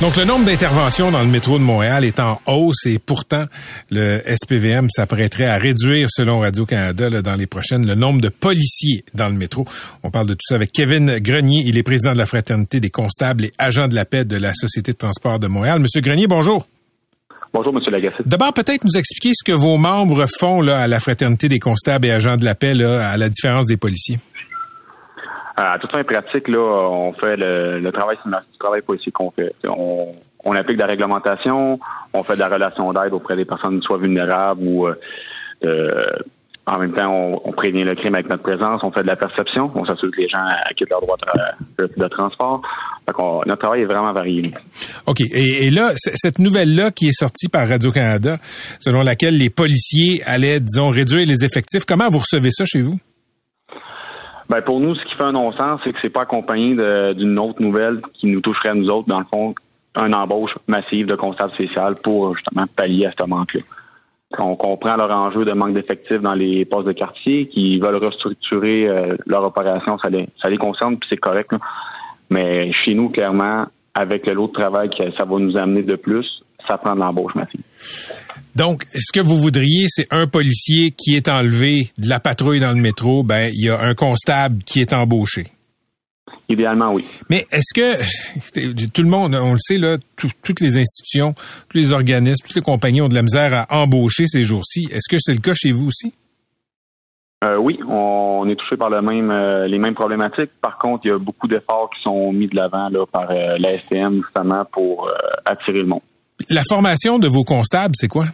Donc, 0.00 0.16
le 0.16 0.24
nombre 0.24 0.44
d'interventions 0.44 1.12
dans 1.12 1.22
le 1.22 1.28
métro 1.28 1.56
de 1.56 1.62
Montréal 1.62 2.04
est 2.04 2.18
en 2.18 2.40
hausse 2.46 2.84
et 2.86 2.98
pourtant, 2.98 3.46
le 3.90 4.20
SPVM 4.26 4.90
s'apprêterait 4.90 5.46
à 5.46 5.56
réduire, 5.56 6.08
selon 6.10 6.40
Radio-Canada, 6.40 7.08
là, 7.08 7.22
dans 7.22 7.36
les 7.36 7.46
prochaines, 7.46 7.86
le 7.86 7.94
nombre 7.94 8.20
de 8.20 8.28
policiers 8.28 9.04
dans 9.14 9.28
le 9.28 9.34
métro. 9.34 9.64
On 10.02 10.10
parle 10.10 10.26
de 10.26 10.34
tout 10.34 10.46
ça 10.46 10.56
avec 10.56 10.72
Kevin 10.72 11.18
Grenier. 11.20 11.62
Il 11.64 11.78
est 11.78 11.84
président 11.84 12.12
de 12.12 12.18
la 12.18 12.26
Fraternité 12.26 12.80
des 12.80 12.90
constables 12.90 13.46
et 13.46 13.52
agent 13.56 13.86
de 13.86 13.94
la 13.94 14.04
paix 14.04 14.24
de 14.24 14.36
la 14.36 14.52
Société 14.52 14.92
de 14.92 14.98
transport 14.98 15.38
de 15.38 15.46
Montréal. 15.46 15.78
Monsieur 15.78 16.00
Grenier, 16.00 16.26
bonjour. 16.26 16.66
Bonjour, 17.54 17.72
M. 17.72 17.80
Lagacé. 17.92 18.16
D'abord, 18.26 18.52
peut-être 18.52 18.82
nous 18.82 18.98
expliquer 18.98 19.30
ce 19.32 19.44
que 19.44 19.56
vos 19.56 19.76
membres 19.76 20.26
font 20.40 20.60
là, 20.60 20.80
à 20.80 20.88
la 20.88 20.98
Fraternité 20.98 21.48
des 21.48 21.60
constables 21.60 22.04
et 22.08 22.10
agents 22.10 22.36
de 22.36 22.44
la 22.44 22.56
paix, 22.56 22.74
là, 22.74 23.08
à 23.08 23.16
la 23.16 23.28
différence 23.28 23.66
des 23.66 23.76
policiers. 23.76 24.18
À 25.56 25.78
toute 25.78 25.92
fin 25.92 26.02
pratique, 26.02 26.48
là, 26.48 26.58
on 26.58 27.12
fait 27.12 27.36
le, 27.36 27.78
le 27.78 27.92
travail, 27.92 28.16
c'est 28.24 28.28
le 28.28 28.36
travail 28.58 28.82
policier 28.82 29.12
qu'on 29.12 29.30
fait. 29.30 29.54
On, 29.68 30.10
on 30.44 30.56
applique 30.56 30.78
de 30.78 30.82
la 30.82 30.88
réglementation, 30.88 31.78
on 32.12 32.24
fait 32.24 32.34
de 32.34 32.40
la 32.40 32.48
relation 32.48 32.92
d'aide 32.92 33.12
auprès 33.12 33.36
des 33.36 33.44
personnes 33.44 33.80
soit 33.82 33.98
vulnérables 33.98 34.60
ou 34.60 34.88
euh, 34.88 36.06
en 36.66 36.78
même 36.78 36.92
temps, 36.92 37.10
on, 37.10 37.40
on, 37.44 37.52
prévient 37.52 37.84
le 37.84 37.94
crime 37.94 38.14
avec 38.14 38.28
notre 38.28 38.42
présence, 38.42 38.82
on 38.82 38.90
fait 38.90 39.02
de 39.02 39.06
la 39.06 39.16
perception, 39.16 39.70
on 39.74 39.84
s'assure 39.84 40.10
que 40.10 40.20
les 40.20 40.28
gens 40.28 40.44
acquittent 40.64 40.90
leur 40.90 41.02
droit 41.02 41.16
de, 41.78 41.90
de, 41.94 42.08
transport. 42.08 42.62
Donc, 43.06 43.46
notre 43.46 43.60
travail 43.60 43.82
est 43.82 43.86
vraiment 43.86 44.12
varié. 44.12 44.50
OK. 45.06 45.20
Et, 45.20 45.66
et 45.66 45.70
là, 45.70 45.92
cette 45.96 46.38
nouvelle-là 46.38 46.90
qui 46.90 47.08
est 47.08 47.12
sortie 47.18 47.48
par 47.48 47.68
Radio-Canada, 47.68 48.38
selon 48.80 49.02
laquelle 49.02 49.36
les 49.36 49.50
policiers 49.50 50.22
allaient, 50.24 50.60
disons, 50.60 50.88
réduire 50.88 51.26
les 51.26 51.44
effectifs, 51.44 51.84
comment 51.84 52.08
vous 52.08 52.20
recevez 52.20 52.50
ça 52.50 52.64
chez 52.64 52.80
vous? 52.80 52.98
Ben 54.48 54.60
pour 54.60 54.80
nous, 54.80 54.94
ce 54.94 55.04
qui 55.04 55.14
fait 55.14 55.22
un 55.22 55.32
non-sens, 55.32 55.80
c'est 55.84 55.92
que 55.92 55.98
c'est 56.02 56.10
pas 56.10 56.22
accompagné 56.22 56.74
d'une 57.14 57.38
autre 57.38 57.62
nouvelle 57.62 58.00
qui 58.14 58.26
nous 58.26 58.40
toucherait 58.40 58.70
à 58.70 58.74
nous 58.74 58.88
autres, 58.88 59.08
dans 59.08 59.18
le 59.18 59.24
fond, 59.24 59.54
un 59.94 60.12
embauche 60.12 60.52
massive 60.66 61.06
de 61.06 61.14
constable 61.14 61.52
spécial 61.52 61.94
pour 61.96 62.34
justement 62.36 62.64
pallier 62.76 63.06
à 63.06 63.12
ce 63.18 63.26
manque-là. 63.26 63.60
On 64.38 64.56
comprend 64.56 64.96
leur 64.96 65.10
enjeu 65.10 65.44
de 65.44 65.52
manque 65.52 65.74
d'effectifs 65.74 66.20
dans 66.20 66.34
les 66.34 66.64
postes 66.64 66.86
de 66.86 66.92
quartier, 66.92 67.46
qui 67.48 67.78
veulent 67.78 67.96
restructurer 67.96 68.88
euh, 68.88 69.16
leur 69.26 69.44
opération, 69.44 69.98
ça 69.98 70.08
les, 70.08 70.28
ça 70.40 70.48
les 70.48 70.58
concerne, 70.58 70.96
puis 70.98 71.08
c'est 71.10 71.20
correct. 71.20 71.50
Mais 72.30 72.72
chez 72.84 72.94
nous, 72.94 73.08
clairement, 73.10 73.66
avec 73.94 74.26
le 74.26 74.34
lot 74.34 74.48
de 74.48 74.52
travail 74.52 74.90
que 74.90 75.12
ça 75.16 75.24
va 75.24 75.38
nous 75.38 75.56
amener 75.56 75.82
de 75.82 75.96
plus, 75.96 76.42
ça 76.66 76.78
prend 76.78 76.94
de 76.94 77.00
l'embauche 77.00 77.34
massive. 77.34 77.60
Donc, 78.56 78.84
ce 78.94 79.12
que 79.12 79.20
vous 79.20 79.36
voudriez, 79.36 79.86
c'est 79.88 80.06
un 80.10 80.26
policier 80.26 80.92
qui 80.92 81.14
est 81.16 81.28
enlevé 81.28 81.90
de 81.98 82.08
la 82.08 82.20
patrouille 82.20 82.60
dans 82.60 82.72
le 82.72 82.80
métro, 82.80 83.22
ben 83.22 83.50
il 83.52 83.66
y 83.66 83.68
a 83.68 83.80
un 83.80 83.94
constable 83.94 84.62
qui 84.64 84.80
est 84.80 84.92
embauché. 84.92 85.46
Idéalement, 86.48 86.92
oui. 86.92 87.04
Mais 87.30 87.46
est-ce 87.50 87.72
que 87.74 88.86
tout 88.92 89.02
le 89.02 89.08
monde, 89.08 89.34
on 89.34 89.52
le 89.52 89.58
sait 89.58 89.78
là, 89.78 89.96
toutes 90.16 90.60
les 90.60 90.76
institutions, 90.76 91.34
tous 91.68 91.78
les 91.78 91.92
organismes, 91.92 92.44
toutes 92.46 92.56
les 92.56 92.62
compagnies 92.62 93.00
ont 93.00 93.08
de 93.08 93.14
la 93.14 93.22
misère 93.22 93.54
à 93.54 93.78
embaucher 93.78 94.26
ces 94.26 94.44
jours-ci. 94.44 94.88
Est-ce 94.92 95.08
que 95.08 95.16
c'est 95.18 95.32
le 95.32 95.40
cas 95.40 95.54
chez 95.54 95.72
vous 95.72 95.86
aussi? 95.86 96.12
Euh, 97.44 97.56
oui, 97.56 97.78
on 97.88 98.48
est 98.48 98.56
touché 98.56 98.76
par 98.76 98.88
le 98.88 99.02
même, 99.02 99.30
euh, 99.30 99.66
les 99.66 99.78
mêmes 99.78 99.94
problématiques. 99.94 100.50
Par 100.60 100.78
contre, 100.78 101.04
il 101.04 101.08
y 101.08 101.10
a 101.10 101.18
beaucoup 101.18 101.46
d'efforts 101.46 101.90
qui 101.90 102.02
sont 102.02 102.32
mis 102.32 102.46
de 102.46 102.56
l'avant 102.56 102.88
là, 102.88 103.04
par 103.06 103.30
euh, 103.30 103.56
la 103.58 103.76
STM 103.76 104.22
justement 104.22 104.64
pour 104.70 105.10
attirer 105.44 105.80
le 105.80 105.86
monde. 105.86 106.00
La 106.48 106.62
formation 106.68 107.18
de 107.18 107.28
vos 107.28 107.44
constables, 107.44 107.94
c'est 107.96 108.08
quoi? 108.08 108.26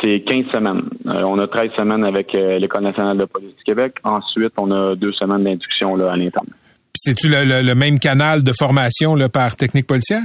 C'est 0.00 0.20
15 0.20 0.46
semaines. 0.52 0.82
on 1.04 1.38
a 1.38 1.46
13 1.46 1.72
semaines 1.76 2.04
avec 2.04 2.32
l'École 2.32 2.84
nationale 2.84 3.18
de 3.18 3.26
police 3.26 3.54
du 3.56 3.62
Québec. 3.62 3.96
Ensuite, 4.04 4.54
on 4.56 4.70
a 4.70 4.94
deux 4.94 5.12
semaines 5.12 5.44
d'induction 5.44 5.94
à 5.96 6.16
l'interne. 6.16 6.46
C'est-tu 6.94 7.28
le, 7.28 7.74
même 7.74 7.98
canal 7.98 8.42
de 8.42 8.52
formation 8.58 9.14
là, 9.14 9.28
par 9.28 9.56
technique 9.56 9.86
policière? 9.86 10.22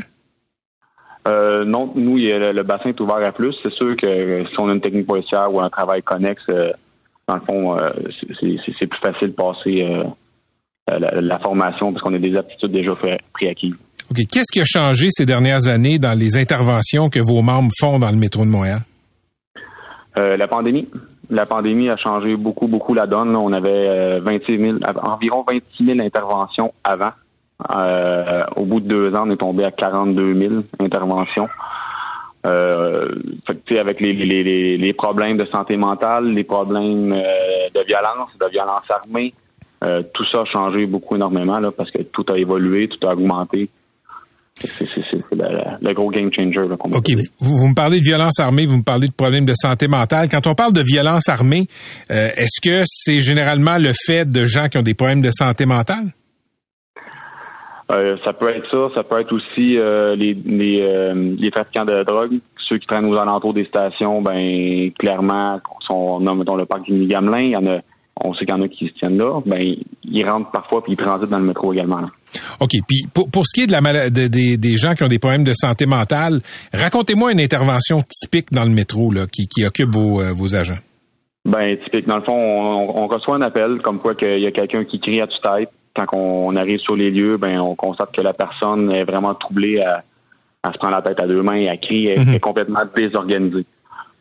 Euh, 1.28 1.66
non, 1.66 1.92
nous, 1.96 2.18
le, 2.18 2.64
bassin 2.64 2.90
est 2.90 3.00
ouvert 3.00 3.18
à 3.18 3.32
plus. 3.32 3.58
C'est 3.64 3.72
sûr 3.72 3.96
que 3.96 4.46
si 4.48 4.60
on 4.60 4.70
a 4.70 4.74
une 4.74 4.82
technique 4.82 5.08
policière 5.08 5.54
ou 5.54 5.62
un 5.62 5.70
travail 5.70 6.04
connexe, 6.04 6.44
euh, 6.50 6.72
dans 7.28 7.36
le 7.36 7.42
fond, 7.42 7.78
euh, 7.78 7.90
c'est 8.80 8.88
plus 8.88 9.00
facile 9.00 9.30
de 9.30 9.34
passer 9.34 9.86
la, 10.88 11.40
formation 11.40 11.92
parce 11.92 12.04
qu'on 12.04 12.14
a 12.14 12.20
des 12.20 12.36
aptitudes 12.36 12.72
déjà 12.72 12.94
préacquises. 13.34 13.76
OK. 14.10 14.18
Qu'est-ce 14.32 14.52
qui 14.52 14.62
a 14.62 14.66
changé 14.66 15.10
ces 15.12 15.26
dernières 15.26 15.68
années 15.68 16.00
dans 16.00 16.18
les 16.18 16.38
interventions 16.38 17.10
que 17.10 17.20
vos 17.20 17.42
membres 17.42 17.72
font 17.78 18.00
dans 18.00 18.10
le 18.10 18.18
métro 18.18 18.46
de 18.46 18.50
Montréal? 18.50 18.82
la 20.16 20.48
pandémie 20.48 20.88
la 21.30 21.46
pandémie 21.46 21.90
a 21.90 21.98
changé 21.98 22.36
beaucoup, 22.36 22.68
beaucoup 22.68 22.94
la 22.94 23.08
donne. 23.08 23.36
On 23.36 23.52
avait 23.52 24.20
26 24.20 24.54
euh, 24.54 24.58
000, 24.58 24.78
environ 25.04 25.46
26 25.48 25.86
000 25.86 26.00
interventions 26.00 26.74
avant. 26.84 27.12
Euh, 27.76 28.44
au 28.56 28.66
bout 28.66 28.80
de 28.80 28.88
deux 28.88 29.16
ans, 29.16 29.24
on 29.26 29.32
est 29.32 29.38
tombé 29.38 29.64
à 29.66 29.72
42 29.72 30.40
000 30.40 30.54
interventions. 30.80 31.50
Euh, 32.46 33.10
fait, 33.46 33.80
avec 33.80 34.00
les, 34.00 34.14
les, 34.14 34.78
les, 34.78 34.94
problèmes 34.94 35.38
de 35.38 35.46
santé 35.46 35.76
mentale, 35.76 36.32
les 36.32 36.44
problèmes 36.44 37.12
euh, 37.12 37.70
de 37.74 37.82
violence, 37.86 38.30
de 38.40 38.50
violence 38.50 38.90
armée, 38.90 39.34
tout 40.14 40.26
ça 40.32 40.42
a 40.42 40.46
changé 40.46 40.86
beaucoup 40.86 41.16
énormément 41.16 41.60
là, 41.60 41.72
parce 41.72 41.92
que 41.92 42.02
tout 42.02 42.26
a 42.30 42.38
évolué, 42.38 42.88
tout 42.88 43.06
a 43.08 43.14
augmenté. 43.14 43.70
C'est 44.68 45.82
le, 45.82 45.94
gros 45.94 46.10
game 46.10 46.32
changer. 46.34 46.60
OK. 46.60 47.12
Vous, 47.40 47.58
vous, 47.58 47.68
me 47.68 47.74
parlez 47.74 48.00
de 48.00 48.06
violence 48.06 48.40
armée, 48.40 48.66
vous 48.66 48.78
me 48.78 48.84
parlez 48.84 49.08
de 49.08 49.14
problèmes 49.14 49.46
de 49.46 49.54
santé 49.56 49.88
mentale. 49.88 50.30
Quand 50.30 50.46
on 50.48 50.56
parle 50.56 50.74
de 50.74 50.82
violence 50.82 51.30
armée, 51.30 51.68
euh, 52.12 52.30
est-ce 52.36 52.62
que 52.62 52.84
c'est 52.86 53.22
généralement 53.22 53.78
le 53.78 53.94
fait 53.94 54.30
de 54.30 54.46
gens 54.46 54.68
qui 54.68 54.78
ont 54.78 54.84
des 54.84 54.94
problèmes 54.94 55.22
de 55.22 55.32
santé 55.32 55.66
mentale? 55.66 56.06
Euh, 57.92 58.18
ça 58.26 58.34
peut 58.34 58.50
être 58.50 58.70
ça. 58.70 58.96
Ça 58.96 59.04
peut 59.04 59.20
être 59.22 59.32
aussi 59.34 59.80
euh, 59.80 60.16
les, 60.16 60.34
les, 60.34 61.14
les, 61.38 61.52
trafiquants 61.52 61.86
de 61.86 62.04
drogue. 62.04 62.40
Ceux 62.68 62.78
qui 62.78 62.88
traînent 62.88 63.06
aux 63.06 63.18
alentours 63.18 63.54
des 63.54 63.66
stations, 63.66 64.22
ben 64.22 64.92
clairement, 65.00 65.60
sont, 65.88 66.20
dans 66.20 66.56
le 66.56 66.66
parc 66.66 66.84
du 66.84 67.06
Gamelin, 67.06 67.40
il 67.40 67.52
y 67.52 67.56
en 67.56 67.66
a 67.68 67.80
on 68.24 68.34
sait 68.34 68.46
qu'il 68.46 68.56
y 68.56 68.58
en 68.58 68.62
a 68.62 68.68
qui 68.68 68.88
se 68.88 68.94
tiennent 68.94 69.18
là, 69.18 69.40
ben 69.46 69.76
ils 70.04 70.30
rentrent 70.30 70.52
parfois 70.52 70.84
puis 70.84 70.94
ils 70.94 70.98
transitent 70.98 71.30
dans 71.30 71.40
le 71.40 71.46
métro 71.46 71.74
également. 71.74 72.02
OK. 72.60 72.72
Puis 72.88 73.04
pour, 73.14 73.30
pour 73.30 73.46
ce 73.46 73.54
qui 73.54 73.64
est 73.64 73.68
de 73.68 73.72
la 73.72 74.10
des, 74.10 74.58
des 74.58 74.78
gens 74.78 74.94
qui 74.94 75.04
ont 75.04 75.08
des 75.08 75.20
problèmes 75.20 75.44
de 75.44 75.54
santé 75.54 75.86
mentale, 75.86 76.42
racontez-moi 76.74 77.32
une 77.32 77.42
intervention 77.42 78.04
typique 78.10 78.52
dans 78.52 78.64
le 78.64 78.72
métro 78.72 79.12
là, 79.12 79.26
qui, 79.32 79.48
qui 79.48 79.66
occupe 79.66 79.94
vos, 79.94 80.22
euh, 80.22 80.34
vos 80.34 80.56
agents. 80.56 80.78
Ben 81.46 81.78
typique. 81.78 82.08
Dans 82.08 82.18
le 82.18 82.24
fond, 82.24 82.34
on, 82.34 83.08
reçoit 83.08 83.36
un 83.36 83.42
appel 83.42 83.80
comme 83.82 84.00
quoi 84.00 84.16
qu'il 84.16 84.40
y 84.40 84.48
a 84.48 84.52
quelqu'un 84.52 84.84
qui 84.84 85.00
crie 85.00 85.22
à 85.22 85.28
toute 85.28 85.42
tête. 85.42 85.70
Quand 85.96 86.06
on, 86.14 86.56
arrive 86.56 86.80
sur 86.80 86.96
les 86.96 87.10
lieux, 87.10 87.38
ben 87.38 87.60
on 87.60 87.74
constate 87.74 88.12
que 88.12 88.22
la 88.22 88.34
personne 88.34 88.92
est 88.92 89.06
vraiment 89.06 89.34
troublée, 89.34 89.80
à, 89.80 90.04
à 90.62 90.74
se 90.74 90.78
prendre 90.78 90.96
la 90.96 91.02
tête 91.02 91.20
à 91.22 91.26
deux 91.26 91.42
mains, 91.42 91.56
et 91.56 91.70
à 91.70 91.78
crier, 91.78 92.16
elle 92.18 92.28
mhm. 92.28 92.34
est 92.34 92.40
complètement 92.40 92.82
désorganisée. 92.96 93.66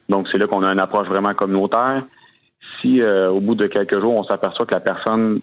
Donc 0.09 0.29
c'est 0.31 0.39
là 0.39 0.47
qu'on 0.47 0.63
a 0.63 0.73
une 0.73 0.79
approche 0.79 1.09
vraiment 1.09 1.35
communautaire 1.35 2.05
si 2.81 3.01
euh, 3.01 3.31
au 3.31 3.41
bout 3.41 3.55
de 3.55 3.67
quelques 3.67 4.01
jours, 4.01 4.19
on 4.19 4.25
s'aperçoit 4.25 4.67
que 4.67 4.75
la 4.75 4.81
personne 4.81 5.41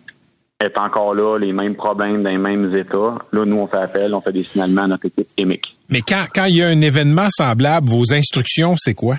est 0.62 0.78
encore 0.78 1.14
là, 1.14 1.38
les 1.38 1.54
mêmes 1.54 1.76
problèmes 1.76 2.24
dans 2.24 2.30
les 2.30 2.38
mêmes 2.38 2.74
états, 2.76 3.16
là, 3.32 3.46
nous, 3.46 3.58
on 3.58 3.68
fait 3.68 3.78
appel, 3.78 4.14
on 4.14 4.22
fait 4.22 4.32
des 4.32 4.44
signalements 4.44 4.84
à 4.84 4.88
notre 4.88 5.06
équipe 5.06 5.28
EMIC. 5.38 5.76
Mais 5.90 6.02
quand, 6.02 6.26
quand 6.34 6.46
il 6.46 6.58
y 6.58 6.64
a 6.64 6.68
un 6.68 6.82
événement 6.82 7.28
semblable, 7.30 7.90
vos 7.90 8.14
instructions, 8.14 8.76
c'est 8.78 8.94
quoi? 8.94 9.18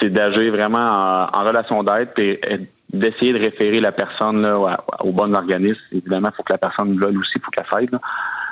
C'est 0.00 0.10
d'agir 0.10 0.50
vraiment 0.52 1.28
en, 1.32 1.44
relation 1.44 1.82
d'aide 1.84 2.08
et 2.16 2.40
d'essayer 2.92 3.32
de 3.32 3.38
référer 3.38 3.80
la 3.80 3.92
personne 3.92 4.42
là, 4.42 4.56
au, 5.00 5.12
bon 5.12 5.32
organisme. 5.34 5.80
Évidemment, 5.92 6.30
il 6.32 6.36
faut 6.36 6.42
que 6.42 6.52
la 6.52 6.58
personne, 6.58 6.98
là, 6.98 7.06
aussi, 7.08 7.32
il 7.36 7.40
faut 7.40 7.50
qu'elle 7.50 7.66
s'aide. 7.72 7.98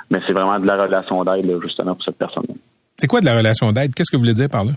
Mais 0.09 0.19
c'est 0.25 0.33
vraiment 0.33 0.59
de 0.59 0.67
la 0.67 0.81
relation 0.81 1.23
d'aide, 1.23 1.59
justement, 1.61 1.95
pour 1.95 2.03
cette 2.03 2.17
personne-là. 2.17 2.55
C'est 2.97 3.07
quoi 3.07 3.19
de 3.19 3.25
la 3.25 3.35
relation 3.35 3.71
d'aide? 3.71 3.93
Qu'est-ce 3.93 4.11
que 4.11 4.15
vous 4.15 4.21
voulez 4.21 4.33
dire 4.33 4.49
par 4.49 4.63
là? 4.63 4.73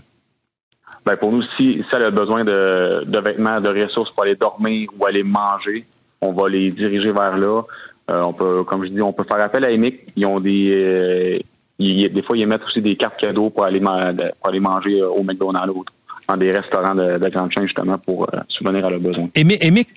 Ben 1.05 1.17
pour 1.17 1.31
nous, 1.31 1.43
si, 1.55 1.75
si 1.75 1.85
elle 1.93 2.03
a 2.03 2.11
besoin 2.11 2.43
de, 2.43 3.03
de 3.05 3.19
vêtements, 3.19 3.61
de 3.61 3.69
ressources 3.69 4.11
pour 4.11 4.23
aller 4.23 4.35
dormir 4.35 4.89
ou 4.97 5.05
aller 5.05 5.23
manger, 5.23 5.85
on 6.21 6.31
va 6.31 6.49
les 6.49 6.71
diriger 6.71 7.11
vers 7.11 7.37
là. 7.37 7.61
Euh, 8.09 8.23
on 8.23 8.33
peut, 8.33 8.63
comme 8.63 8.83
je 8.83 8.89
dis, 8.89 9.01
on 9.01 9.13
peut 9.13 9.23
faire 9.23 9.41
appel 9.41 9.65
à 9.65 9.71
EMIC. 9.71 9.99
Ils 10.15 10.25
ont 10.25 10.39
des, 10.39 10.71
euh, 10.75 11.39
des 11.79 12.21
fois, 12.21 12.37
ils 12.37 12.43
émettent 12.43 12.63
aussi 12.65 12.81
des 12.81 12.95
cartes 12.95 13.19
cadeaux 13.19 13.49
pour 13.49 13.65
aller, 13.65 13.79
pour 13.79 14.49
aller 14.49 14.59
manger 14.59 15.01
euh, 15.01 15.09
au 15.09 15.23
McDonald's 15.23 15.73
ou 15.75 15.83
dans 16.27 16.37
des 16.37 16.51
restaurants 16.51 16.95
de, 16.95 17.19
de 17.19 17.29
grande 17.29 17.51
chaîne, 17.51 17.65
justement, 17.65 17.99
pour 17.99 18.27
subvenir 18.49 18.85
à 18.85 18.89
leurs 18.89 18.99
besoins. 18.99 19.29
EMIC, 19.35 19.89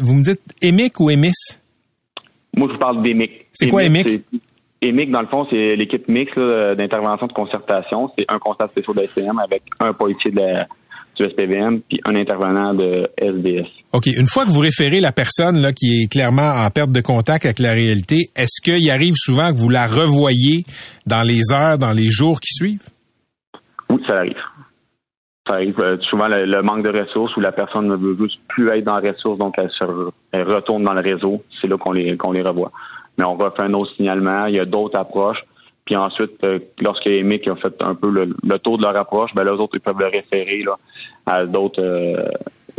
vous 0.00 0.14
me 0.14 0.22
dites 0.22 0.40
EMIC 0.62 1.00
ou 1.00 1.10
EMIS? 1.10 1.58
Moi, 2.56 2.68
je 2.68 2.74
vous 2.74 2.78
parle 2.78 3.02
d'EMIC. 3.02 3.46
C'est 3.52 3.66
quoi 3.66 3.82
EMIC? 3.82 4.22
EMIC, 4.82 5.10
dans 5.10 5.20
le 5.20 5.28
fond, 5.28 5.46
c'est 5.50 5.76
l'équipe 5.76 6.08
mixte 6.08 6.38
d'intervention 6.38 7.26
de 7.26 7.32
concertation. 7.32 8.10
C'est 8.18 8.26
un 8.28 8.38
constat 8.38 8.68
spécial 8.68 8.96
de 8.96 9.06
SPM 9.06 9.38
avec 9.38 9.62
un 9.80 9.92
policier 9.92 10.32
de 10.32 10.40
la, 10.40 10.66
du 11.16 11.24
SPVM 11.24 11.80
puis 11.80 12.00
un 12.04 12.16
intervenant 12.16 12.74
de 12.74 13.08
SDS. 13.16 13.68
OK. 13.92 14.06
Une 14.06 14.26
fois 14.26 14.44
que 14.44 14.50
vous 14.50 14.60
référez 14.60 15.00
la 15.00 15.12
personne 15.12 15.60
là, 15.60 15.72
qui 15.72 16.02
est 16.02 16.10
clairement 16.10 16.50
en 16.50 16.70
perte 16.70 16.90
de 16.90 17.00
contact 17.00 17.44
avec 17.44 17.58
la 17.58 17.72
réalité, 17.72 18.30
est-ce 18.34 18.60
qu'il 18.62 18.90
arrive 18.90 19.14
souvent 19.16 19.52
que 19.52 19.58
vous 19.58 19.68
la 19.68 19.86
revoyez 19.86 20.64
dans 21.06 21.22
les 21.22 21.52
heures, 21.52 21.78
dans 21.78 21.92
les 21.92 22.10
jours 22.10 22.40
qui 22.40 22.54
suivent? 22.54 22.88
Oui, 23.90 24.02
ça 24.06 24.18
arrive. 24.18 24.40
Ça 25.46 25.54
arrive 25.54 25.78
euh, 25.80 25.96
souvent 26.08 26.28
le, 26.28 26.62
manque 26.62 26.84
de 26.84 27.00
ressources 27.00 27.36
où 27.36 27.40
la 27.40 27.52
personne 27.52 27.88
ne 27.88 27.96
veut 27.96 28.16
juste 28.18 28.40
plus 28.48 28.68
être 28.70 28.84
dans 28.84 28.98
les 28.98 29.10
ressources, 29.10 29.38
donc 29.38 29.54
elle, 29.58 29.70
se, 29.70 29.84
retourne 30.34 30.84
dans 30.84 30.94
le 30.94 31.00
réseau. 31.00 31.42
C'est 31.60 31.68
là 31.68 31.76
qu'on 31.76 31.92
les, 31.92 32.16
qu'on 32.16 32.32
les 32.32 32.42
revoit 32.42 32.70
mais 33.18 33.24
on 33.24 33.36
refait 33.36 33.62
un 33.62 33.74
autre 33.74 33.94
signalement. 33.94 34.46
Il 34.46 34.54
y 34.54 34.60
a 34.60 34.64
d'autres 34.64 34.98
approches. 34.98 35.44
Puis 35.84 35.96
ensuite, 35.96 36.42
euh, 36.44 36.58
lorsque 36.80 37.06
les 37.06 37.22
MIC 37.22 37.50
ont 37.50 37.56
fait 37.56 37.74
un 37.80 37.94
peu 37.94 38.08
le, 38.08 38.58
tour 38.58 38.78
de 38.78 38.82
leur 38.82 38.96
approche, 38.96 39.30
ben 39.34 39.44
les 39.44 39.50
autres 39.50 39.74
ils 39.74 39.80
peuvent 39.80 39.98
le 39.98 40.06
référer 40.06 40.62
là, 40.62 40.78
à 41.26 41.44
d'autres 41.44 41.82
euh, 41.82 42.22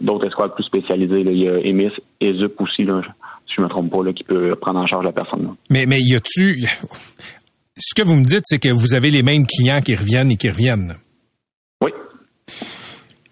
d'autres 0.02 0.28
escouades 0.28 0.54
plus 0.56 0.64
spécialisées. 0.64 1.22
Il 1.22 1.38
y 1.38 1.50
a 1.50 1.58
EMIS 1.58 1.92
et 2.22 2.34
ZUP 2.34 2.60
aussi, 2.62 2.84
là, 2.84 3.02
si 3.46 3.56
je 3.58 3.62
me 3.62 3.68
trompe 3.68 3.92
pas, 3.92 4.04
là, 4.04 4.14
qui 4.14 4.24
peut 4.24 4.56
prendre 4.56 4.80
en 4.80 4.88
charge 4.88 5.04
la 5.04 5.12
personne. 5.12 5.54
Mais 5.70 5.86
mais 5.86 6.00
y 6.02 6.16
a-tu 6.16 6.66
ce 7.78 7.94
que 7.96 8.04
vous 8.04 8.16
me 8.16 8.26
dites, 8.26 8.44
c'est 8.46 8.60
que 8.60 8.70
vous 8.70 8.94
avez 8.94 9.12
les 9.12 9.24
mêmes 9.24 9.46
clients 9.48 9.82
qui 9.82 9.96
reviennent 9.96 10.32
et 10.32 10.38
qui 10.38 10.50
reviennent. 10.50 10.96
Oui. 11.82 11.92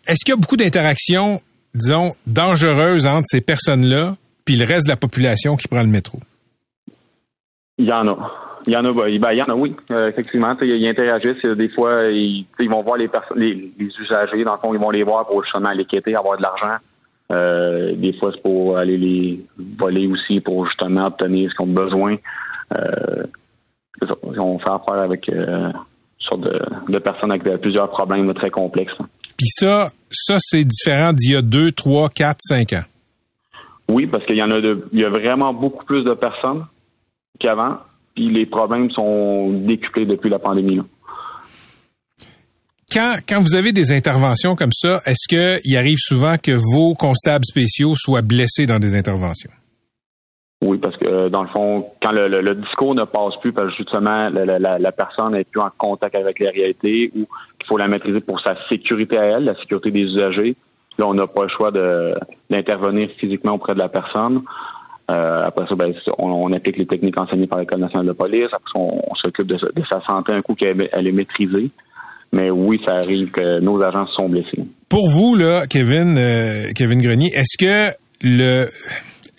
Est-ce 0.08 0.26
qu'il 0.26 0.34
y 0.34 0.38
a 0.38 0.38
beaucoup 0.38 0.58
d'interactions, 0.58 1.40
disons, 1.76 2.14
dangereuses 2.28 3.08
entre 3.08 3.28
ces 3.28 3.42
personnes-là 3.42 4.18
puis 4.44 4.56
le 4.56 4.66
reste 4.66 4.88
de 4.88 4.90
la 4.90 4.98
population 4.98 5.56
qui 5.56 5.68
prend 5.68 5.82
le 5.82 5.88
métro? 5.88 6.20
Il 7.78 7.86
y 7.86 7.92
en 7.92 8.08
a. 8.08 8.32
Il 8.68 8.74
y 8.74 8.78
en 8.78 8.86
a, 8.86 8.92
ben, 8.92 9.20
ben 9.20 9.32
il 9.32 9.38
y 9.38 9.42
en 9.42 9.46
a, 9.46 9.56
oui, 9.56 9.76
euh, 9.92 10.10
effectivement. 10.10 10.56
Ils 10.62 10.88
interagissent. 10.88 11.44
Des 11.44 11.70
fois, 11.70 12.04
ils, 12.12 12.46
vont 12.70 12.82
voir 12.82 12.98
les 12.98 13.08
personnes, 13.08 13.40
les, 13.40 13.72
usagers, 13.80 14.44
dans 14.44 14.54
le 14.54 14.60
fond, 14.60 14.74
ils 14.74 14.80
vont 14.80 14.92
les 14.92 15.04
voir 15.04 15.26
pour 15.26 15.44
justement 15.44 15.72
les 15.72 15.86
quitter, 15.86 16.16
avoir 16.16 16.38
de 16.38 16.44
l'argent. 16.44 16.78
Euh, 17.32 17.94
des 17.96 18.14
fois, 18.14 18.32
c'est 18.34 18.42
pour 18.44 18.78
aller 18.78 18.98
les 18.98 19.46
voler 19.58 20.08
aussi, 20.08 20.42
pour 20.42 20.68
justement 20.68 21.08
obtenir 21.08 21.50
ce 21.50 21.56
qu'on 21.56 21.76
a 21.76 21.82
besoin. 21.84 22.18
Euh, 22.78 23.24
on 24.38 24.60
fait 24.60 24.70
affaire 24.70 25.02
avec 25.02 25.30
euh, 25.30 25.72
sorte 26.20 26.42
de, 26.42 26.60
de 26.90 27.00
personnes 27.00 27.32
avec 27.32 27.44
plusieurs 27.62 27.90
problèmes 27.90 28.34
très 28.34 28.50
complexes. 28.50 28.98
Puis 29.38 29.48
ça, 29.48 29.90
ça 30.10 30.36
c'est 30.40 30.64
différent 30.64 31.14
d'il 31.14 31.34
y 31.34 31.36
a 31.36 31.42
deux, 31.42 31.72
trois, 31.72 32.10
quatre, 32.10 32.42
cinq 32.42 32.74
ans. 32.74 32.84
Oui, 33.88 34.08
parce 34.08 34.26
qu'il 34.26 34.38
y 34.38 34.44
en 34.44 34.52
a 34.52 34.60
de, 34.60 34.86
il 34.94 35.00
y 35.00 35.04
a 35.04 35.10
vraiment 35.10 35.54
beaucoup 35.54 35.84
plus 35.86 36.04
de 36.04 36.14
personnes 36.14 36.66
qu'avant, 37.40 37.78
puis 38.16 38.30
les 38.30 38.46
problèmes 38.46 38.90
sont 38.92 39.50
décuplés 39.52 40.06
depuis 40.06 40.30
la 40.30 40.40
pandémie. 40.40 40.76
là. 40.76 40.84
Quand, 42.92 43.16
quand 43.28 43.40
vous 43.40 43.56
avez 43.56 43.72
des 43.72 43.94
interventions 43.94 44.56
comme 44.56 44.74
ça, 44.74 45.00
est-ce 45.06 45.28
qu'il 45.28 45.78
arrive 45.78 45.98
souvent 45.98 46.38
que 46.38 46.52
vos 46.52 46.94
constables 46.94 47.46
spéciaux 47.46 47.96
soient 47.96 48.22
blessés 48.22 48.66
dans 48.66 48.80
des 48.80 48.96
interventions? 48.96 49.52
Oui, 50.64 50.78
parce 50.78 50.96
que 50.98 51.06
euh, 51.08 51.30
dans 51.30 51.42
le 51.42 51.48
fond, 51.50 51.88
quand 52.04 52.12
le, 52.12 52.28
le- 52.28 52.42
le 52.42 52.54
discours 52.54 52.94
ne 52.94 53.06
passe 53.06 53.36
plus, 53.42 53.52
parce 53.54 53.72
que 53.72 53.78
justement 53.78 54.30
la, 54.30 54.46
la- 54.46 54.60
la- 54.60 54.78
la 54.78 54.92
personne 54.92 55.32
n'est 55.34 55.46
plus 55.46 55.62
en 55.62 55.70
contact 55.76 56.14
avec 56.16 56.38
les 56.40 56.50
réalités, 56.50 57.12
ou 57.16 57.20
qu'il 57.58 57.68
faut 57.68 57.78
la 57.78 57.88
maîtriser 57.88 58.20
pour 58.22 58.42
sa 58.42 58.56
sécurité 58.68 59.18
à 59.18 59.24
elle, 59.24 59.46
la 59.46 59.56
sécurité 59.56 59.90
des 59.90 60.02
usagers, 60.02 60.56
là 61.00 61.08
on 61.08 61.14
n'a 61.16 61.26
pas 61.28 61.44
le 61.44 61.50
choix 61.50 61.72
d'intervenir 61.72 63.10
physiquement 63.18 63.54
auprès 63.54 63.74
de 63.74 63.80
la 63.80 63.90
personne. 63.90 64.44
Euh, 65.12 65.44
après 65.46 65.66
ça, 65.68 65.76
ben, 65.76 65.94
on, 66.18 66.30
on 66.30 66.52
applique 66.54 66.78
les 66.78 66.86
techniques 66.86 67.18
enseignées 67.20 67.48
par 67.48 67.60
l'École 67.60 67.80
nationale 67.82 68.08
de 68.08 68.14
police. 68.14 68.48
Après 68.54 68.72
ça, 68.74 68.80
on, 68.80 69.02
on 69.12 69.16
s'occupe 69.16 69.48
de, 69.48 69.58
sa- 69.58 69.72
de 69.72 69.84
sa 69.90 70.00
santé 70.02 70.32
un 70.34 70.42
coup 70.42 70.56
qu'elle 70.56 70.90
elle 70.92 71.08
est 71.08 71.12
maîtrisée. 71.12 71.70
Mais 72.32 72.50
oui, 72.50 72.82
ça 72.86 72.94
arrive 72.96 73.30
que 73.32 73.60
nos 73.60 73.82
agents 73.84 74.06
se 74.08 74.14
sont 74.14 74.30
blessés. 74.30 74.64
Pour 74.88 75.10
vous, 75.10 75.36
là, 75.36 75.68
Kevin, 75.68 76.18
euh, 76.18 76.72
Kevin 76.74 77.02
Grenier, 77.02 77.30
est-ce 77.36 77.58
que 77.58 77.94
le 78.24 78.68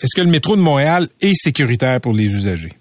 est-ce 0.03 0.15
que 0.17 0.21
le 0.23 0.31
métro 0.31 0.57
de 0.57 0.61
Montréal 0.61 1.09
est 1.21 1.33
sécuritaire 1.35 2.01
pour 2.01 2.13
les 2.13 2.25
usagers? 2.25 2.73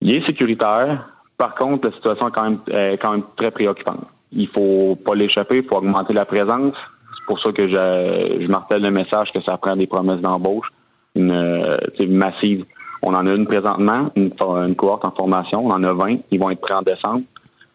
Il 0.00 0.14
est 0.14 0.24
sécuritaire. 0.26 1.08
Par 1.38 1.54
contre, 1.54 1.88
la 1.88 1.94
situation 1.94 2.28
est 2.28 2.32
quand 2.32 2.44
même, 2.50 2.58
est 2.68 2.98
quand 2.98 3.12
même 3.12 3.24
très 3.36 3.50
préoccupante. 3.50 4.06
Il 4.32 4.48
faut 4.48 4.96
pas 4.96 5.14
l'échapper, 5.14 5.56
il 5.58 5.64
faut 5.64 5.76
augmenter 5.76 6.12
la 6.12 6.24
présence. 6.24 6.74
C'est 7.16 7.26
pour 7.26 7.40
ça 7.40 7.50
que 7.52 7.66
je, 7.66 8.38
je 8.42 8.46
martèle 8.46 8.82
le 8.82 8.90
message 8.90 9.28
que 9.34 9.40
ça 9.42 9.56
prend 9.56 9.74
des 9.76 9.86
promesses 9.86 10.20
d'embauche, 10.20 10.68
une 11.16 11.32
euh, 11.32 11.76
massive. 12.08 12.64
On 13.02 13.14
en 13.14 13.26
a 13.26 13.30
une 13.34 13.46
présentement, 13.46 14.10
une, 14.16 14.30
cohorte 14.74 15.04
en 15.04 15.10
formation. 15.10 15.66
On 15.66 15.70
en 15.70 15.82
a 15.82 15.92
20. 15.92 16.16
Ils 16.30 16.38
vont 16.40 16.50
être 16.50 16.60
prêts 16.60 16.74
en 16.74 16.82
décembre. 16.82 17.22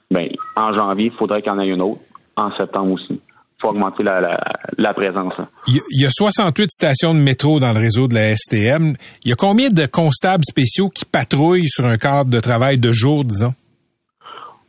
Ben, 0.09 0.27
en 0.55 0.73
janvier, 0.73 1.05
il 1.05 1.11
faudrait 1.17 1.41
qu'il 1.41 1.51
y 1.51 1.55
en 1.55 1.59
ait 1.59 1.67
une 1.67 1.81
autre. 1.81 2.01
En 2.35 2.51
septembre 2.57 2.93
aussi. 2.93 3.11
Il 3.11 3.61
faut 3.61 3.69
augmenter 3.69 4.03
la, 4.03 4.19
la, 4.21 4.39
la 4.77 4.93
présence. 4.93 5.37
là. 5.37 5.45
Il 5.67 5.75
y, 5.75 5.79
a, 5.79 5.81
il 5.91 6.01
y 6.01 6.05
a 6.05 6.09
68 6.09 6.71
stations 6.71 7.13
de 7.13 7.19
métro 7.19 7.59
dans 7.59 7.73
le 7.73 7.79
réseau 7.79 8.07
de 8.07 8.15
la 8.15 8.35
STM. 8.35 8.95
Il 9.25 9.29
y 9.29 9.31
a 9.33 9.35
combien 9.35 9.69
de 9.69 9.85
constables 9.85 10.43
spéciaux 10.45 10.89
qui 10.89 11.05
patrouillent 11.05 11.67
sur 11.69 11.85
un 11.85 11.97
cadre 11.97 12.29
de 12.31 12.39
travail 12.39 12.79
de 12.79 12.91
jour, 12.91 13.23
disons? 13.25 13.53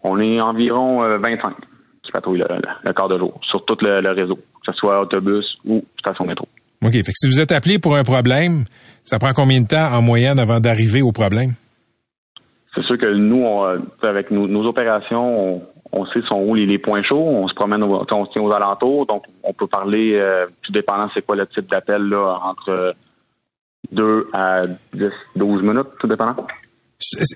On 0.02 0.18
est 0.18 0.40
environ 0.40 1.02
euh, 1.04 1.18
25 1.18 1.54
qui 2.02 2.10
patrouillent 2.12 2.40
le, 2.40 2.56
le, 2.56 2.62
le 2.84 2.92
quart 2.92 3.08
de 3.08 3.16
jour 3.18 3.40
sur 3.42 3.64
tout 3.64 3.76
le, 3.80 4.00
le 4.00 4.10
réseau, 4.10 4.34
que 4.36 4.72
ce 4.72 4.72
soit 4.72 5.00
autobus 5.00 5.56
ou 5.64 5.82
station 5.98 6.26
métro. 6.26 6.46
OK. 6.82 6.92
Fait 6.92 7.02
que 7.02 7.12
si 7.14 7.28
vous 7.28 7.40
êtes 7.40 7.52
appelé 7.52 7.78
pour 7.78 7.96
un 7.96 8.04
problème, 8.04 8.64
ça 9.04 9.18
prend 9.18 9.32
combien 9.32 9.60
de 9.60 9.66
temps 9.66 9.92
en 9.92 10.02
moyenne 10.02 10.38
avant 10.38 10.60
d'arriver 10.60 11.02
au 11.02 11.12
problème? 11.12 11.54
C'est 12.74 12.82
sûr 12.84 12.98
que 12.98 13.12
nous, 13.14 13.42
on, 13.44 13.66
euh, 13.66 13.78
avec 14.02 14.30
nos, 14.30 14.48
nos 14.48 14.64
opérations, 14.64 15.56
on, 15.56 15.62
on 15.92 16.06
sait 16.06 16.22
sont 16.28 16.40
où 16.40 16.54
les, 16.54 16.66
les 16.66 16.78
points 16.78 17.02
chauds, 17.02 17.28
on 17.28 17.46
se 17.46 17.54
promène, 17.54 17.82
au, 17.82 18.04
on 18.10 18.26
se 18.26 18.32
tient 18.32 18.42
aux 18.42 18.52
alentours, 18.52 19.06
donc 19.06 19.24
on 19.42 19.52
peut 19.52 19.66
parler, 19.66 20.18
euh, 20.22 20.46
tout 20.62 20.72
dépendant 20.72 21.08
c'est 21.12 21.24
quoi 21.24 21.36
le 21.36 21.46
type 21.46 21.70
d'appel, 21.70 22.02
là, 22.02 22.38
entre 22.44 22.94
2 23.92 24.28
à 24.32 24.62
10, 24.94 25.10
12 25.36 25.62
minutes, 25.62 25.88
tout 26.00 26.06
dépendant. 26.06 26.46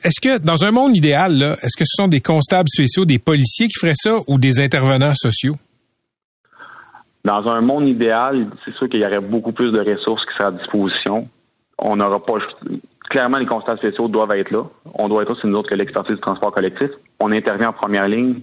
Est-ce 0.05 0.21
que, 0.21 0.39
dans 0.39 0.65
un 0.65 0.71
monde 0.71 0.97
idéal, 0.97 1.37
là, 1.37 1.57
est-ce 1.63 1.77
que 1.77 1.85
ce 1.85 2.03
sont 2.03 2.09
des 2.09 2.21
constables 2.21 2.69
spéciaux, 2.69 3.05
des 3.05 3.19
policiers 3.19 3.67
qui 3.67 3.79
feraient 3.79 3.95
ça 3.97 4.19
ou 4.29 4.39
des 4.39 4.61
intervenants 4.61 5.15
sociaux? 5.15 5.57
Dans 7.27 7.45
un 7.49 7.61
monde 7.61 7.89
idéal, 7.89 8.47
c'est 8.65 8.73
sûr 8.77 8.89
qu'il 8.89 9.01
y 9.01 9.05
aurait 9.05 9.19
beaucoup 9.19 9.51
plus 9.51 9.73
de 9.73 9.81
ressources 9.81 10.25
qui 10.27 10.33
seraient 10.35 10.45
à 10.45 10.53
disposition. 10.53 11.29
On 11.77 11.97
n'aura 11.97 12.23
pas. 12.23 12.35
Clairement, 13.11 13.39
les 13.39 13.47
constats 13.47 13.77
spéciaux 13.77 14.07
doivent 14.07 14.31
être 14.31 14.53
là. 14.53 14.63
On 14.95 15.09
doit 15.09 15.25
être 15.25 15.37
c'est 15.43 15.49
nous 15.49 15.57
autres 15.57 15.71
que 15.71 15.75
l'expertise 15.75 16.15
du 16.15 16.21
transport 16.21 16.53
collectif. 16.53 16.89
On 17.19 17.33
intervient 17.33 17.71
en 17.71 17.73
première 17.73 18.07
ligne, 18.07 18.43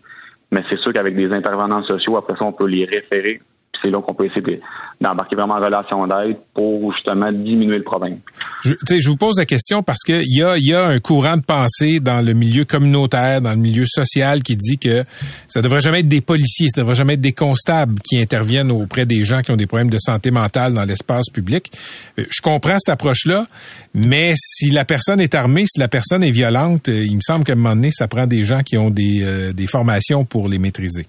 mais 0.51 0.65
c'est 0.69 0.77
sûr 0.79 0.91
qu'avec 0.91 1.15
des 1.15 1.31
intervenants 1.31 1.81
sociaux, 1.83 2.17
après 2.17 2.35
ça, 2.35 2.43
on 2.43 2.51
peut 2.51 2.67
les 2.67 2.83
référer. 2.83 3.39
C'est 3.83 3.89
là 3.89 4.01
qu'on 4.01 4.13
peut 4.13 4.25
essayer 4.25 4.41
de- 4.41 4.59
d'embarquer 5.01 5.35
vraiment 5.35 5.55
en 5.55 5.59
relation 5.59 6.07
d'aide 6.07 6.37
pour 6.53 6.93
justement 6.93 7.29
diminuer 7.31 7.77
le 7.77 7.83
problème. 7.83 8.19
Je, 8.63 8.73
je 8.89 9.09
vous 9.09 9.17
pose 9.17 9.37
la 9.37 9.45
question 9.45 9.83
parce 9.83 10.01
que 10.03 10.21
il 10.23 10.37
y 10.37 10.41
a, 10.43 10.55
y 10.57 10.73
a 10.73 10.85
un 10.85 10.99
courant 10.99 11.35
de 11.35 11.41
pensée 11.41 11.99
dans 11.99 12.25
le 12.25 12.33
milieu 12.33 12.63
communautaire, 12.63 13.41
dans 13.41 13.51
le 13.51 13.57
milieu 13.57 13.85
social 13.85 14.41
qui 14.43 14.55
dit 14.55 14.77
que 14.77 15.03
ça 15.47 15.61
devrait 15.61 15.81
jamais 15.81 15.99
être 15.99 16.07
des 16.07 16.21
policiers, 16.21 16.69
ça 16.69 16.81
devrait 16.81 16.95
jamais 16.95 17.15
être 17.15 17.21
des 17.21 17.33
constables 17.33 17.95
qui 18.07 18.17
interviennent 18.21 18.71
auprès 18.71 19.05
des 19.05 19.25
gens 19.25 19.41
qui 19.41 19.51
ont 19.51 19.57
des 19.57 19.67
problèmes 19.67 19.89
de 19.89 19.97
santé 19.99 20.31
mentale 20.31 20.73
dans 20.73 20.85
l'espace 20.85 21.29
public. 21.29 21.71
Euh, 22.19 22.25
Je 22.29 22.41
comprends 22.41 22.77
cette 22.79 22.93
approche-là, 22.93 23.45
mais 23.93 24.33
si 24.37 24.69
la 24.71 24.85
personne 24.85 25.19
est 25.19 25.35
armée, 25.35 25.65
si 25.67 25.79
la 25.79 25.89
personne 25.89 26.23
est 26.23 26.31
violente, 26.31 26.87
euh, 26.87 27.03
il 27.05 27.15
me 27.15 27.21
semble 27.21 27.43
qu'à 27.43 27.53
un 27.53 27.55
moment 27.57 27.75
donné, 27.75 27.91
ça 27.91 28.07
prend 28.07 28.25
des 28.27 28.43
gens 28.45 28.61
qui 28.63 28.77
ont 28.77 28.89
des, 28.89 29.21
euh, 29.23 29.51
des 29.53 29.67
formations 29.67 30.23
pour 30.23 30.47
les 30.47 30.59
maîtriser. 30.59 31.07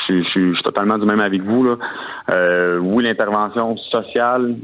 Je, 0.00 0.04
suis- 0.04 0.24
je 0.24 0.28
suis- 0.30 0.48
je 0.50 0.54
suis 0.54 0.62
totalement 0.64 0.98
du 0.98 1.06
même 1.06 1.20
avec 1.20 1.42
vous. 1.42 1.64
Là. 1.64 1.76
Euh, 2.30 2.78
oui, 2.78 3.04
l'intervention 3.04 3.76
sociale 3.76 4.54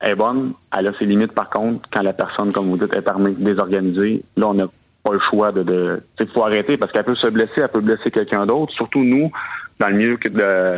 est 0.00 0.14
bonne. 0.14 0.52
Elle 0.76 0.88
a 0.88 0.92
ses 0.94 1.06
limites, 1.06 1.32
par 1.32 1.48
contre, 1.50 1.88
quand 1.92 2.02
la 2.02 2.12
personne, 2.12 2.52
comme 2.52 2.66
vous 2.68 2.76
dites, 2.76 2.92
est 2.94 3.06
armée, 3.08 3.32
désorganisée. 3.32 4.22
Là, 4.36 4.48
on 4.48 4.54
n'a 4.54 4.66
pas 5.02 5.12
le 5.12 5.20
choix 5.30 5.52
de... 5.52 5.62
de 5.62 6.02
il 6.20 6.26
faut 6.28 6.44
arrêter 6.44 6.76
parce 6.76 6.92
qu'elle 6.92 7.04
peut 7.04 7.14
se 7.14 7.26
blesser, 7.28 7.60
elle 7.62 7.68
peut 7.68 7.80
blesser 7.80 8.10
quelqu'un 8.10 8.46
d'autre. 8.46 8.72
Surtout 8.72 9.02
nous, 9.04 9.30
dans 9.80 9.88
le 9.88 9.94
milieu 9.94 10.18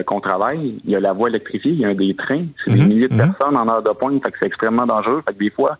qu'on 0.06 0.20
travaille, 0.20 0.80
il 0.84 0.90
y 0.90 0.96
a 0.96 1.00
la 1.00 1.12
voie 1.12 1.28
électrifiée, 1.28 1.72
il 1.72 1.80
y 1.80 1.84
a 1.84 1.92
des 1.94 2.14
trains. 2.14 2.44
C'est 2.64 2.70
des 2.72 2.84
milliers 2.86 3.08
de 3.08 3.14
personnes 3.16 3.56
en 3.56 3.68
heure 3.68 3.82
de 3.82 3.90
pointe, 3.90 4.22
fait 4.22 4.30
que 4.30 4.38
c'est 4.40 4.46
extrêmement 4.46 4.86
dangereux. 4.86 5.22
Fait 5.26 5.34
que 5.34 5.38
des 5.38 5.50
fois, 5.50 5.76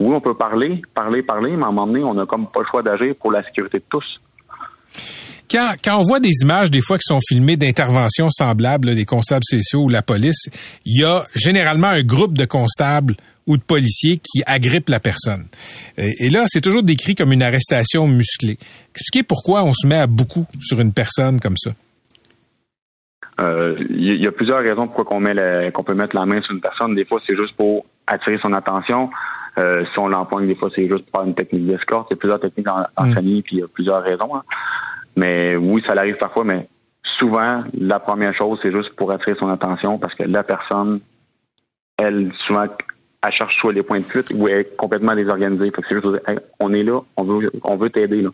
oui, 0.00 0.12
on 0.14 0.20
peut 0.20 0.34
parler, 0.34 0.82
parler, 0.94 1.22
parler, 1.22 1.52
mais 1.56 1.64
à 1.64 1.68
un 1.68 1.72
moment 1.72 1.86
donné, 1.86 2.02
on 2.04 2.14
n'a 2.14 2.26
comme 2.26 2.46
pas 2.48 2.60
le 2.60 2.66
choix 2.66 2.82
d'agir 2.82 3.14
pour 3.20 3.32
la 3.32 3.42
sécurité 3.44 3.78
de 3.78 3.84
tous. 3.88 4.20
Quand, 5.50 5.74
quand 5.84 5.98
on 5.98 6.02
voit 6.02 6.20
des 6.20 6.32
images 6.42 6.70
des 6.70 6.80
fois 6.80 6.96
qui 6.98 7.04
sont 7.06 7.20
filmées 7.28 7.56
d'interventions 7.56 8.30
semblables, 8.30 8.88
là, 8.88 8.94
des 8.94 9.04
constables 9.04 9.44
spéciaux 9.46 9.82
ou 9.84 9.88
la 9.88 10.02
police, 10.02 10.48
il 10.84 11.00
y 11.00 11.04
a 11.04 11.24
généralement 11.34 11.88
un 11.88 12.02
groupe 12.02 12.36
de 12.36 12.44
constables 12.44 13.14
ou 13.46 13.56
de 13.58 13.62
policiers 13.62 14.16
qui 14.18 14.42
agrippent 14.46 14.88
la 14.88 15.00
personne. 15.00 15.44
Et, 15.98 16.26
et 16.26 16.30
là, 16.30 16.44
c'est 16.46 16.62
toujours 16.62 16.82
décrit 16.82 17.14
comme 17.14 17.32
une 17.32 17.42
arrestation 17.42 18.08
musclée. 18.08 18.56
Expliquez 18.94 19.22
pourquoi 19.22 19.62
on 19.64 19.74
se 19.74 19.86
met 19.86 19.98
à 19.98 20.06
beaucoup 20.06 20.46
sur 20.60 20.80
une 20.80 20.92
personne 20.94 21.40
comme 21.40 21.56
ça. 21.58 21.70
Euh, 23.40 23.76
Il 23.90 24.16
y, 24.22 24.26
a 24.26 24.32
plusieurs 24.32 24.60
raisons 24.60 24.86
pourquoi 24.86 25.04
qu'on 25.04 25.20
met 25.20 25.34
la- 25.34 25.70
qu'on 25.72 25.82
peut 25.82 25.94
mettre 25.94 26.14
la 26.16 26.24
main 26.24 26.40
sur 26.40 26.54
une 26.54 26.60
personne. 26.60 26.94
Des 26.94 27.04
fois, 27.04 27.20
c'est 27.26 27.36
juste 27.36 27.54
pour 27.56 27.84
attirer 28.06 28.38
son 28.40 28.52
attention. 28.52 29.10
Euh, 29.58 29.84
si 29.92 29.98
on 29.98 30.08
l'empoigne, 30.08 30.46
des 30.46 30.54
fois, 30.54 30.70
c'est 30.74 30.88
juste 30.88 31.04
pour 31.10 31.20
faire 31.20 31.28
une 31.28 31.34
technique 31.34 31.66
d'escorte. 31.66 32.08
Il 32.10 32.14
y 32.14 32.16
a 32.16 32.20
plusieurs 32.20 32.40
techniques 32.40 32.68
en, 32.68 32.84
enseignées, 32.96 33.42
puis 33.42 33.56
il 33.56 33.58
y 33.60 33.62
a 33.62 33.68
plusieurs 33.68 34.02
raisons. 34.02 34.34
hein. 34.36 34.42
Mais 35.16 35.56
oui, 35.56 35.82
ça 35.86 35.92
arrive 35.94 36.16
parfois, 36.16 36.44
mais 36.44 36.66
souvent, 37.18 37.62
la 37.78 37.98
première 37.98 38.34
chose, 38.34 38.58
c'est 38.62 38.72
juste 38.72 38.90
pour 38.96 39.12
attirer 39.12 39.34
son 39.38 39.48
attention 39.48 39.98
parce 39.98 40.14
que 40.14 40.24
la 40.24 40.42
personne, 40.42 41.00
elle, 41.96 42.32
souvent, 42.46 42.64
elle 43.22 43.32
cherche 43.32 43.56
soit 43.60 43.72
les 43.72 43.82
points 43.82 44.00
de 44.00 44.04
fuite 44.04 44.26
ou 44.34 44.48
elle 44.48 44.60
est 44.60 44.76
complètement 44.76 45.14
désorganisée. 45.14 45.70
Fait 45.70 45.82
que 45.82 45.88
c'est 45.88 45.94
juste 45.94 46.22
Hey, 46.28 46.36
on 46.60 46.72
est 46.72 46.82
là, 46.82 47.00
on 47.16 47.22
veut, 47.24 47.50
on 47.62 47.76
veut 47.76 47.90
t'aider, 47.90 48.22
là. 48.22 48.30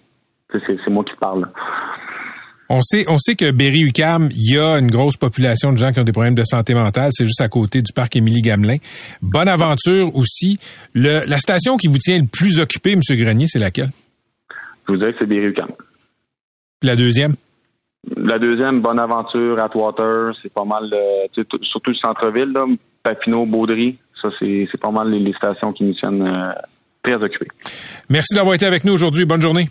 C'est 0.53 0.61
c'est 0.83 0.91
moi 0.91 1.05
qui 1.05 1.15
parle. 1.21 1.43
là. 1.43 1.53
On 2.73 2.81
sait, 2.83 3.05
on 3.09 3.19
sait 3.19 3.35
que 3.35 3.51
Berry-UQAM, 3.51 4.29
il 4.31 4.55
y 4.55 4.59
a 4.59 4.79
une 4.79 4.91
grosse 4.93 5.17
population 5.17 5.73
de 5.73 5.77
gens 5.77 5.93
qui 5.93 5.99
ont 5.99 6.05
des 6.05 6.13
problèmes 6.13 6.37
de 6.37 6.45
santé 6.45 6.73
mentale. 6.73 7.11
C'est 7.13 7.25
juste 7.27 7.41
à 7.41 7.49
côté 7.49 7.83
du 7.83 7.93
parc 7.93 8.15
Émilie-Gamelin. 8.15 8.77
Bonne 9.23 9.49
aventure 9.49 10.15
aussi. 10.15 10.61
Le, 10.95 11.25
la 11.27 11.39
station 11.41 11.77
qui 11.77 11.89
vous 11.89 11.99
tient 11.99 12.19
le 12.21 12.27
plus 12.27 12.61
occupé, 12.61 12.93
M. 12.93 13.01
Grenier, 13.11 13.47
c'est 13.49 13.59
laquelle? 13.59 13.91
Je 14.87 14.93
vous 14.93 14.99
dirais 14.99 15.13
que 15.13 15.19
c'est 15.21 15.27
des 15.29 15.41
Rucam. 15.41 15.69
Puis 16.81 16.89
la 16.89 16.97
deuxième? 16.97 17.35
La 18.17 18.39
deuxième, 18.39 18.81
Bonne 18.81 18.99
Aventure, 18.99 19.59
Atwater, 19.59 20.33
c'est 20.43 20.53
pas 20.53 20.65
mal, 20.65 20.85
euh, 20.93 21.27
surtout 21.63 21.91
le 21.91 21.97
centre-ville, 21.97 22.51
là, 22.53 22.65
Papineau, 23.03 23.45
Baudry, 23.45 23.99
ça 24.23 24.31
c'est 24.39 24.67
c'est 24.71 24.81
pas 24.81 24.91
mal 24.91 25.11
les, 25.11 25.19
les 25.19 25.33
stations 25.35 25.73
qui 25.73 25.85
nous 25.85 25.95
tiennent 25.95 26.23
euh, 26.23 26.53
très 27.03 27.15
occupés. 27.15 27.49
Merci 28.09 28.35
d'avoir 28.35 28.55
été 28.55 28.67
avec 28.67 28.85
nous 28.85 28.93
aujourd'hui. 28.93 29.27
Bonne 29.27 29.43
journée. 29.43 29.69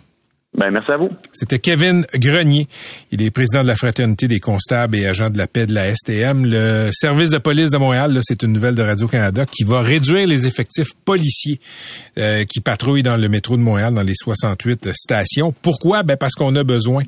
Ben 0.52 0.72
merci 0.72 0.90
à 0.90 0.96
vous. 0.96 1.10
C'était 1.32 1.60
Kevin 1.60 2.04
Grenier. 2.12 2.66
Il 3.12 3.22
est 3.22 3.30
président 3.30 3.62
de 3.62 3.68
la 3.68 3.76
Fraternité 3.76 4.26
des 4.26 4.40
constables 4.40 4.96
et 4.96 5.06
agents 5.06 5.30
de 5.30 5.38
la 5.38 5.46
paix 5.46 5.64
de 5.64 5.72
la 5.72 5.94
STM. 5.94 6.44
Le 6.44 6.90
service 6.92 7.30
de 7.30 7.38
police 7.38 7.70
de 7.70 7.78
Montréal, 7.78 8.18
c'est 8.22 8.42
une 8.42 8.52
nouvelle 8.52 8.74
de 8.74 8.82
Radio-Canada 8.82 9.46
qui 9.46 9.62
va 9.62 9.80
réduire 9.80 10.26
les 10.26 10.48
effectifs 10.48 10.88
policiers 11.04 11.60
euh, 12.18 12.44
qui 12.46 12.60
patrouillent 12.60 13.04
dans 13.04 13.16
le 13.16 13.28
métro 13.28 13.56
de 13.56 13.62
Montréal, 13.62 13.94
dans 13.94 14.02
les 14.02 14.16
68 14.16 14.92
stations. 14.92 15.54
Pourquoi? 15.62 16.02
Ben 16.02 16.16
parce 16.16 16.34
qu'on 16.34 16.56
a 16.56 16.64
besoin. 16.64 17.04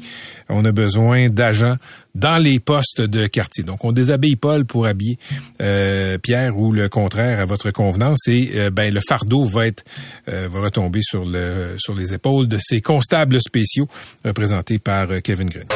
On 0.49 0.65
a 0.65 0.71
besoin 0.71 1.29
d'agents 1.29 1.77
dans 2.15 2.43
les 2.43 2.61
postes 2.61 3.01
de 3.01 3.27
quartier. 3.27 3.65
Donc, 3.65 3.85
on 3.85 3.93
déshabille 3.93 4.37
Paul 4.37 4.65
pour 4.65 4.87
habiller 4.87 5.19
euh, 5.61 6.19
Pierre 6.19 6.59
ou 6.59 6.73
le 6.73 6.89
contraire 6.89 7.41
à 7.41 7.45
votre 7.45 7.71
convenance 7.71 8.29
et 8.29 8.53
euh, 8.55 8.71
ben 8.71 8.93
le 8.93 9.01
fardeau 9.07 9.45
va 9.45 9.67
être 9.67 9.85
euh, 10.29 10.49
va 10.49 10.61
retomber 10.61 11.01
sur 11.03 11.25
le 11.25 11.77
sur 11.79 11.95
les 11.95 12.15
épaules 12.15 12.49
de 12.49 12.59
ces 12.61 12.81
constables 12.81 13.41
spéciaux 13.41 13.89
représentés 14.25 14.79
par 14.79 15.09
Kevin 15.23 15.49
Green. 15.49 15.67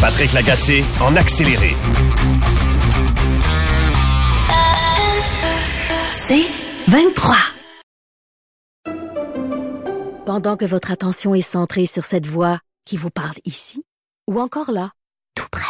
Patrick 0.00 0.32
Lagacé 0.32 0.84
en 1.00 1.16
accéléré. 1.16 1.74
C'est 6.12 6.46
23. 6.88 7.36
Pendant 10.26 10.56
que 10.56 10.64
votre 10.64 10.92
attention 10.92 11.34
est 11.34 11.40
centrée 11.40 11.86
sur 11.86 12.04
cette 12.04 12.26
voix 12.26 12.60
qui 12.84 12.96
vous 12.96 13.10
parle 13.10 13.36
ici, 13.44 13.82
ou 14.28 14.40
encore 14.40 14.70
là, 14.70 14.92
tout 15.34 15.48
près 15.50 15.69